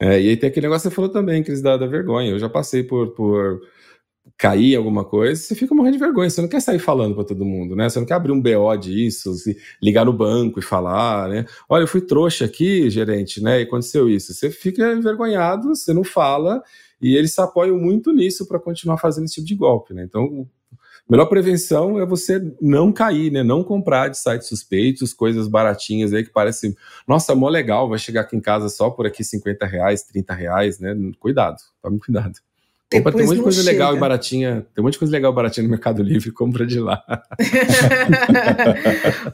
É, 0.00 0.20
e 0.20 0.28
aí 0.28 0.36
tem 0.36 0.48
aquele 0.50 0.66
negócio 0.66 0.88
que 0.88 0.90
você 0.90 0.94
falou 0.94 1.10
também, 1.10 1.42
Cris, 1.42 1.62
da, 1.62 1.76
da 1.76 1.86
vergonha. 1.86 2.30
Eu 2.30 2.38
já 2.38 2.48
passei 2.48 2.82
por, 2.82 3.12
por 3.12 3.60
cair 4.36 4.74
em 4.74 4.76
alguma 4.76 5.04
coisa, 5.04 5.40
você 5.40 5.54
fica 5.54 5.74
morrendo 5.74 5.94
de 5.94 5.98
vergonha. 5.98 6.28
Você 6.28 6.40
não 6.42 6.48
quer 6.48 6.60
sair 6.60 6.78
falando 6.78 7.14
para 7.14 7.24
todo 7.24 7.44
mundo, 7.44 7.76
né? 7.76 7.88
Você 7.88 7.98
não 7.98 8.06
quer 8.06 8.14
abrir 8.14 8.32
um 8.32 8.40
BO 8.40 8.76
disso, 8.76 9.32
se 9.34 9.56
ligar 9.82 10.04
no 10.04 10.12
banco 10.12 10.58
e 10.58 10.62
falar, 10.62 11.28
né? 11.28 11.46
Olha, 11.68 11.84
eu 11.84 11.88
fui 11.88 12.00
trouxa 12.00 12.44
aqui, 12.44 12.90
gerente, 12.90 13.42
né? 13.42 13.60
E 13.60 13.62
aconteceu 13.64 14.08
isso. 14.08 14.34
Você 14.34 14.50
fica 14.50 14.92
envergonhado, 14.92 15.74
você 15.74 15.92
não 15.92 16.04
fala, 16.04 16.62
e 17.00 17.16
eles 17.16 17.34
se 17.34 17.40
apoiam 17.40 17.78
muito 17.78 18.12
nisso 18.12 18.46
para 18.46 18.58
continuar 18.58 18.98
fazendo 18.98 19.24
esse 19.26 19.36
tipo 19.36 19.46
de 19.46 19.54
golpe, 19.54 19.94
né? 19.94 20.04
Então, 20.04 20.46
melhor 21.08 21.26
prevenção 21.26 22.00
é 22.00 22.06
você 22.06 22.42
não 22.60 22.92
cair, 22.92 23.30
né? 23.30 23.42
Não 23.42 23.62
comprar 23.62 24.08
de 24.08 24.18
sites 24.18 24.48
suspeitos, 24.48 25.14
coisas 25.14 25.48
baratinhas 25.48 26.12
aí 26.12 26.24
que 26.24 26.30
parecem, 26.30 26.74
nossa, 27.06 27.34
mó 27.34 27.48
legal, 27.48 27.88
vai 27.88 27.98
chegar 27.98 28.22
aqui 28.22 28.36
em 28.36 28.40
casa 28.40 28.68
só 28.68 28.90
por 28.90 29.06
aqui 29.06 29.22
50 29.22 29.64
reais, 29.66 30.02
30 30.02 30.34
reais, 30.34 30.80
né? 30.80 30.94
Cuidado, 31.18 31.56
tome 31.82 31.98
cuidado. 31.98 32.34
Compra, 32.92 33.12
tem 33.12 33.22
um 33.22 33.26
monte 33.26 33.36
de 33.36 33.42
coisa 33.42 33.62
chega. 33.62 33.72
legal 33.72 33.96
e 33.96 33.98
baratinha. 33.98 34.64
Tem 34.72 34.80
um 34.80 34.84
monte 34.84 34.92
de 34.92 35.00
coisa 35.00 35.12
legal 35.12 35.32
e 35.32 35.34
baratinha 35.34 35.64
no 35.64 35.70
Mercado 35.70 36.02
Livre, 36.02 36.30
compra 36.34 36.64
de 36.64 36.78
lá. 36.78 37.02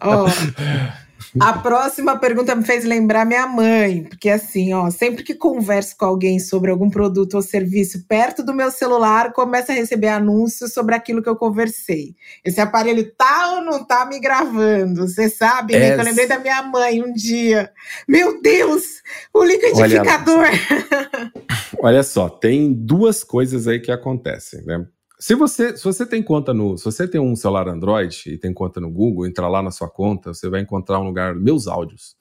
oh, 0.03 0.25
a 1.41 1.53
próxima 1.61 2.19
pergunta 2.19 2.55
me 2.55 2.65
fez 2.65 2.85
lembrar 2.85 3.25
minha 3.25 3.47
mãe, 3.47 4.05
porque 4.05 4.29
assim, 4.29 4.73
ó, 4.73 4.91
sempre 4.91 5.23
que 5.23 5.35
converso 5.35 5.97
com 5.97 6.05
alguém 6.05 6.39
sobre 6.39 6.71
algum 6.71 6.91
produto 6.91 7.35
ou 7.35 7.43
serviço 7.43 8.07
perto 8.07 8.43
do 8.43 8.55
meu 8.55 8.71
celular, 8.71 9.33
começa 9.33 9.73
a 9.73 9.75
receber 9.75 10.09
anúncios 10.09 10.73
sobre 10.73 10.95
aquilo 10.95 11.23
que 11.23 11.29
eu 11.29 11.37
conversei. 11.37 12.15
Esse 12.45 12.61
aparelho 12.61 13.11
tá 13.17 13.55
ou 13.57 13.63
não 13.63 13.85
tá 13.85 14.05
me 14.07 14.21
gravando? 14.21 15.07
Você 15.09 15.29
sabe, 15.29 15.79
né? 15.79 15.95
Eu 15.95 16.03
lembrei 16.03 16.27
da 16.27 16.39
minha 16.39 16.63
mãe 16.63 17.03
um 17.03 17.13
dia. 17.13 17.71
Meu 18.09 18.41
Deus, 18.41 19.03
o 19.33 19.45
liquidificador. 19.45 20.45
Olha, 20.45 21.33
olha 21.83 22.03
só, 22.03 22.29
tem 22.29 22.73
duas 22.73 23.25
coisas 23.25 23.67
aí 23.67 23.81
que 23.81 23.91
acontecem, 23.91 24.63
né? 24.65 24.87
Se 25.23 25.37
você, 25.37 25.77
se 25.77 25.85
você 25.85 26.05
tem 26.05 26.21
conta 26.21 26.53
no. 26.53 26.77
Se 26.77 26.85
você 26.85 27.07
tem 27.07 27.21
um 27.21 27.37
celular 27.37 27.69
Android 27.69 28.25
e 28.27 28.37
tem 28.37 28.53
conta 28.53 28.81
no 28.81 28.91
Google, 28.91 29.25
entrar 29.25 29.49
lá 29.49 29.63
na 29.63 29.71
sua 29.71 29.89
conta, 29.89 30.35
você 30.35 30.49
vai 30.51 30.61
encontrar 30.61 30.99
um 30.99 31.05
lugar, 31.05 31.33
meus 31.37 31.69
áudios. 31.69 32.17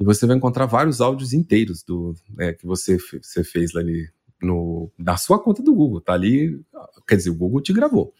E 0.00 0.04
você 0.04 0.26
vai 0.26 0.36
encontrar 0.36 0.66
vários 0.66 1.00
áudios 1.00 1.32
inteiros 1.32 1.84
do 1.84 2.16
é, 2.40 2.52
que 2.52 2.66
você, 2.66 2.98
você 3.22 3.44
fez 3.44 3.76
ali 3.76 4.10
no, 4.42 4.90
na 4.98 5.16
sua 5.16 5.40
conta 5.40 5.62
do 5.62 5.72
Google. 5.72 6.00
Tá 6.00 6.14
ali, 6.14 6.60
quer 7.06 7.14
dizer, 7.14 7.30
o 7.30 7.36
Google 7.36 7.60
te 7.60 7.72
gravou. 7.72 8.12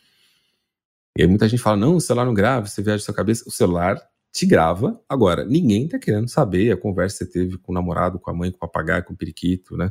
E 1.19 1.23
aí 1.23 1.29
muita 1.29 1.49
gente 1.49 1.61
fala: 1.61 1.77
não, 1.77 1.97
o 1.97 2.01
celular 2.01 2.27
não 2.27 2.35
grava, 2.35 2.69
você 2.69 2.81
viaja 2.81 3.03
sua 3.03 3.13
cabeça. 3.13 3.43
O 3.45 3.51
celular 3.51 4.01
te 4.37 4.45
grava. 4.45 5.01
Agora, 5.09 5.47
ninguém 5.47 5.89
tá 5.89 5.99
querendo 5.99 6.29
saber 6.29 6.71
a 6.71 6.77
conversa 6.77 7.25
que 7.25 7.33
você 7.33 7.39
teve 7.39 7.57
com 7.57 7.73
o 7.73 7.75
namorado, 7.75 8.19
com 8.19 8.31
a 8.31 8.35
mãe, 8.35 8.51
com 8.51 8.59
o 8.59 8.61
papagaio, 8.61 9.03
com 9.03 9.15
o 9.15 9.17
periquito, 9.17 9.79
né? 9.79 9.91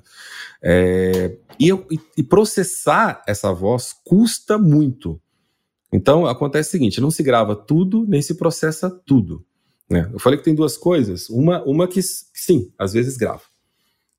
É, 0.62 1.36
e, 1.60 1.70
e, 2.16 2.22
processar 2.22 3.24
essa 3.28 3.52
voz 3.52 3.91
custa 4.06 4.60
muito. 4.60 5.20
Então, 5.91 6.28
acontece 6.28 6.70
o 6.70 6.72
seguinte: 6.74 7.02
não 7.02 7.10
se 7.10 7.24
grava 7.24 7.56
tudo, 7.56 8.06
nem 8.08 8.22
se 8.22 8.36
processa 8.36 8.88
tudo. 8.88 9.43
Né? 9.89 10.08
Eu 10.14 10.20
falei 10.20 10.38
que 10.38 10.46
tem 10.46 10.54
duas 10.54 10.78
coisas. 10.78 11.28
Uma, 11.28 11.64
uma 11.64 11.88
que, 11.88 12.00
sim, 12.04 12.72
às 12.78 12.93
vezes 12.93 13.18
grava. 13.18 13.41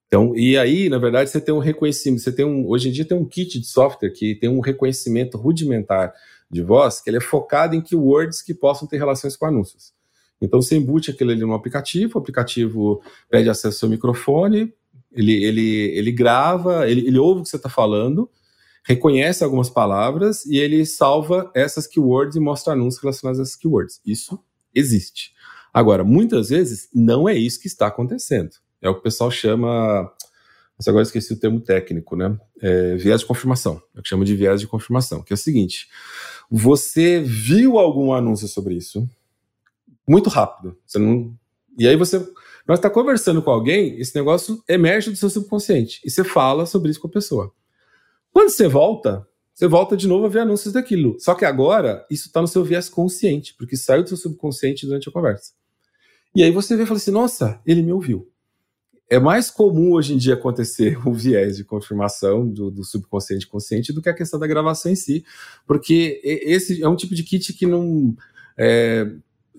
Então, 0.09 0.37
e 0.37 0.59
aí, 0.59 0.89
na 0.89 0.99
verdade, 0.99 1.31
você 1.31 1.41
tem 1.41 1.55
um 1.55 1.61
reconhecimento, 1.61 2.23
você 2.23 2.33
tem 2.33 2.45
um, 2.45 2.67
hoje 2.67 2.89
em 2.89 2.93
dia 2.93 3.05
tem 3.05 3.17
um 3.17 3.25
kit 3.25 3.61
de 3.61 3.67
software 3.67 4.11
que 4.11 4.35
tem 4.35 4.51
um 4.51 4.61
reconhecimento 4.61 5.39
rudimentar 5.39 6.13
de 6.51 6.63
voz, 6.63 7.01
que 7.01 7.11
ele 7.11 7.19
é 7.19 7.21
focado 7.21 7.77
em 7.77 7.81
keywords 7.81 8.43
que 8.43 8.55
possam 8.55 8.89
ter 8.89 8.99
relações 8.99 9.37
com 9.37 9.47
anúncios. 9.47 9.96
Então 10.41 10.61
você 10.61 10.77
embute 10.77 11.11
aquilo 11.11 11.31
ali 11.31 11.41
no 11.41 11.55
aplicativo, 11.55 12.19
o 12.19 12.21
aplicativo 12.21 13.03
pede 13.31 13.49
acesso 13.49 13.69
ao 13.69 13.73
seu 13.73 13.89
microfone, 13.89 14.73
ele, 15.13 15.45
ele, 15.45 15.71
ele 15.97 16.13
grava, 16.13 16.89
ele, 16.89 17.07
ele 17.07 17.19
ouve 17.19 17.41
o 17.41 17.43
que 17.43 17.49
você 17.49 17.57
está 17.57 17.71
falando, 17.71 18.31
reconhece 18.85 19.43
algumas 19.43 19.71
palavras 19.71 20.45
e 20.45 20.59
ele 20.59 20.85
salva 20.85 21.51
essas 21.55 21.87
keywords 21.87 22.37
e 22.37 22.41
mostra 22.41 22.75
anúncios 22.75 23.03
relacionados 23.03 23.41
a 23.41 23.43
essas 23.43 23.57
keywords. 23.57 24.01
Isso 24.05 24.39
existe. 24.75 25.33
Agora, 25.73 26.05
muitas 26.05 26.51
vezes 26.51 26.89
não 26.95 27.29
é 27.29 27.35
isso 27.35 27.61
que 27.61 27.67
está 27.67 27.87
acontecendo. 27.87 28.51
É 28.81 28.89
o 28.89 28.95
que 28.95 29.01
o 29.01 29.03
pessoal 29.03 29.31
chama. 29.31 30.11
Mas 30.79 30.87
agora 30.87 31.03
esqueci 31.03 31.33
o 31.33 31.39
termo 31.39 31.61
técnico, 31.61 32.15
né? 32.15 32.39
É, 32.61 32.97
viés 32.97 33.21
de 33.21 33.27
confirmação. 33.27 33.83
É 33.95 34.01
o 34.01 34.03
que 34.03 34.09
chama 34.09 34.25
de 34.25 34.37
viés 34.37 34.61
de 34.61 34.67
confirmação, 34.67 35.23
que 35.23 35.33
é 35.33 35.35
o 35.35 35.39
seguinte: 35.39 35.89
você 36.51 37.21
viu 37.21 37.79
algum 37.79 38.13
anúncio 38.13 38.47
sobre 38.47 38.75
isso 38.75 39.09
muito 40.07 40.29
rápido. 40.31 40.77
Você 40.87 40.99
não... 40.99 41.35
E 41.79 41.87
aí 41.87 41.97
você. 41.97 42.19
Nós 42.67 42.79
está 42.79 42.91
conversando 42.91 43.41
com 43.43 43.51
alguém, 43.51 43.99
esse 44.01 44.17
negócio 44.17 44.63
emerge 44.69 45.11
do 45.11 45.17
seu 45.17 45.31
subconsciente. 45.31 46.01
E 46.05 46.11
você 46.11 46.25
fala 46.25 46.67
sobre 46.67 46.91
isso 46.91 47.01
com 47.01 47.07
a 47.07 47.11
pessoa. 47.11 47.53
Quando 48.33 48.51
você 48.51 48.67
volta, 48.67 49.27
você 49.55 49.69
volta 49.69 49.97
de 49.97 50.09
novo 50.09 50.27
a 50.27 50.29
ver 50.29 50.41
anúncios 50.41 50.73
daquilo. 50.73 51.17
Só 51.21 51.35
que 51.35 51.45
agora, 51.45 52.05
isso 52.11 52.27
está 52.27 52.41
no 52.41 52.49
seu 52.49 52.65
viés 52.65 52.89
consciente, 52.89 53.55
porque 53.57 53.77
saiu 53.77 54.03
do 54.03 54.09
seu 54.09 54.17
subconsciente 54.17 54.87
durante 54.87 55.09
a 55.09 55.13
conversa. 55.13 55.53
E 56.35 56.43
aí 56.43 56.51
você 56.51 56.77
vê 56.77 56.83
e 56.83 56.87
fala 56.87 56.99
assim: 56.99 57.11
nossa, 57.11 57.61
ele 57.65 57.83
me 57.83 57.93
ouviu 57.93 58.29
é 59.09 59.19
mais 59.19 59.51
comum 59.51 59.93
hoje 59.93 60.15
em 60.15 60.17
dia 60.17 60.35
acontecer 60.35 60.99
o 61.07 61.13
viés 61.13 61.57
de 61.57 61.65
confirmação 61.65 62.49
do, 62.49 62.71
do 62.71 62.85
subconsciente 62.85 63.47
consciente 63.47 63.93
do 63.93 64.03
que 64.03 64.09
a 64.09 64.15
questão 64.15 64.39
da 64.39 64.47
gravação 64.47 64.91
em 64.91 64.97
si, 64.97 65.25
porque 65.67 66.21
esse 66.25 66.83
é 66.83 66.89
um 66.89 66.97
tipo 66.97 67.15
de 67.15 67.23
kit 67.23 67.53
que 67.53 67.67
não 67.67 68.15
é, 68.59 69.11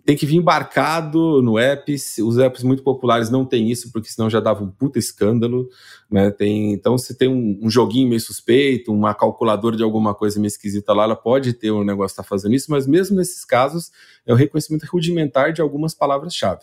tem 0.08 0.16
que 0.16 0.26
vir 0.26 0.38
embarcado 0.38 1.42
no 1.42 1.60
app. 1.60 1.94
Os 1.94 2.38
apps 2.38 2.64
muito 2.64 2.82
populares 2.82 3.30
não 3.30 3.44
tem 3.44 3.70
isso, 3.70 3.92
porque 3.92 4.08
senão 4.08 4.30
já 4.30 4.40
dava 4.40 4.64
um 4.64 4.72
puta 4.72 4.98
escândalo. 4.98 5.68
Né? 6.10 6.32
Tem, 6.32 6.72
então, 6.72 6.98
se 6.98 7.14
tem 7.14 7.28
um, 7.28 7.60
um, 7.62 7.70
joguinho 7.70 8.08
meio 8.08 8.22
suspeito, 8.22 8.94
uma 8.94 9.14
calculadora 9.14 9.76
de 9.76 9.84
alguma 9.84 10.16
coisa 10.16 10.40
meio 10.40 10.48
esquisita 10.48 10.94
lá, 10.94 11.04
ela 11.04 11.16
pode 11.18 11.52
ter 11.52 11.72
um 11.72 11.84
negócio 11.84 12.16
que 12.16 12.22
está 12.22 12.24
fazendo 12.24 12.56
isso, 12.56 12.72
mas 12.72 12.88
mesmo 12.88 13.18
nesses 13.18 13.44
casos, 13.44 13.92
é 14.26 14.32
o 14.32 14.36
reconhecimento 14.38 14.88
rudimentar 14.90 15.52
de 15.52 15.62
algumas 15.62 15.94
palavras-chave. 15.94 16.62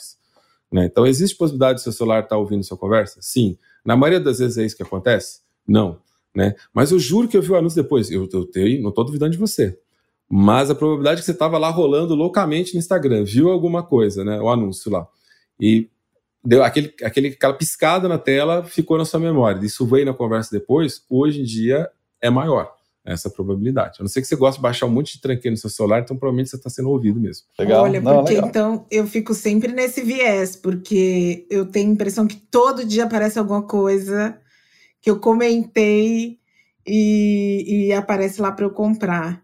Né? 0.73 0.87
Então, 0.87 1.07
existe 1.07 1.37
possibilidade 1.37 1.81
do 1.81 1.83
seu 1.83 1.93
celular 1.93 2.21
estar 2.21 2.31
tá 2.31 2.39
ouvindo 2.39 2.65
sua 2.65 2.79
conversa? 2.79 3.19
Sim. 3.21 3.59
Na 3.85 3.95
maioria 3.95 4.21
das 4.21 4.39
vezes 4.39 4.57
é 4.57 4.65
isso 4.65 4.75
que 4.75 4.83
acontece? 4.83 5.41
Não. 5.69 5.99
Né? 6.35 6.55
Mas 6.73 6.93
eu 6.93 6.99
juro 6.99 7.29
que 7.29 7.37
eu 7.37 7.43
vi 7.43 7.53
o 7.53 7.57
anúncio 7.57 7.83
depois. 7.83 8.11
Eu, 8.11 8.27
eu 8.33 8.47
tenho, 8.47 8.81
não 8.81 8.89
estou 8.89 9.05
duvidando 9.05 9.33
de 9.33 9.39
você. 9.39 9.79
Mas 10.37 10.68
a 10.68 10.74
probabilidade 10.74 11.18
é 11.18 11.20
que 11.20 11.26
você 11.26 11.30
estava 11.30 11.57
lá 11.59 11.70
rolando 11.70 12.12
loucamente 12.12 12.74
no 12.74 12.80
Instagram, 12.80 13.22
viu 13.22 13.51
alguma 13.51 13.85
coisa, 13.85 14.24
né? 14.24 14.41
O 14.41 14.49
anúncio 14.49 14.91
lá. 14.91 15.07
E 15.61 15.89
deu 16.45 16.64
aquele, 16.64 16.93
aquele, 17.05 17.28
aquela 17.28 17.55
piscada 17.55 18.09
na 18.09 18.18
tela, 18.18 18.64
ficou 18.64 18.99
na 18.99 19.05
sua 19.05 19.20
memória. 19.20 19.64
Isso 19.64 19.87
veio 19.87 20.05
na 20.05 20.12
conversa 20.12 20.51
depois, 20.51 21.05
hoje 21.09 21.41
em 21.41 21.45
dia 21.45 21.89
é 22.20 22.30
maior 22.30 22.74
essa 23.05 23.30
probabilidade. 23.30 23.99
A 24.01 24.03
não 24.03 24.09
ser 24.09 24.22
que 24.22 24.26
você 24.26 24.35
goste 24.35 24.59
de 24.59 24.62
baixar 24.62 24.87
um 24.87 24.91
monte 24.91 25.12
de 25.12 25.20
tranqueira 25.20 25.53
no 25.53 25.57
seu 25.57 25.70
celular, 25.70 26.01
então 26.01 26.16
provavelmente 26.16 26.51
você 26.51 26.57
está 26.57 26.68
sendo 26.68 26.91
ouvido 26.91 27.20
mesmo. 27.20 27.45
Legal. 27.57 27.85
Olha, 27.85 28.01
não, 28.01 28.16
porque 28.16 28.35
legal. 28.35 28.49
então 28.49 28.87
eu 28.91 29.07
fico 29.07 29.35
sempre 29.35 29.70
nesse 29.70 30.03
viés, 30.03 30.57
porque 30.57 31.47
eu 31.49 31.64
tenho 31.64 31.91
a 31.91 31.93
impressão 31.93 32.26
que 32.26 32.35
todo 32.51 32.85
dia 32.85 33.05
aparece 33.05 33.39
alguma 33.39 33.62
coisa 33.62 34.37
que 35.01 35.09
eu 35.09 35.20
comentei 35.20 36.41
e, 36.85 37.87
e 37.87 37.93
aparece 37.93 38.43
lá 38.43 38.51
para 38.51 38.64
eu 38.64 38.70
comprar. 38.70 39.44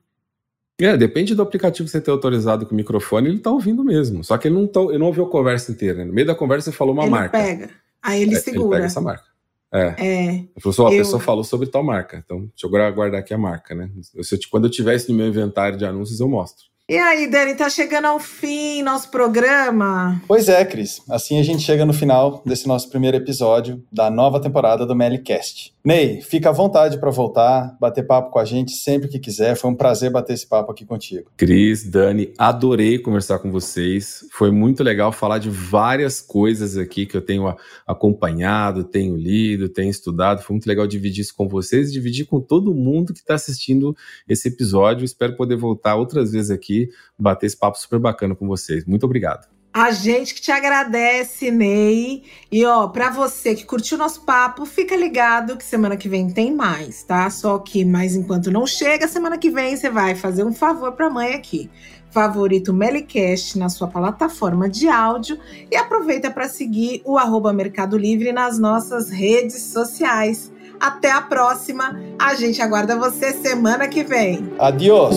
É, 0.81 0.97
depende 0.97 1.35
do 1.35 1.43
aplicativo 1.43 1.87
que 1.87 1.91
você 1.91 2.01
tem 2.01 2.13
autorizado 2.13 2.67
com 2.67 2.73
o 2.73 2.77
microfone, 2.77 3.29
ele 3.29 3.37
está 3.37 3.51
ouvindo 3.51 3.85
mesmo. 3.85 4.25
Só 4.25 4.39
que 4.39 4.49
ele 4.49 4.55
não, 4.55 4.67
tá, 4.67 4.81
ele 4.81 4.99
não 4.99 5.07
ouviu 5.07 5.25
a 5.25 5.31
conversa 5.31 5.73
inteira. 5.73 5.99
Né? 5.99 6.05
No 6.05 6.13
meio 6.13 6.27
da 6.27 6.35
conversa 6.35 6.71
você 6.71 6.77
falou 6.77 6.95
uma 6.95 7.05
ele 7.05 7.11
marca. 7.11 7.39
Ele 7.39 7.59
pega, 7.59 7.71
aí 8.03 8.23
ele 8.23 8.35
é, 8.35 8.39
segura. 8.39 8.63
Ele 8.63 8.71
pega 8.71 8.87
essa 8.87 9.01
marca. 9.01 9.25
É. 9.73 9.95
é. 9.99 10.35
Ele 10.35 10.51
falou 10.61 10.73
assim, 10.73 10.83
ó, 10.83 10.89
a 10.89 10.93
eu... 10.93 10.99
pessoa 10.99 11.21
falou 11.21 11.45
sobre 11.45 11.69
tal 11.69 11.83
marca. 11.83 12.23
Então, 12.25 12.41
deixa 12.41 12.67
eu 12.67 12.93
guardar 12.93 13.21
aqui 13.21 13.33
a 13.33 13.39
marca, 13.39 13.75
né? 13.75 13.91
Eu, 14.15 14.23
quando 14.51 14.65
eu 14.65 14.71
tiver 14.71 14.97
isso 14.97 15.11
no 15.11 15.17
meu 15.17 15.27
inventário 15.27 15.79
de 15.79 15.85
anúncios, 15.85 16.21
eu 16.21 16.29
mostro. 16.29 16.70
E 16.91 16.99
aí, 16.99 17.31
Dani, 17.31 17.55
tá 17.55 17.71
chegando 17.71 18.07
ao 18.07 18.19
fim 18.19 18.83
nosso 18.83 19.13
programa? 19.13 20.21
Pois 20.27 20.49
é, 20.49 20.65
Cris. 20.65 21.01
Assim 21.09 21.39
a 21.39 21.43
gente 21.45 21.63
chega 21.63 21.87
no 21.87 21.93
final 21.93 22.43
desse 22.45 22.67
nosso 22.67 22.91
primeiro 22.91 23.17
episódio 23.17 23.81
da 23.93 24.11
nova 24.11 24.41
temporada 24.41 24.85
do 24.85 24.97
Melicast. 24.97 25.73
Ney, 25.83 26.21
fica 26.21 26.51
à 26.51 26.53
vontade 26.53 26.99
para 26.99 27.11
voltar, 27.11 27.75
bater 27.81 28.07
papo 28.07 28.31
com 28.31 28.39
a 28.39 28.45
gente 28.45 28.73
sempre 28.73 29.09
que 29.09 29.19
quiser. 29.19 29.57
Foi 29.57 29.71
um 29.71 29.75
prazer 29.75 30.11
bater 30.11 30.35
esse 30.35 30.47
papo 30.47 30.71
aqui 30.71 30.85
contigo. 30.85 31.31
Cris, 31.39 31.89
Dani, 31.89 32.35
adorei 32.37 32.99
conversar 32.99 33.39
com 33.39 33.51
vocês. 33.51 34.27
Foi 34.33 34.51
muito 34.51 34.83
legal 34.83 35.11
falar 35.11 35.39
de 35.39 35.49
várias 35.49 36.21
coisas 36.21 36.77
aqui 36.77 37.07
que 37.07 37.17
eu 37.17 37.23
tenho 37.23 37.57
acompanhado, 37.87 38.85
tenho 38.85 39.17
lido, 39.17 39.71
tenho 39.71 39.91
estudado. 39.91 40.43
Foi 40.43 40.55
muito 40.55 40.67
legal 40.67 40.87
dividir 40.87 41.23
isso 41.23 41.35
com 41.35 41.49
vocês 41.49 41.89
e 41.89 41.93
dividir 41.93 42.27
com 42.27 42.41
todo 42.41 42.75
mundo 42.75 43.15
que 43.15 43.21
está 43.21 43.35
assistindo 43.35 43.97
esse 44.29 44.49
episódio. 44.49 45.05
Espero 45.05 45.35
poder 45.35 45.57
voltar 45.57 45.95
outras 45.95 46.33
vezes 46.33 46.51
aqui, 46.51 46.80
bater 47.19 47.47
esse 47.47 47.57
papo 47.57 47.79
super 47.79 47.99
bacana 47.99 48.35
com 48.35 48.47
vocês. 48.47 48.85
Muito 48.85 49.05
obrigado. 49.05 49.49
A 49.73 49.93
gente 49.93 50.35
que 50.35 50.41
te 50.41 50.51
agradece, 50.51 51.51
Ney. 51.51 52.25
E 52.51 52.65
ó, 52.65 52.89
para 52.89 53.09
você 53.09 53.55
que 53.55 53.65
curtiu 53.65 53.97
o 53.97 54.01
nosso 54.01 54.23
papo, 54.23 54.67
fica 54.67 54.97
ligado 54.97 55.57
que 55.57 55.65
semana 55.65 55.97
que 55.97 56.09
vem 56.09 56.29
tem 56.29 56.53
mais, 56.53 57.05
tá? 57.05 57.31
Só 57.31 57.57
que, 57.59 57.85
mas 57.85 58.17
enquanto 58.17 58.51
não 58.51 58.67
chega, 58.67 59.07
semana 59.07 59.39
que 59.39 59.49
vem 59.49 59.77
você 59.77 59.89
vai 59.89 60.17
fazer 60.17 60.43
um 60.43 60.53
favor 60.53 60.93
pra 60.93 61.09
mãe 61.09 61.35
aqui. 61.35 61.71
Favorito 62.11 62.73
Melicast 62.73 63.57
na 63.57 63.69
sua 63.69 63.87
plataforma 63.87 64.69
de 64.69 64.89
áudio 64.89 65.39
e 65.71 65.77
aproveita 65.77 66.33
para 66.33 66.49
seguir 66.49 67.01
o 67.05 67.17
arroba 67.17 67.53
Mercado 67.53 67.97
Livre 67.97 68.33
nas 68.33 68.59
nossas 68.59 69.09
redes 69.09 69.63
sociais. 69.63 70.53
Até 70.81 71.13
a 71.13 71.21
próxima. 71.21 72.01
A 72.19 72.35
gente 72.35 72.61
aguarda 72.61 72.97
você 72.97 73.33
semana 73.35 73.87
que 73.87 74.03
vem. 74.03 74.53
Adiós. 74.59 75.15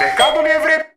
Mercado 0.00 0.40
Livre. 0.40 0.89